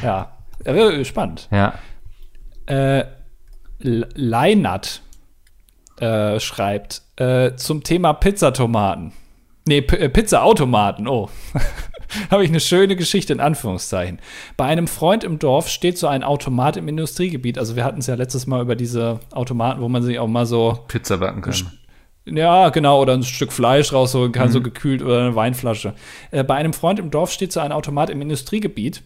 ja. 0.03 0.31
Spannend. 1.03 1.47
Ja. 1.51 1.75
Äh, 2.65 3.05
Leinat 3.79 5.01
äh, 5.99 6.39
schreibt 6.39 7.03
äh, 7.17 7.55
zum 7.55 7.83
Thema 7.83 8.13
Pizzatomaten. 8.13 9.13
Nee, 9.67 9.81
P 9.81 9.95
äh, 9.95 10.09
Pizza-Automaten, 10.09 11.07
oh. 11.07 11.29
habe 12.31 12.43
ich 12.43 12.49
eine 12.49 12.59
schöne 12.59 12.95
Geschichte 12.95 13.33
in 13.33 13.39
Anführungszeichen. 13.39 14.19
Bei 14.57 14.65
einem 14.65 14.87
Freund 14.87 15.23
im 15.23 15.39
Dorf 15.39 15.69
steht 15.69 15.97
so 15.97 16.07
ein 16.07 16.23
Automat 16.23 16.77
im 16.77 16.87
Industriegebiet. 16.87 17.57
Also 17.57 17.75
wir 17.75 17.83
hatten 17.83 17.99
es 17.99 18.07
ja 18.07 18.15
letztes 18.15 18.47
Mal 18.47 18.61
über 18.61 18.75
diese 18.75 19.19
Automaten, 19.31 19.81
wo 19.81 19.89
man 19.89 20.03
sich 20.03 20.19
auch 20.19 20.27
mal 20.27 20.45
so 20.45 20.79
Pizza 20.87 21.17
backen 21.17 21.41
kann. 21.41 21.71
Ja, 22.25 22.69
genau, 22.69 23.01
oder 23.01 23.13
ein 23.13 23.23
Stück 23.23 23.53
Fleisch 23.53 23.93
rausholen 23.93 24.31
kann, 24.31 24.47
mhm. 24.47 24.53
so 24.53 24.61
gekühlt 24.61 25.03
oder 25.03 25.19
eine 25.19 25.35
Weinflasche. 25.35 25.93
Äh, 26.31 26.43
bei 26.43 26.55
einem 26.55 26.73
Freund 26.73 26.99
im 26.99 27.11
Dorf 27.11 27.31
steht 27.31 27.51
so 27.51 27.59
ein 27.59 27.71
Automat 27.71 28.09
im 28.09 28.21
Industriegebiet. 28.21 29.03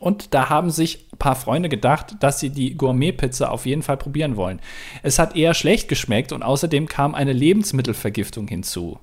Und 0.00 0.34
da 0.34 0.48
haben 0.48 0.70
sich 0.70 1.08
ein 1.12 1.18
paar 1.18 1.34
Freunde 1.34 1.68
gedacht, 1.68 2.16
dass 2.20 2.38
sie 2.38 2.50
die 2.50 2.76
Gourmet-Pizza 2.76 3.50
auf 3.50 3.66
jeden 3.66 3.82
Fall 3.82 3.96
probieren 3.96 4.36
wollen. 4.36 4.60
Es 5.02 5.18
hat 5.18 5.34
eher 5.34 5.54
schlecht 5.54 5.88
geschmeckt 5.88 6.32
und 6.32 6.42
außerdem 6.42 6.86
kam 6.86 7.14
eine 7.14 7.32
Lebensmittelvergiftung 7.32 8.46
hinzu. 8.46 9.00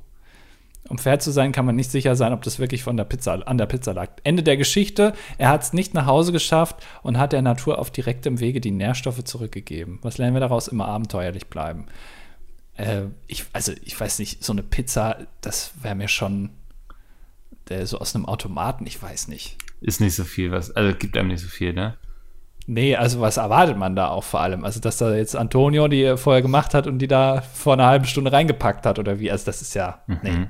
Um 0.87 0.99
fair 0.99 1.17
zu 1.17 1.31
sein, 1.31 1.51
kann 1.51 1.65
man 1.65 1.75
nicht 1.75 1.89
sicher 1.89 2.15
sein, 2.15 2.31
ob 2.31 2.43
das 2.43 2.59
wirklich 2.59 2.83
von 2.83 2.95
der 2.95 3.05
Pizza, 3.05 3.47
an 3.47 3.57
der 3.57 3.65
Pizza 3.65 3.93
lag. 3.93 4.09
Ende 4.23 4.43
der 4.43 4.55
Geschichte, 4.55 5.13
er 5.39 5.49
hat 5.49 5.63
es 5.63 5.73
nicht 5.73 5.95
nach 5.95 6.05
Hause 6.05 6.31
geschafft 6.31 6.75
und 7.01 7.17
hat 7.17 7.33
der 7.33 7.41
Natur 7.41 7.79
auf 7.79 7.89
direktem 7.89 8.39
Wege 8.39 8.61
die 8.61 8.71
Nährstoffe 8.71 9.23
zurückgegeben. 9.23 9.97
Was 10.03 10.19
lernen 10.19 10.35
wir 10.35 10.41
daraus? 10.41 10.67
Immer 10.67 10.87
abenteuerlich 10.87 11.47
bleiben. 11.47 11.87
Äh, 12.75 13.05
ich, 13.25 13.45
also, 13.51 13.71
ich 13.83 13.99
weiß 13.99 14.19
nicht, 14.19 14.43
so 14.43 14.53
eine 14.53 14.61
Pizza, 14.61 15.25
das 15.41 15.73
wäre 15.81 15.95
mir 15.95 16.07
schon 16.07 16.51
äh, 17.69 17.85
so 17.87 17.97
aus 17.97 18.13
einem 18.13 18.27
Automaten, 18.27 18.85
ich 18.85 19.01
weiß 19.01 19.27
nicht. 19.27 19.57
Ist 19.81 20.01
nicht 20.01 20.15
so 20.15 20.23
viel, 20.23 20.51
was, 20.51 20.69
also 20.69 20.95
gibt 20.95 21.17
einem 21.17 21.29
nicht 21.29 21.41
so 21.41 21.47
viel, 21.47 21.73
ne? 21.73 21.97
Nee, 22.67 22.95
also 22.95 23.21
was 23.21 23.37
erwartet 23.37 23.77
man 23.77 23.95
da 23.95 24.09
auch 24.09 24.23
vor 24.23 24.41
allem? 24.41 24.63
Also, 24.65 24.79
dass 24.79 24.97
da 24.97 25.15
jetzt 25.15 25.35
Antonio 25.35 25.87
die 25.87 26.15
vorher 26.17 26.41
gemacht 26.43 26.75
hat 26.75 26.85
und 26.85 26.99
die 26.99 27.07
da 27.07 27.41
vor 27.41 27.73
einer 27.73 27.85
halben 27.87 28.05
Stunde 28.05 28.31
reingepackt 28.31 28.85
hat 28.85 28.99
oder 28.99 29.19
wie? 29.19 29.31
Also, 29.31 29.45
das 29.45 29.63
ist 29.63 29.73
ja, 29.73 30.03
mhm. 30.05 30.19
nee 30.21 30.47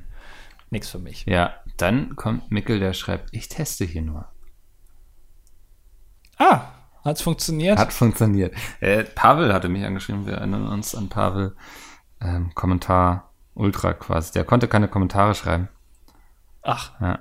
nichts 0.70 0.90
für 0.90 1.00
mich. 1.00 1.26
Ja, 1.26 1.54
dann 1.78 2.16
kommt 2.16 2.52
Mickel, 2.52 2.80
der 2.80 2.94
schreibt, 2.94 3.30
ich 3.32 3.50
teste 3.50 3.86
hier 3.86 4.02
nur. 4.02 4.26
Ah, 6.38 6.62
hat 7.04 7.18
es 7.18 7.22
funktioniert? 7.22 7.78
Hat 7.78 7.94
funktioniert. 7.94 8.54
Äh, 8.80 9.04
Pavel 9.04 9.54
hatte 9.54 9.70
mich 9.70 9.86
angeschrieben, 9.86 10.26
wir 10.26 10.36
erinnern 10.36 10.68
uns 10.68 10.96
an 10.96 11.10
Pavel. 11.10 11.56
Ähm, 12.22 12.54
Kommentar 12.56 13.32
Ultra 13.54 13.94
quasi. 13.94 14.34
Der 14.34 14.44
konnte 14.44 14.68
keine 14.68 14.88
Kommentare 14.88 15.36
schreiben. 15.36 15.70
Ach. 16.62 16.92
Ja. 17.00 17.20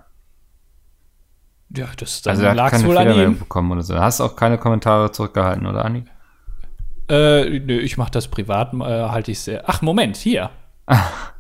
Ja, 1.76 1.88
das 1.96 2.22
dann 2.22 2.38
also 2.40 2.44
keine 2.70 2.84
wohl 2.86 2.96
Fehlermeldung 2.96 3.38
bekommen 3.38 3.72
oder 3.72 3.82
so. 3.82 3.98
Hast 3.98 4.20
auch 4.20 4.36
keine 4.36 4.58
Kommentare 4.58 5.12
zurückgehalten, 5.12 5.66
oder 5.66 5.84
Anni? 5.84 6.04
Äh, 7.08 7.58
nö, 7.60 7.78
ich 7.78 7.98
mache 7.98 8.12
das 8.12 8.28
privat, 8.28 8.72
äh, 8.74 8.78
halte 8.78 9.32
ich 9.32 9.40
sehr. 9.40 9.64
Ach, 9.66 9.82
Moment, 9.82 10.16
hier. 10.16 10.50
Ah, 10.86 11.02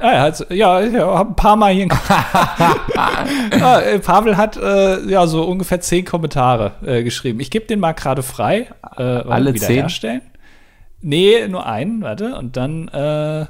er 0.00 0.22
hat, 0.22 0.46
ja, 0.50 0.80
ich 0.80 0.94
habe 0.94 1.30
ein 1.30 1.36
paar 1.36 1.56
Mal 1.56 1.72
hier. 1.72 1.88
ah, 2.96 3.80
äh, 3.80 3.98
Pavel 3.98 4.36
hat 4.36 4.56
äh, 4.56 5.00
ja 5.08 5.26
so 5.26 5.44
ungefähr 5.44 5.80
zehn 5.80 6.04
Kommentare 6.04 6.72
äh, 6.84 7.02
geschrieben. 7.02 7.40
Ich 7.40 7.50
gebe 7.50 7.66
den 7.66 7.80
mal 7.80 7.92
gerade 7.92 8.22
frei. 8.22 8.68
Äh, 8.96 9.02
Alle 9.02 9.54
zehn? 9.54 9.82
Herstellen. 9.82 10.22
Nee, 11.00 11.46
nur 11.48 11.66
einen, 11.66 12.02
warte. 12.02 12.36
Und 12.36 12.56
dann 12.56 12.88
äh, 12.88 13.46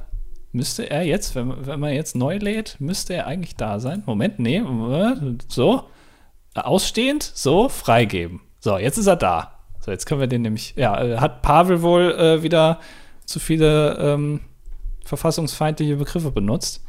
müsste 0.52 0.90
er 0.90 1.02
jetzt, 1.02 1.34
wenn, 1.34 1.66
wenn 1.66 1.80
man 1.80 1.92
jetzt 1.92 2.14
neu 2.16 2.36
lädt, 2.36 2.76
müsste 2.80 3.14
er 3.14 3.26
eigentlich 3.26 3.56
da 3.56 3.80
sein. 3.80 4.02
Moment, 4.06 4.38
nee, 4.38 4.62
so. 5.48 5.84
Ausstehend, 6.54 7.22
so, 7.22 7.68
freigeben. 7.68 8.40
So, 8.58 8.76
jetzt 8.76 8.98
ist 8.98 9.06
er 9.06 9.16
da. 9.16 9.52
So, 9.78 9.90
jetzt 9.90 10.06
können 10.06 10.20
wir 10.20 10.26
den 10.26 10.42
nämlich, 10.42 10.74
ja, 10.76 11.00
äh, 11.02 11.18
hat 11.18 11.42
Pavel 11.42 11.82
wohl 11.82 12.42
wieder 12.42 12.80
zu 13.24 13.38
viele 13.38 13.96
ähm, 13.98 14.40
verfassungsfeindliche 15.10 15.96
Begriffe 15.96 16.30
benutzt. 16.30 16.84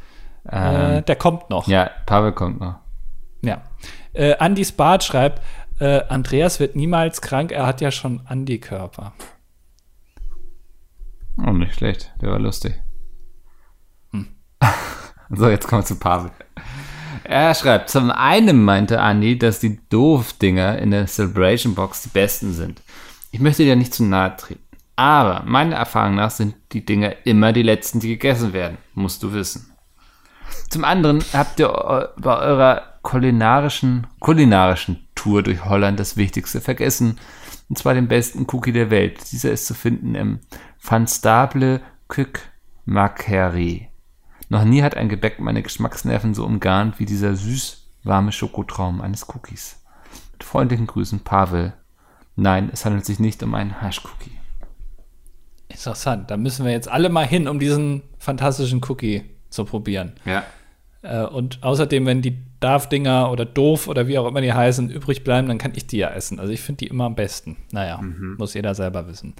Ähm, 0.48 0.98
äh, 0.98 1.02
der 1.02 1.16
kommt 1.16 1.50
noch. 1.50 1.68
Ja, 1.68 1.90
Pavel 2.06 2.32
kommt 2.32 2.60
noch. 2.60 2.76
Ja. 3.42 3.62
Äh, 4.12 4.36
Andy 4.38 4.64
Spart 4.64 5.04
schreibt, 5.04 5.42
äh, 5.80 6.02
Andreas 6.08 6.60
wird 6.60 6.76
niemals 6.76 7.20
krank, 7.20 7.50
er 7.52 7.66
hat 7.66 7.80
ja 7.80 7.90
schon 7.90 8.22
Antikörper. 8.26 9.12
Oh, 11.38 11.50
nicht 11.50 11.74
schlecht. 11.74 12.12
Der 12.20 12.30
war 12.30 12.38
lustig. 12.38 12.80
Hm. 14.12 14.28
so, 15.30 15.48
jetzt 15.48 15.66
kommen 15.66 15.82
wir 15.82 15.86
zu 15.86 15.98
Pavel. 15.98 16.30
Er 17.24 17.54
schreibt, 17.54 17.88
zum 17.88 18.10
einen 18.10 18.62
meinte 18.62 18.96
Andy, 18.96 19.38
dass 19.38 19.60
die 19.60 19.80
Doof-Dinger 19.88 20.78
in 20.78 20.90
der 20.90 21.06
Celebration 21.06 21.74
Box 21.74 22.02
die 22.02 22.10
besten 22.10 22.52
sind. 22.52 22.82
Ich 23.30 23.40
möchte 23.40 23.64
dir 23.64 23.76
nicht 23.76 23.94
zu 23.94 24.04
nahe 24.04 24.36
treten. 24.36 24.62
Aber 24.96 25.42
meiner 25.44 25.76
Erfahrung 25.76 26.16
nach 26.16 26.30
sind 26.30 26.54
die 26.72 26.84
Dinger 26.84 27.14
immer 27.24 27.52
die 27.52 27.62
letzten, 27.62 28.00
die 28.00 28.08
gegessen 28.08 28.52
werden. 28.52 28.78
Musst 28.94 29.22
du 29.22 29.32
wissen. 29.32 29.72
Zum 30.68 30.84
anderen 30.84 31.24
habt 31.32 31.60
ihr 31.60 31.68
bei 32.16 32.38
eurer 32.38 32.82
kulinarischen, 33.02 34.06
kulinarischen 34.20 35.06
Tour 35.14 35.42
durch 35.42 35.64
Holland 35.64 35.98
das 35.98 36.16
Wichtigste 36.16 36.60
vergessen. 36.60 37.18
Und 37.68 37.78
zwar 37.78 37.94
den 37.94 38.08
besten 38.08 38.46
Cookie 38.52 38.72
der 38.72 38.90
Welt. 38.90 39.32
Dieser 39.32 39.50
ist 39.50 39.66
zu 39.66 39.74
finden 39.74 40.14
im 40.14 40.40
Van 40.82 41.06
Stable 41.06 41.80
Kük 42.08 42.40
Makeri. 42.84 43.88
Noch 44.48 44.64
nie 44.64 44.82
hat 44.82 44.96
ein 44.96 45.08
Gebäck 45.08 45.40
meine 45.40 45.62
Geschmacksnerven 45.62 46.34
so 46.34 46.44
umgarnt 46.44 46.98
wie 46.98 47.06
dieser 47.06 47.34
süß 47.34 47.88
warme 48.04 48.32
Schokotraum 48.32 49.00
eines 49.00 49.28
Cookies. 49.28 49.80
Mit 50.32 50.44
freundlichen 50.44 50.86
Grüßen, 50.86 51.20
Pavel. 51.20 51.72
Nein, 52.36 52.68
es 52.72 52.84
handelt 52.84 53.06
sich 53.06 53.18
nicht 53.18 53.42
um 53.42 53.54
einen 53.54 53.80
Hash-Cookie. 53.80 54.41
Interessant. 55.72 56.30
Da 56.30 56.36
müssen 56.36 56.64
wir 56.64 56.72
jetzt 56.72 56.88
alle 56.88 57.08
mal 57.08 57.26
hin, 57.26 57.48
um 57.48 57.58
diesen 57.58 58.02
fantastischen 58.18 58.80
Cookie 58.88 59.22
zu 59.50 59.64
probieren. 59.64 60.12
Ja. 60.24 60.44
Äh, 61.02 61.24
und 61.24 61.62
außerdem, 61.62 62.06
wenn 62.06 62.22
die 62.22 62.38
Darf-Dinger 62.60 63.30
oder 63.30 63.44
Doof 63.44 63.88
oder 63.88 64.06
wie 64.06 64.18
auch 64.18 64.26
immer 64.26 64.40
die 64.40 64.52
heißen, 64.52 64.90
übrig 64.90 65.24
bleiben, 65.24 65.48
dann 65.48 65.58
kann 65.58 65.72
ich 65.74 65.86
die 65.86 65.98
ja 65.98 66.10
essen. 66.10 66.38
Also 66.38 66.52
ich 66.52 66.60
finde 66.60 66.78
die 66.78 66.86
immer 66.86 67.04
am 67.04 67.14
besten. 67.14 67.56
Naja, 67.72 68.00
mhm. 68.00 68.36
muss 68.38 68.54
jeder 68.54 68.74
selber 68.74 69.08
wissen. 69.08 69.34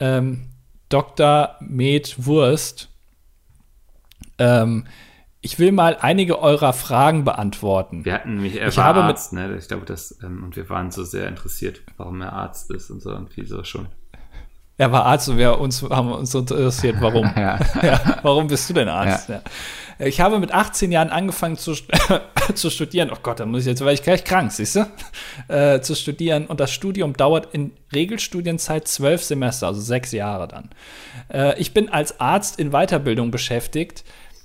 Ähm, 0.00 0.46
Dr. 0.88 1.56
Med 1.60 2.26
Wurst. 2.26 2.88
Ähm, 4.38 4.86
ich 5.40 5.58
will 5.58 5.72
mal 5.72 5.96
einige 6.00 6.40
eurer 6.40 6.72
Fragen 6.72 7.24
beantworten. 7.24 8.04
Wir 8.04 8.14
hatten 8.14 8.34
nämlich, 8.34 8.60
er 8.60 8.68
ich 8.68 8.76
war 8.76 8.84
habe 8.84 9.02
Arzt, 9.02 9.32
ne? 9.32 9.56
Ich 9.56 9.68
glaube, 9.68 9.86
das, 9.86 10.18
ähm, 10.22 10.42
und 10.42 10.56
wir 10.56 10.68
waren 10.68 10.90
so 10.90 11.04
sehr 11.04 11.28
interessiert, 11.28 11.82
warum 11.96 12.20
er 12.22 12.32
Arzt 12.32 12.70
ist 12.70 12.90
und 12.90 13.00
so 13.00 13.10
irgendwie 13.10 13.44
so 13.44 13.62
schon. 13.62 13.86
Er 14.78 14.92
war 14.92 15.04
Arzt 15.06 15.28
und 15.28 15.38
wir 15.38 15.58
uns, 15.58 15.82
haben 15.82 16.12
uns 16.12 16.32
interessiert, 16.32 16.96
warum. 17.00 17.28
ja. 17.36 17.58
ja. 17.82 18.18
warum 18.22 18.46
bist 18.46 18.70
du 18.70 18.74
denn 18.74 18.88
Arzt? 18.88 19.28
Ja. 19.28 19.42
Ich 19.98 20.20
habe 20.20 20.38
mit 20.38 20.52
18 20.52 20.92
Jahren 20.92 21.10
angefangen 21.10 21.56
zu, 21.56 21.74
zu 22.54 22.70
studieren. 22.70 23.10
Oh 23.12 23.18
Gott, 23.20 23.40
da 23.40 23.46
muss 23.46 23.62
ich 23.62 23.66
jetzt, 23.66 23.84
weil 23.84 23.94
ich 23.94 24.02
gleich 24.04 24.22
krank, 24.22 24.52
siehst 24.52 24.76
du? 24.76 24.86
Äh, 25.48 25.80
zu 25.80 25.96
studieren. 25.96 26.46
Und 26.46 26.60
das 26.60 26.70
Studium 26.70 27.14
dauert 27.14 27.52
in 27.52 27.72
Regelstudienzeit 27.92 28.86
zwölf 28.86 29.24
Semester, 29.24 29.66
also 29.66 29.80
sechs 29.80 30.12
Jahre 30.12 30.46
dann. 30.46 30.70
Äh, 31.32 31.58
ich 31.60 31.74
bin 31.74 31.88
als 31.88 32.20
Arzt 32.20 32.60
in 32.60 32.70
Weiterbildung 32.70 33.32
beschäftigt. 33.32 34.04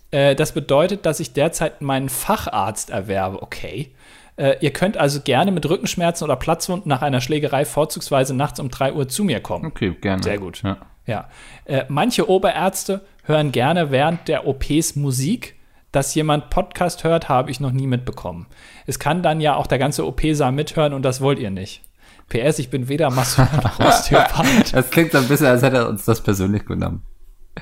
Äh, 0.10 0.36
das 0.36 0.54
bedeutet, 0.54 1.06
dass 1.06 1.20
ich 1.20 1.34
derzeit 1.34 1.84
meinen 1.84 2.10
Facharzt 2.10 2.90
erwerbe. 2.90 3.44
Okay. 3.44 3.92
Äh, 4.36 4.56
ihr 4.62 4.72
könnt 4.72 4.98
also 4.98 5.22
gerne 5.22 5.52
mit 5.52 5.70
Rückenschmerzen 5.70 6.24
oder 6.26 6.36
Platzwunden 6.36 6.90
nach 6.90 7.02
einer 7.02 7.22
Schlägerei 7.22 7.66
vorzugsweise 7.66 8.34
nachts 8.34 8.60
um 8.60 8.70
3 8.70 8.94
Uhr 8.94 9.08
zu 9.08 9.24
mir 9.24 9.40
kommen. 9.40 9.66
Okay, 9.66 9.96
gerne. 10.02 10.24
Sehr 10.24 10.40
gut. 10.40 10.64
Ja. 10.64 10.78
ja. 11.06 11.30
Äh, 11.66 11.86
manche 11.88 12.30
Oberärzte 12.30 13.02
hören 13.24 13.52
gerne 13.52 13.92
während 13.92 14.28
der 14.28 14.48
OPs 14.48 14.96
Musik. 14.96 15.56
Dass 15.92 16.16
jemand 16.16 16.50
Podcast 16.50 17.04
hört, 17.04 17.30
habe 17.30 17.52
ich 17.52 17.60
noch 17.60 17.72
nie 17.72 17.86
mitbekommen. 17.86 18.48
Es 18.88 18.98
kann 18.98 19.22
dann 19.22 19.40
ja 19.40 19.56
auch 19.56 19.68
der 19.68 19.78
ganze 19.78 20.08
OP-Saal 20.08 20.52
mithören 20.52 20.92
und 20.92 21.04
das 21.04 21.22
wollt 21.22 21.38
ihr 21.38 21.52
nicht. 21.52 21.84
PS, 22.30 22.58
ich 22.58 22.72
bin 22.72 22.88
weder 22.88 23.12
Mason 23.12 23.48
noch 23.62 23.80
Osteopath. 23.86 24.74
Das 24.74 24.90
klingt 24.90 25.12
so 25.12 25.20
ein 25.20 25.28
bisschen, 25.28 25.46
als 25.46 25.62
hätte 25.62 25.78
er 25.78 25.90
uns 25.90 26.04
das 26.06 26.22
persönlich 26.22 26.66
genommen. 26.66 27.04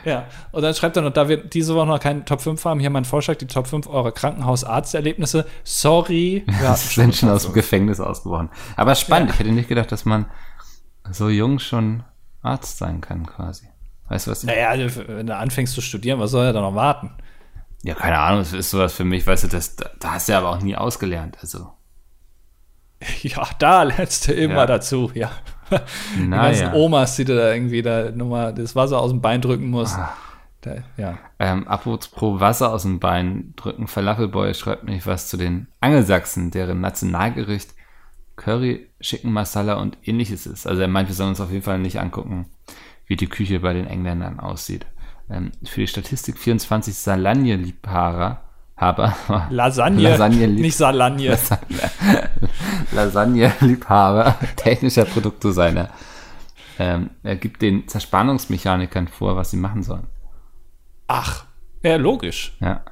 Ja, 0.05 0.25
und 0.51 0.61
dann 0.61 0.73
schreibt 0.73 0.95
er 0.95 1.03
noch, 1.03 1.11
da 1.11 1.27
wir 1.27 1.37
diese 1.37 1.75
Woche 1.75 1.85
noch 1.85 1.99
keinen 1.99 2.25
Top 2.25 2.41
5 2.41 2.63
haben, 2.63 2.79
hier 2.79 2.89
mein 2.89 3.05
Vorschlag, 3.05 3.35
die 3.35 3.47
Top 3.47 3.67
5 3.67 3.87
eurer 3.87 4.11
Krankenhausarzterlebnisse. 4.11 5.45
Sorry. 5.63 6.43
Wir 6.47 6.75
sind 6.75 7.15
schon 7.15 7.29
aus 7.29 7.43
dem 7.43 7.53
Gefängnis 7.53 7.99
ausgebrochen. 7.99 8.49
Aber 8.77 8.95
spannend, 8.95 9.29
ja. 9.29 9.33
ich 9.33 9.39
hätte 9.41 9.51
nicht 9.51 9.69
gedacht, 9.69 9.91
dass 9.91 10.05
man 10.05 10.27
so 11.11 11.29
jung 11.29 11.59
schon 11.59 12.03
Arzt 12.41 12.77
sein 12.77 13.01
kann, 13.01 13.25
quasi. 13.25 13.67
Weißt 14.07 14.27
du 14.27 14.31
was? 14.31 14.43
Naja, 14.43 14.69
also, 14.69 15.03
wenn 15.07 15.27
du 15.27 15.35
anfängst 15.35 15.73
zu 15.73 15.81
studieren, 15.81 16.19
was 16.19 16.31
soll 16.31 16.45
er 16.45 16.53
da 16.53 16.61
noch 16.61 16.75
warten? 16.75 17.11
Ja, 17.83 17.95
keine 17.95 18.19
Ahnung, 18.19 18.39
das 18.39 18.53
ist 18.53 18.69
sowas 18.69 18.93
für 18.93 19.05
mich, 19.05 19.25
weißt 19.25 19.45
du, 19.45 19.47
das, 19.47 19.75
da 19.75 20.13
hast 20.13 20.27
du 20.27 20.33
ja 20.33 20.39
aber 20.39 20.49
auch 20.49 20.61
nie 20.61 20.75
ausgelernt, 20.75 21.37
also. 21.41 21.71
Ja, 23.23 23.47
da 23.57 23.83
lernst 23.83 24.27
du 24.27 24.33
immer 24.33 24.55
ja. 24.57 24.65
dazu, 24.67 25.11
ja. 25.15 25.31
Die 26.17 26.29
ganzen. 26.29 26.73
Omas, 26.73 27.15
die 27.15 27.25
du 27.25 27.35
da 27.35 27.53
irgendwie 27.53 27.81
da 27.81 28.11
nochmal 28.11 28.53
das 28.53 28.75
Wasser 28.75 28.99
aus 28.99 29.11
dem 29.11 29.21
Bein 29.21 29.41
drücken 29.41 29.69
musst. 29.69 29.97
Ah. 29.97 30.15
Da, 30.61 30.75
ja. 30.95 31.17
Ähm, 31.39 31.67
apropos 31.67 32.11
Wasser 32.39 32.71
aus 32.71 32.83
dem 32.83 32.99
Bein 32.99 33.53
drücken, 33.55 33.87
Falafelboy 33.87 34.53
schreibt 34.53 34.83
mich 34.83 35.07
was 35.07 35.27
zu 35.27 35.37
den 35.37 35.67
Angelsachsen, 35.79 36.51
deren 36.51 36.81
Nationalgericht 36.81 37.73
Curry, 38.35 38.89
Chicken 39.01 39.31
Masala 39.31 39.75
und 39.75 39.97
ähnliches 40.03 40.45
ist. 40.45 40.67
Also 40.67 40.81
er 40.81 40.87
meint, 40.87 41.09
wir 41.09 41.15
sollen 41.15 41.29
uns 41.29 41.41
auf 41.41 41.51
jeden 41.51 41.63
Fall 41.63 41.79
nicht 41.79 41.99
angucken, 41.99 42.47
wie 43.07 43.15
die 43.15 43.27
Küche 43.27 43.59
bei 43.59 43.73
den 43.73 43.87
Engländern 43.87 44.39
aussieht. 44.39 44.85
Ähm, 45.29 45.51
für 45.63 45.81
die 45.81 45.87
Statistik 45.87 46.37
24 46.37 46.95
Salagne-Liebhaber 46.95 48.41
Haber. 48.81 49.15
Lasagne, 49.51 50.01
Lasagne 50.01 50.47
nicht 50.47 50.75
Salagne. 50.75 51.37
Lasagne-Liebhaber, 52.91 54.35
technischer 54.55 55.05
Produktdesigner. 55.05 55.89
Ähm, 56.79 57.11
er 57.23 57.35
gibt 57.35 57.61
den 57.61 57.87
Zerspannungsmechanikern 57.87 59.07
vor, 59.07 59.35
was 59.35 59.51
sie 59.51 59.57
machen 59.57 59.83
sollen. 59.83 60.07
Ach, 61.07 61.45
ja, 61.83 61.97
logisch. 61.97 62.53
Ja. 62.59 62.83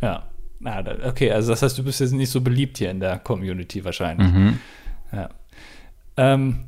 Ja. 0.00 0.24
Na, 0.60 0.82
okay, 1.06 1.30
also 1.30 1.52
das 1.52 1.62
heißt, 1.62 1.78
du 1.78 1.84
bist 1.84 2.00
jetzt 2.00 2.12
nicht 2.12 2.30
so 2.30 2.40
beliebt 2.40 2.78
hier 2.78 2.90
in 2.90 2.98
der 2.98 3.18
Community 3.18 3.84
wahrscheinlich. 3.84 4.32
Mhm. 4.32 4.58
Ja. 5.12 5.28
Ähm, 6.16 6.64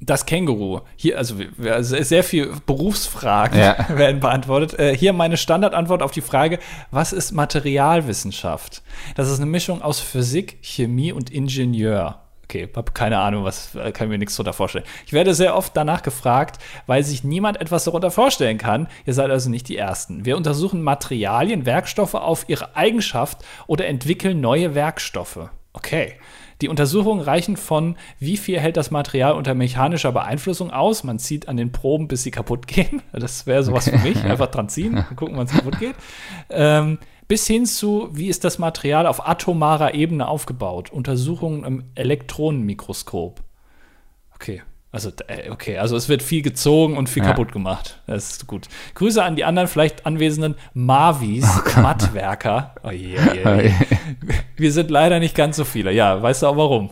das 0.00 0.26
Känguru. 0.26 0.80
Hier, 0.96 1.18
also, 1.18 1.36
also 1.64 2.02
sehr 2.02 2.24
viel 2.24 2.52
Berufsfragen 2.66 3.58
ja. 3.58 3.86
werden 3.96 4.20
beantwortet. 4.20 4.78
Äh, 4.78 4.96
hier 4.96 5.12
meine 5.12 5.36
Standardantwort 5.36 6.02
auf 6.02 6.12
die 6.12 6.20
Frage: 6.20 6.58
Was 6.90 7.12
ist 7.12 7.32
Materialwissenschaft? 7.32 8.82
Das 9.14 9.28
ist 9.28 9.38
eine 9.38 9.50
Mischung 9.50 9.82
aus 9.82 10.00
Physik, 10.00 10.58
Chemie 10.62 11.12
und 11.12 11.30
Ingenieur. 11.30 12.18
Okay, 12.44 12.68
habe 12.76 12.92
keine 12.92 13.18
Ahnung, 13.18 13.44
was 13.44 13.74
äh, 13.74 13.92
kann 13.92 14.08
mir 14.10 14.18
nichts 14.18 14.36
darunter 14.36 14.52
vorstellen. 14.52 14.84
Ich 15.06 15.14
werde 15.14 15.32
sehr 15.32 15.56
oft 15.56 15.74
danach 15.74 16.02
gefragt, 16.02 16.58
weil 16.86 17.02
sich 17.02 17.24
niemand 17.24 17.58
etwas 17.58 17.84
darunter 17.84 18.10
vorstellen 18.10 18.58
kann. 18.58 18.88
Ihr 19.06 19.14
seid 19.14 19.30
also 19.30 19.48
nicht 19.48 19.68
die 19.68 19.78
Ersten. 19.78 20.26
Wir 20.26 20.36
untersuchen 20.36 20.82
Materialien, 20.82 21.64
Werkstoffe 21.64 22.14
auf 22.14 22.44
ihre 22.48 22.76
Eigenschaft 22.76 23.38
oder 23.66 23.86
entwickeln 23.86 24.42
neue 24.42 24.74
Werkstoffe. 24.74 25.48
Okay. 25.72 26.16
Die 26.62 26.68
Untersuchungen 26.68 27.20
reichen 27.20 27.56
von, 27.56 27.96
wie 28.20 28.36
viel 28.36 28.60
hält 28.60 28.76
das 28.76 28.92
Material 28.92 29.32
unter 29.32 29.52
mechanischer 29.52 30.12
Beeinflussung 30.12 30.70
aus. 30.70 31.02
Man 31.02 31.18
zieht 31.18 31.48
an 31.48 31.56
den 31.56 31.72
Proben, 31.72 32.06
bis 32.06 32.22
sie 32.22 32.30
kaputt 32.30 32.68
gehen. 32.68 33.02
Das 33.12 33.46
wäre 33.46 33.62
sowas 33.64 33.88
okay. 33.88 33.98
für 33.98 34.08
mich. 34.08 34.24
Einfach 34.24 34.46
dran 34.46 34.68
ziehen, 34.68 35.04
gucken, 35.16 35.36
wann 35.36 35.46
es 35.46 35.52
kaputt 35.52 35.78
geht. 35.80 35.96
Ähm, 36.50 36.98
bis 37.26 37.46
hin 37.48 37.66
zu, 37.66 38.08
wie 38.12 38.28
ist 38.28 38.44
das 38.44 38.58
Material 38.58 39.06
auf 39.06 39.26
atomarer 39.26 39.94
Ebene 39.94 40.28
aufgebaut. 40.28 40.92
Untersuchungen 40.92 41.64
im 41.64 41.84
Elektronenmikroskop. 41.96 43.40
Okay. 44.36 44.62
Also, 44.94 45.10
äh, 45.26 45.48
okay, 45.50 45.78
also 45.78 45.96
es 45.96 46.10
wird 46.10 46.22
viel 46.22 46.42
gezogen 46.42 46.98
und 46.98 47.08
viel 47.08 47.22
ja. 47.22 47.30
kaputt 47.30 47.50
gemacht. 47.50 48.02
Das 48.06 48.32
ist 48.32 48.46
gut. 48.46 48.68
Grüße 48.94 49.24
an 49.24 49.36
die 49.36 49.44
anderen 49.44 49.66
vielleicht 49.66 50.04
anwesenden 50.04 50.54
Mavis, 50.74 51.46
oh 51.76 51.80
Mattwerker. 51.80 52.74
Oh 52.82 52.90
je, 52.90 53.16
oh 53.16 53.34
je, 53.34 53.46
oh 53.46 53.60
je. 53.60 53.72
Wir 54.56 54.70
sind 54.70 54.90
leider 54.90 55.18
nicht 55.18 55.34
ganz 55.34 55.56
so 55.56 55.64
viele. 55.64 55.92
Ja, 55.92 56.20
weißt 56.20 56.42
du 56.42 56.46
auch 56.46 56.58
warum? 56.58 56.90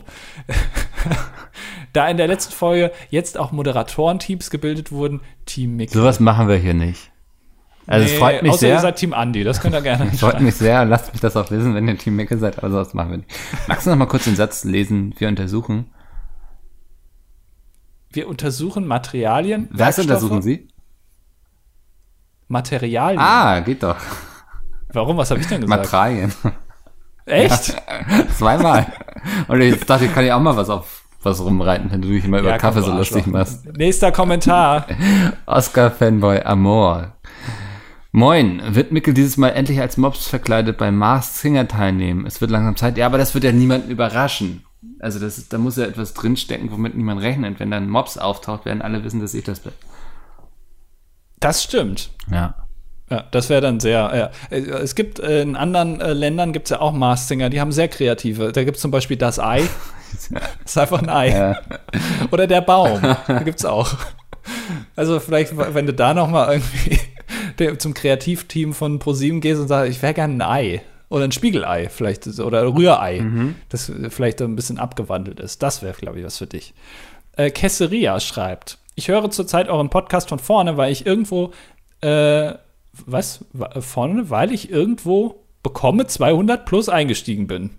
da 1.93 2.07
in 2.07 2.17
der 2.17 2.27
letzten 2.27 2.53
Folge 2.53 2.91
jetzt 3.11 3.37
auch 3.37 3.51
Moderatorenteams 3.51 4.49
gebildet 4.49 4.91
wurden, 4.91 5.21
Team 5.45 5.75
Mickey. 5.75 5.93
Sowas 5.93 6.19
machen 6.19 6.47
wir 6.47 6.55
hier 6.55 6.73
nicht. 6.73 7.11
Also 7.85 8.05
nee, 8.05 8.13
es 8.13 8.17
freut 8.17 8.41
mich 8.41 8.51
außer 8.51 8.59
sehr. 8.59 8.75
ihr 8.75 8.79
seid 8.79 8.95
Team 8.95 9.13
Andy, 9.13 9.43
das 9.43 9.61
könnt 9.61 9.75
ihr 9.75 9.81
gerne. 9.81 10.11
Freut 10.13 10.39
mich 10.39 10.55
sehr, 10.55 10.85
lasst 10.85 11.11
mich 11.11 11.21
das 11.21 11.35
auch 11.35 11.49
wissen, 11.51 11.75
wenn 11.75 11.87
ihr 11.87 11.97
Team 11.97 12.15
Mickey 12.15 12.37
seid, 12.37 12.57
aber 12.57 12.71
sowas 12.71 12.93
machen 12.93 13.11
wir 13.11 13.17
nicht. 13.17 13.29
Magst 13.67 13.85
du 13.85 13.91
noch 13.91 13.97
mal 13.97 14.05
kurz 14.05 14.23
den 14.23 14.35
Satz 14.35 14.63
lesen, 14.63 15.13
wir 15.17 15.27
untersuchen? 15.27 15.85
Wir 18.13 18.27
untersuchen 18.27 18.85
Materialien. 18.87 19.69
Was 19.71 19.97
untersuchen 19.99 20.41
Sie? 20.41 20.67
Materialien. 22.47 23.19
Ah, 23.19 23.61
geht 23.61 23.81
doch. 23.83 23.95
Warum? 24.91 25.17
Was 25.17 25.31
habe 25.31 25.39
ich 25.39 25.47
denn 25.47 25.61
gesagt? 25.61 25.91
Materialien. 25.91 26.33
Echt? 27.25 27.69
Ja, 27.69 28.27
zweimal. 28.37 28.91
Und 29.47 29.61
ich 29.61 29.79
dachte, 29.85 30.05
ich 30.05 30.13
kann 30.13 30.25
ja 30.25 30.35
auch 30.35 30.41
mal 30.41 30.57
was 30.57 30.69
auf 30.69 31.03
was 31.23 31.39
rumreiten, 31.39 31.91
wenn 31.91 32.01
du 32.01 32.09
dich 32.09 32.25
immer 32.25 32.37
ja, 32.37 32.43
über 32.43 32.57
Kaffee 32.57 32.81
so 32.81 32.91
lustig 32.91 33.27
machst. 33.27 33.65
Nächster 33.77 34.11
Kommentar. 34.11 34.87
Oscar 35.45 35.91
Fanboy 35.91 36.41
Amor. 36.41 37.13
Moin, 38.11 38.61
wird 38.67 38.91
Mickel 38.91 39.13
dieses 39.13 39.37
Mal 39.37 39.49
endlich 39.49 39.79
als 39.79 39.97
Mops 39.97 40.27
verkleidet 40.27 40.77
beim 40.77 40.97
Mars 40.97 41.39
Singer 41.39 41.67
teilnehmen? 41.67 42.25
Es 42.25 42.41
wird 42.41 42.51
langsam 42.51 42.75
Zeit. 42.75 42.97
Ja, 42.97 43.05
aber 43.05 43.17
das 43.17 43.33
wird 43.33 43.43
ja 43.43 43.51
niemanden 43.51 43.91
überraschen. 43.91 44.65
Also 44.99 45.19
das, 45.19 45.47
da 45.47 45.57
muss 45.57 45.77
ja 45.77 45.85
etwas 45.85 46.13
drinstecken, 46.13 46.71
womit 46.71 46.95
niemand 46.95 47.21
rechnet. 47.21 47.59
Wenn 47.59 47.71
dann 47.71 47.89
Mobs 47.89 48.17
auftaucht, 48.17 48.65
werden 48.65 48.81
alle 48.81 49.03
wissen, 49.03 49.19
dass 49.19 49.33
ich 49.33 49.43
das 49.43 49.59
bin. 49.59 49.73
Das 51.39 51.63
stimmt. 51.63 52.11
Ja. 52.31 52.55
Ja, 53.09 53.25
das 53.31 53.49
wäre 53.49 53.59
dann 53.59 53.81
sehr. 53.81 54.31
Ja. 54.51 54.57
Es 54.57 54.95
gibt 54.95 55.19
äh, 55.19 55.41
in 55.41 55.57
anderen 55.57 55.99
äh, 55.99 56.13
Ländern 56.13 56.53
gibt 56.53 56.67
es 56.67 56.69
ja 56.69 56.79
auch 56.79 56.93
Mars-Singer, 56.93 57.49
die 57.49 57.59
haben 57.59 57.73
sehr 57.73 57.89
kreative. 57.89 58.53
Da 58.53 58.63
gibt 58.63 58.77
es 58.77 58.81
zum 58.81 58.89
Beispiel 58.89 59.17
das 59.17 59.37
Ei. 59.37 59.63
das 60.31 60.41
ist 60.65 60.77
einfach 60.77 61.01
ein 61.01 61.09
Ei. 61.09 61.29
Ja. 61.29 61.59
Oder 62.31 62.47
der 62.47 62.61
Baum. 62.61 63.01
Da 63.01 63.39
gibt 63.43 63.59
es 63.59 63.65
auch. 63.65 63.93
Also 64.95 65.19
vielleicht, 65.19 65.55
wenn 65.57 65.85
du 65.85 65.93
da 65.93 66.13
noch 66.13 66.29
mal 66.29 66.53
irgendwie 66.53 67.77
zum 67.79 67.93
Kreativteam 67.93 68.73
von 68.73 68.99
ProSieben 68.99 69.41
gehst 69.41 69.59
und 69.59 69.67
sagst, 69.67 69.91
ich 69.91 70.01
wäre 70.01 70.13
gerne 70.13 70.33
ein 70.35 70.41
Ei. 70.41 70.81
Oder 71.11 71.25
ein 71.25 71.33
Spiegelei, 71.33 71.89
vielleicht, 71.89 72.25
oder 72.39 72.73
Rührei, 72.73 73.19
mhm. 73.19 73.55
das 73.67 73.91
vielleicht 74.09 74.41
ein 74.41 74.55
bisschen 74.55 74.79
abgewandelt 74.79 75.41
ist. 75.41 75.61
Das 75.61 75.81
wäre, 75.81 75.93
glaube 75.93 76.19
ich, 76.19 76.25
was 76.25 76.37
für 76.37 76.47
dich. 76.47 76.73
Äh, 77.35 77.51
Kesseria 77.51 78.21
schreibt: 78.21 78.77
Ich 78.95 79.09
höre 79.09 79.29
zurzeit 79.29 79.67
euren 79.67 79.89
Podcast 79.89 80.29
von 80.29 80.39
vorne, 80.39 80.77
weil 80.77 80.89
ich 80.89 81.05
irgendwo, 81.05 81.51
äh, 81.99 82.53
was? 83.05 83.43
Vorne, 83.81 84.29
weil 84.29 84.53
ich 84.53 84.71
irgendwo 84.71 85.43
bekomme 85.63 86.07
200 86.07 86.65
plus 86.65 86.87
eingestiegen 86.87 87.45
bin. 87.45 87.71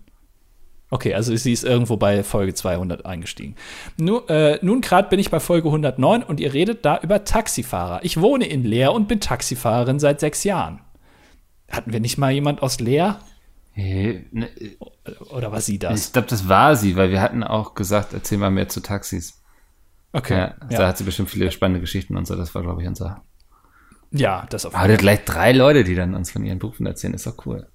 Okay, 0.90 1.14
also 1.14 1.34
sie 1.34 1.54
ist 1.54 1.64
irgendwo 1.64 1.96
bei 1.96 2.22
Folge 2.22 2.52
200 2.52 3.06
eingestiegen. 3.06 3.56
Nun, 3.96 4.28
äh, 4.28 4.58
nun 4.60 4.82
gerade 4.82 5.08
bin 5.08 5.18
ich 5.18 5.30
bei 5.30 5.40
Folge 5.40 5.68
109 5.68 6.22
und 6.22 6.38
ihr 6.38 6.52
redet 6.52 6.84
da 6.84 7.00
über 7.02 7.24
Taxifahrer. 7.24 8.00
Ich 8.02 8.20
wohne 8.20 8.44
in 8.44 8.62
Leer 8.62 8.92
und 8.92 9.08
bin 9.08 9.20
Taxifahrerin 9.20 9.98
seit 9.98 10.20
sechs 10.20 10.44
Jahren. 10.44 10.80
Hatten 11.72 11.92
wir 11.92 12.00
nicht 12.00 12.18
mal 12.18 12.30
jemand 12.30 12.62
aus 12.62 12.78
Leer? 12.80 13.18
Hey, 13.72 14.26
ne, 14.30 14.48
Oder 15.30 15.50
war 15.50 15.62
sie 15.62 15.78
das? 15.78 16.06
Ich 16.06 16.12
glaube, 16.12 16.28
das 16.28 16.48
war 16.48 16.76
sie, 16.76 16.94
weil 16.96 17.10
wir 17.10 17.22
hatten 17.22 17.42
auch 17.42 17.74
gesagt, 17.74 18.12
erzähl 18.12 18.36
mal 18.36 18.50
mehr 18.50 18.68
zu 18.68 18.80
Taxis. 18.80 19.42
Okay. 20.12 20.34
Ja, 20.34 20.54
ja. 20.68 20.78
Da 20.78 20.88
hat 20.88 20.98
sie 20.98 21.04
bestimmt 21.04 21.30
viele 21.30 21.50
spannende 21.50 21.80
Geschichten 21.80 22.16
und 22.18 22.26
so. 22.26 22.36
Das 22.36 22.54
war, 22.54 22.62
glaube 22.62 22.82
ich, 22.82 22.88
unser. 22.88 23.24
Ja, 24.10 24.46
das 24.50 24.66
auf 24.66 24.72
jeden 24.72 24.80
Fall. 24.80 24.90
Aber 24.90 24.96
gleich 24.98 25.24
drei 25.24 25.52
Leute, 25.52 25.84
die 25.84 25.94
dann 25.94 26.14
uns 26.14 26.30
von 26.30 26.44
ihren 26.44 26.58
Berufen 26.58 26.84
erzählen, 26.84 27.14
ist 27.14 27.26
doch 27.26 27.46
cool. 27.46 27.66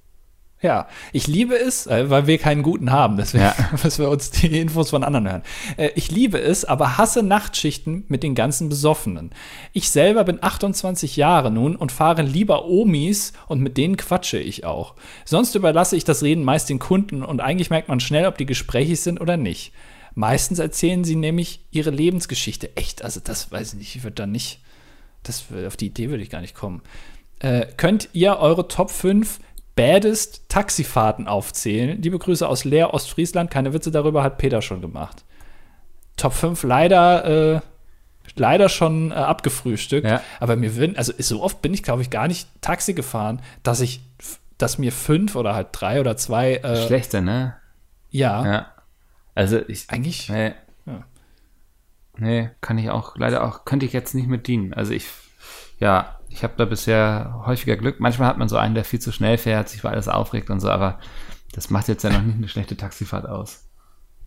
Ja, 0.60 0.88
ich 1.14 1.28
liebe 1.28 1.56
es, 1.56 1.86
äh, 1.86 2.10
weil 2.10 2.26
wir 2.26 2.40
keinen 2.40 2.64
guten 2.64 2.92
haben, 2.92 3.18
deswegen 3.18 3.44
ja. 3.44 3.56
müssen 3.84 4.04
wir 4.04 4.10
uns 4.10 4.32
die 4.32 4.60
Infos 4.60 4.90
von 4.90 5.04
anderen 5.04 5.30
hören. 5.30 5.44
Äh, 5.78 5.92
ich 5.94 6.10
liebe 6.10 6.40
es, 6.40 6.66
aber 6.66 6.98
hasse 6.98 7.22
Nachtschichten 7.22 8.06
mit 8.08 8.24
den 8.24 8.34
ganzen 8.34 8.68
Besoffenen. 8.68 9.30
Ich 9.74 9.92
selber 9.92 10.24
bin 10.24 10.42
28 10.42 11.16
Jahre 11.16 11.52
nun 11.52 11.76
und 11.76 11.92
fahre 11.92 12.24
lieber 12.24 12.66
Omis 12.66 13.34
und 13.48 13.62
mit 13.62 13.78
denen 13.78 13.98
quatsche 13.98 14.40
ich 14.40 14.66
auch. 14.66 14.96
Sonst 15.26 15.54
überlasse 15.54 15.96
ich 15.96 16.06
das 16.06 16.24
Reden 16.24 16.44
meist 16.44 16.70
den 16.70 16.80
Kunden 16.80 17.22
und 17.22 17.40
eigentlich 17.40 17.70
merkt 17.70 17.88
man 17.88 18.00
schnell, 18.00 18.26
ob 18.26 18.40
die 18.40 18.48
gesprächig 18.48 19.02
sind 19.02 19.22
oder 19.22 19.38
nicht. 19.38 19.74
Meistens 20.16 20.58
erzählen 20.58 21.04
sie 21.04 21.16
nämlich 21.16 21.62
ihre 21.70 21.92
Lebensgeschichte. 21.92 22.76
Echt, 22.76 23.04
also 23.04 23.20
das 23.24 23.52
weiß 23.52 23.74
ich 23.74 23.80
nicht, 23.80 23.96
ich 23.96 24.04
würde 24.04 24.16
da 24.16 24.26
nicht, 24.26 24.60
das, 25.22 25.44
auf 25.68 25.78
die 25.78 25.86
Idee 25.86 26.10
würde 26.10 26.24
ich 26.24 26.32
gar 26.32 26.42
nicht 26.42 26.56
kommen. 26.56 26.82
Äh, 27.38 27.68
könnt 27.78 28.10
ihr 28.14 28.38
eure 28.38 28.68
Top 28.68 28.90
5 28.90 29.40
baddest 29.78 30.50
Taxifahrten 30.50 31.28
aufzählen. 31.28 32.02
Liebe 32.02 32.20
Grüße 32.20 32.46
aus 32.46 32.66
Leer, 32.66 32.94
Ostfriesland. 32.94 33.50
Keine 33.50 33.72
Witze 33.74 33.92
darüber 33.92 34.24
hat 34.24 34.38
Peter 34.38 34.62
schon 34.62 34.82
gemacht. 34.82 35.24
Top 36.18 36.34
5 36.34 36.64
leider, 36.64 37.56
äh, 37.56 37.62
leider 38.36 38.68
schon 38.68 39.12
äh, 39.12 39.14
abgefrühstückt. 39.14 40.08
Ja. 40.08 40.22
Aber 40.40 40.56
mir 40.56 40.76
würden, 40.76 40.98
also 40.98 41.14
so 41.18 41.42
oft 41.42 41.62
bin 41.62 41.74
ich, 41.74 41.84
glaube 41.84 42.02
ich, 42.02 42.10
gar 42.10 42.28
nicht 42.28 42.50
Taxi 42.60 42.94
gefahren, 42.94 43.42
dass 43.62 43.80
ich, 43.80 44.02
dass 44.58 44.80
mir 44.80 44.92
fünf 44.92 45.36
oder 45.36 45.54
halt 45.54 45.68
drei 45.72 46.02
oder 46.02 46.18
zwei. 46.18 46.56
Äh, 46.56 46.88
Schlechter, 46.88 47.22
ne? 47.22 47.56
Ja. 48.10 48.46
Ja. 48.46 48.66
Also 49.36 49.60
ich. 49.68 49.90
Eigentlich. 49.90 50.28
Nee. 50.30 50.54
Ja. 50.88 51.06
Nee, 52.18 52.50
kann 52.62 52.80
ich 52.80 52.90
auch, 52.90 53.16
leider 53.16 53.44
auch, 53.44 53.64
könnte 53.64 53.86
ich 53.86 53.94
jetzt 53.94 54.16
nicht 54.16 54.28
mit 54.28 54.48
dienen. 54.48 54.74
Also 54.74 54.94
ich, 54.94 55.06
ja, 55.80 56.17
ich 56.30 56.44
habe 56.44 56.54
da 56.58 56.66
bisher 56.66 57.44
häufiger 57.46 57.78
Glück. 57.78 58.00
Manchmal 58.00 58.28
hat 58.28 58.38
man 58.38 58.50
so 58.50 58.58
einen, 58.58 58.76
der 58.76 58.86
viel 58.86 59.00
zu 59.00 59.12
schnell 59.12 59.38
fährt, 59.38 59.70
sich 59.70 59.80
über 59.80 59.92
alles 59.92 60.08
aufregt 60.08 60.50
und 60.50 60.60
so, 60.60 60.70
aber 60.70 61.00
das 61.54 61.70
macht 61.70 61.88
jetzt 61.88 62.04
ja 62.04 62.10
noch 62.10 62.22
nicht 62.22 62.38
eine 62.38 62.48
schlechte 62.48 62.78
Taxifahrt 62.78 63.28
aus. 63.28 63.64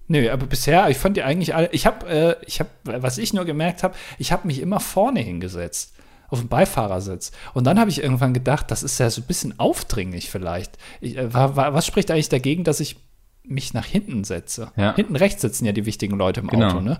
Nö, 0.09 0.29
aber 0.29 0.47
bisher, 0.47 0.91
ich 0.91 0.97
fand 0.97 1.17
die 1.17 1.23
eigentlich 1.23 1.55
alle, 1.55 1.71
ich 1.71 1.87
habe, 1.87 2.09
äh, 2.09 2.37
ich 2.45 2.59
habe, 2.59 2.71
was 2.83 3.19
ich 3.19 3.33
nur 3.33 3.45
gemerkt 3.45 3.85
habe, 3.85 3.95
ich 4.19 4.33
habe 4.33 4.47
mich 4.49 4.61
immer 4.61 4.81
vorne 4.81 5.21
hingesetzt, 5.21 5.95
auf 6.29 6.41
dem 6.41 6.49
Beifahrersitz. 6.49 7.31
Und 7.55 7.65
dann 7.65 7.79
habe 7.79 7.91
ich 7.91 8.03
irgendwann 8.03 8.35
gedacht, 8.35 8.73
das 8.73 8.83
ist 8.83 8.99
ja 8.99 9.09
so 9.09 9.21
ein 9.21 9.27
bisschen 9.29 9.61
aufdringlich 9.61 10.29
vielleicht. 10.29 10.79
Ich, 11.01 11.17
äh, 11.17 11.33
war, 11.33 11.55
war, 11.55 11.75
was 11.75 11.87
spricht 11.87 12.11
eigentlich 12.11 12.29
dagegen, 12.29 12.65
dass 12.65 12.81
ich 12.81 12.97
mich 13.45 13.73
nach 13.73 13.87
hinten 13.87 14.25
setze? 14.25 14.73
Ja. 14.77 14.97
Hinten 14.97 15.15
rechts 15.15 15.43
sitzen 15.43 15.65
ja 15.65 15.73
die 15.73 15.87
wichtigen 15.87 16.17
Leute 16.17 16.41
im 16.41 16.49
genau. 16.49 16.69
Auto, 16.69 16.81
ne? 16.81 16.99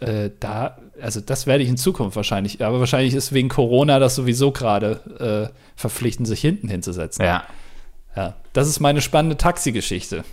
Äh, 0.00 0.30
da, 0.40 0.78
also 1.00 1.20
das 1.20 1.46
werde 1.46 1.62
ich 1.62 1.68
in 1.68 1.76
Zukunft 1.76 2.16
wahrscheinlich, 2.16 2.64
aber 2.64 2.80
wahrscheinlich 2.80 3.14
ist 3.14 3.32
wegen 3.32 3.48
Corona 3.48 3.98
das 3.98 4.14
sowieso 4.14 4.50
gerade 4.50 5.50
äh, 5.52 5.56
verpflichtend, 5.76 6.26
sich 6.26 6.40
hinten 6.40 6.68
hinzusetzen. 6.68 7.24
Ja. 7.24 7.44
Ja, 8.16 8.34
das 8.52 8.66
ist 8.66 8.80
meine 8.80 9.00
spannende 9.00 9.36
Taxi-Geschichte. 9.36 10.24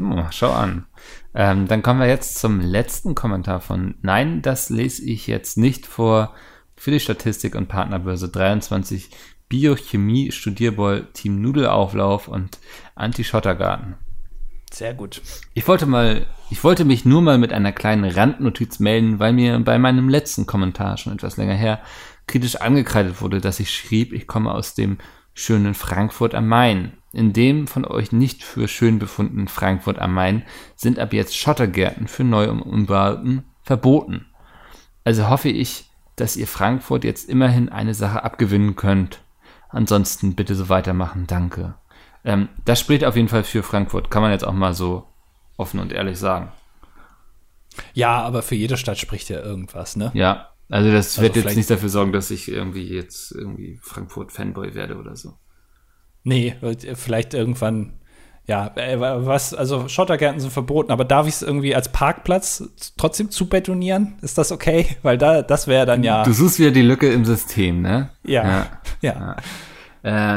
Oh, 0.00 0.22
schau 0.30 0.52
an. 0.52 0.86
Ähm, 1.34 1.66
dann 1.66 1.82
kommen 1.82 1.98
wir 1.98 2.06
jetzt 2.06 2.38
zum 2.38 2.60
letzten 2.60 3.16
Kommentar 3.16 3.60
von 3.60 3.96
Nein, 4.02 4.40
das 4.40 4.70
lese 4.70 5.04
ich 5.04 5.26
jetzt 5.26 5.58
nicht 5.58 5.84
vor 5.84 6.32
für 6.76 6.92
die 6.92 7.00
Statistik 7.00 7.56
und 7.56 7.66
Partnerbörse 7.66 8.28
23 8.28 9.10
Biochemie 9.48 10.30
Studierball 10.30 11.08
Team 11.12 11.40
Nudelauflauf 11.40 12.28
und 12.28 12.58
Anti-Schottergarten. 12.94 13.96
Sehr 14.74 14.92
gut. 14.92 15.22
Ich 15.54 15.68
wollte 15.68 15.86
mal, 15.86 16.26
ich 16.50 16.64
wollte 16.64 16.84
mich 16.84 17.04
nur 17.04 17.22
mal 17.22 17.38
mit 17.38 17.52
einer 17.52 17.70
kleinen 17.70 18.10
Randnotiz 18.10 18.80
melden, 18.80 19.20
weil 19.20 19.32
mir 19.32 19.60
bei 19.60 19.78
meinem 19.78 20.08
letzten 20.08 20.46
Kommentar 20.46 20.96
schon 20.96 21.12
etwas 21.12 21.36
länger 21.36 21.54
her 21.54 21.80
kritisch 22.26 22.56
angekreidet 22.56 23.20
wurde, 23.20 23.40
dass 23.40 23.60
ich 23.60 23.72
schrieb, 23.72 24.12
ich 24.12 24.26
komme 24.26 24.52
aus 24.52 24.74
dem 24.74 24.98
schönen 25.32 25.74
Frankfurt 25.74 26.34
am 26.34 26.48
Main. 26.48 26.94
In 27.12 27.32
dem 27.32 27.68
von 27.68 27.84
euch 27.84 28.10
nicht 28.10 28.42
für 28.42 28.66
schön 28.66 28.98
befundenen 28.98 29.46
Frankfurt 29.46 30.00
am 30.00 30.12
Main 30.12 30.42
sind 30.74 30.98
ab 30.98 31.12
jetzt 31.12 31.36
Schottergärten 31.36 32.08
für 32.08 32.24
Neuumbauten 32.24 33.44
verboten. 33.62 34.26
Also 35.04 35.28
hoffe 35.28 35.50
ich, 35.50 35.88
dass 36.16 36.36
ihr 36.36 36.48
Frankfurt 36.48 37.04
jetzt 37.04 37.28
immerhin 37.28 37.68
eine 37.68 37.94
Sache 37.94 38.24
abgewinnen 38.24 38.74
könnt. 38.74 39.20
Ansonsten 39.68 40.34
bitte 40.34 40.56
so 40.56 40.68
weitermachen, 40.68 41.28
danke. 41.28 41.74
Ähm, 42.24 42.48
das 42.64 42.80
spricht 42.80 43.04
auf 43.04 43.16
jeden 43.16 43.28
Fall 43.28 43.44
für 43.44 43.62
Frankfurt, 43.62 44.10
kann 44.10 44.22
man 44.22 44.32
jetzt 44.32 44.46
auch 44.46 44.52
mal 44.52 44.74
so 44.74 45.06
offen 45.56 45.78
und 45.78 45.92
ehrlich 45.92 46.18
sagen. 46.18 46.50
Ja, 47.92 48.22
aber 48.22 48.42
für 48.42 48.54
jede 48.54 48.76
Stadt 48.76 48.98
spricht 48.98 49.28
ja 49.28 49.40
irgendwas, 49.40 49.96
ne? 49.96 50.10
Ja, 50.14 50.50
also 50.70 50.90
das 50.90 51.18
also 51.18 51.22
wird 51.22 51.36
jetzt 51.36 51.56
nicht 51.56 51.70
dafür 51.70 51.88
sorgen, 51.88 52.12
dass 52.12 52.30
ich 52.30 52.48
irgendwie 52.48 52.88
jetzt 52.88 53.32
irgendwie 53.32 53.78
Frankfurt-Fanboy 53.82 54.74
werde 54.74 54.96
oder 54.96 55.16
so. 55.16 55.34
Nee, 56.22 56.56
vielleicht 56.94 57.34
irgendwann, 57.34 58.00
ja, 58.46 58.72
äh, 58.76 58.98
was, 58.98 59.52
also 59.52 59.88
Schottergärten 59.88 60.40
sind 60.40 60.52
verboten, 60.52 60.90
aber 60.90 61.04
darf 61.04 61.26
ich 61.26 61.34
es 61.34 61.42
irgendwie 61.42 61.74
als 61.74 61.92
Parkplatz 61.92 62.64
trotzdem 62.96 63.30
zu 63.30 63.48
betonieren? 63.48 64.14
Ist 64.22 64.38
das 64.38 64.50
okay? 64.50 64.96
Weil 65.02 65.18
da, 65.18 65.42
das 65.42 65.66
wäre 65.66 65.84
dann 65.84 66.02
ja. 66.02 66.22
Du 66.22 66.32
suchst 66.32 66.58
wieder 66.58 66.70
die 66.70 66.82
Lücke 66.82 67.12
im 67.12 67.26
System, 67.26 67.82
ne? 67.82 68.10
Ja. 68.24 68.44
Ja. 68.44 68.66
ja. 69.02 69.12
ja. 69.12 69.36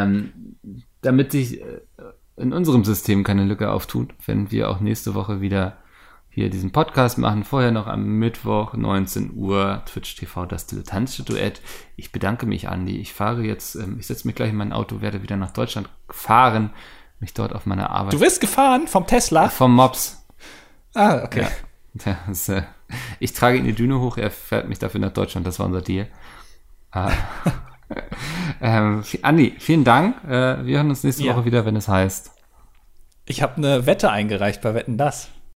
Ähm, 0.03 0.33
damit 1.01 1.31
sich 1.31 1.61
äh, 1.61 1.81
in 2.37 2.53
unserem 2.53 2.83
System 2.83 3.23
keine 3.23 3.43
Lücke 3.43 3.71
auftut, 3.71 4.13
wenn 4.25 4.51
wir 4.51 4.69
auch 4.69 4.79
nächste 4.79 5.15
Woche 5.15 5.41
wieder 5.41 5.77
hier 6.29 6.51
diesen 6.51 6.71
Podcast 6.71 7.17
machen. 7.17 7.43
Vorher 7.43 7.71
noch 7.71 7.87
am 7.87 8.19
Mittwoch, 8.19 8.73
19 8.73 9.33
Uhr, 9.35 9.81
Twitch 9.87 10.15
TV, 10.15 10.45
das 10.45 10.67
dilettantische 10.67 11.23
Duett. 11.23 11.61
Ich 11.95 12.11
bedanke 12.11 12.45
mich, 12.45 12.69
Andi. 12.69 12.97
Ich 12.97 13.13
fahre 13.13 13.41
jetzt, 13.41 13.73
ähm, 13.73 13.97
ich 13.99 14.05
setze 14.05 14.27
mich 14.27 14.35
gleich 14.35 14.51
in 14.51 14.55
mein 14.55 14.71
Auto, 14.71 15.01
werde 15.01 15.23
wieder 15.23 15.35
nach 15.35 15.51
Deutschland 15.51 15.89
fahren, 16.09 16.69
mich 17.19 17.33
dort 17.33 17.53
auf 17.53 17.65
meine 17.65 17.89
Arbeit. 17.89 18.13
Du 18.13 18.19
wirst 18.19 18.39
gefahren 18.39 18.87
vom 18.87 19.07
Tesla? 19.07 19.49
Vom 19.49 19.73
Mops. 19.73 20.27
Ah, 20.93 21.23
okay. 21.23 21.47
Ja, 22.05 22.17
das, 22.27 22.47
äh, 22.49 22.61
ich 23.19 23.33
trage 23.33 23.57
ihn 23.57 23.65
die 23.65 23.73
Düne 23.73 23.99
hoch, 23.99 24.17
er 24.17 24.29
fährt 24.29 24.69
mich 24.69 24.77
dafür 24.77 24.99
nach 24.99 25.13
Deutschland, 25.13 25.47
das 25.47 25.57
war 25.57 25.65
unser 25.65 25.81
Deal. 25.81 26.07
Ah. 26.91 27.11
ähm, 28.61 29.03
Andi, 29.21 29.55
vielen 29.59 29.83
Dank. 29.83 30.23
Äh, 30.25 30.65
wir 30.65 30.77
hören 30.77 30.89
uns 30.89 31.03
nächste 31.03 31.23
ja. 31.23 31.35
Woche 31.35 31.45
wieder, 31.45 31.65
wenn 31.65 31.75
es 31.75 31.87
heißt. 31.87 32.31
Ich 33.25 33.41
habe 33.41 33.57
eine 33.57 33.85
Wette 33.85 34.09
eingereicht 34.09 34.61
bei 34.61 34.73
Wetten 34.73 34.97
das. 34.97 35.29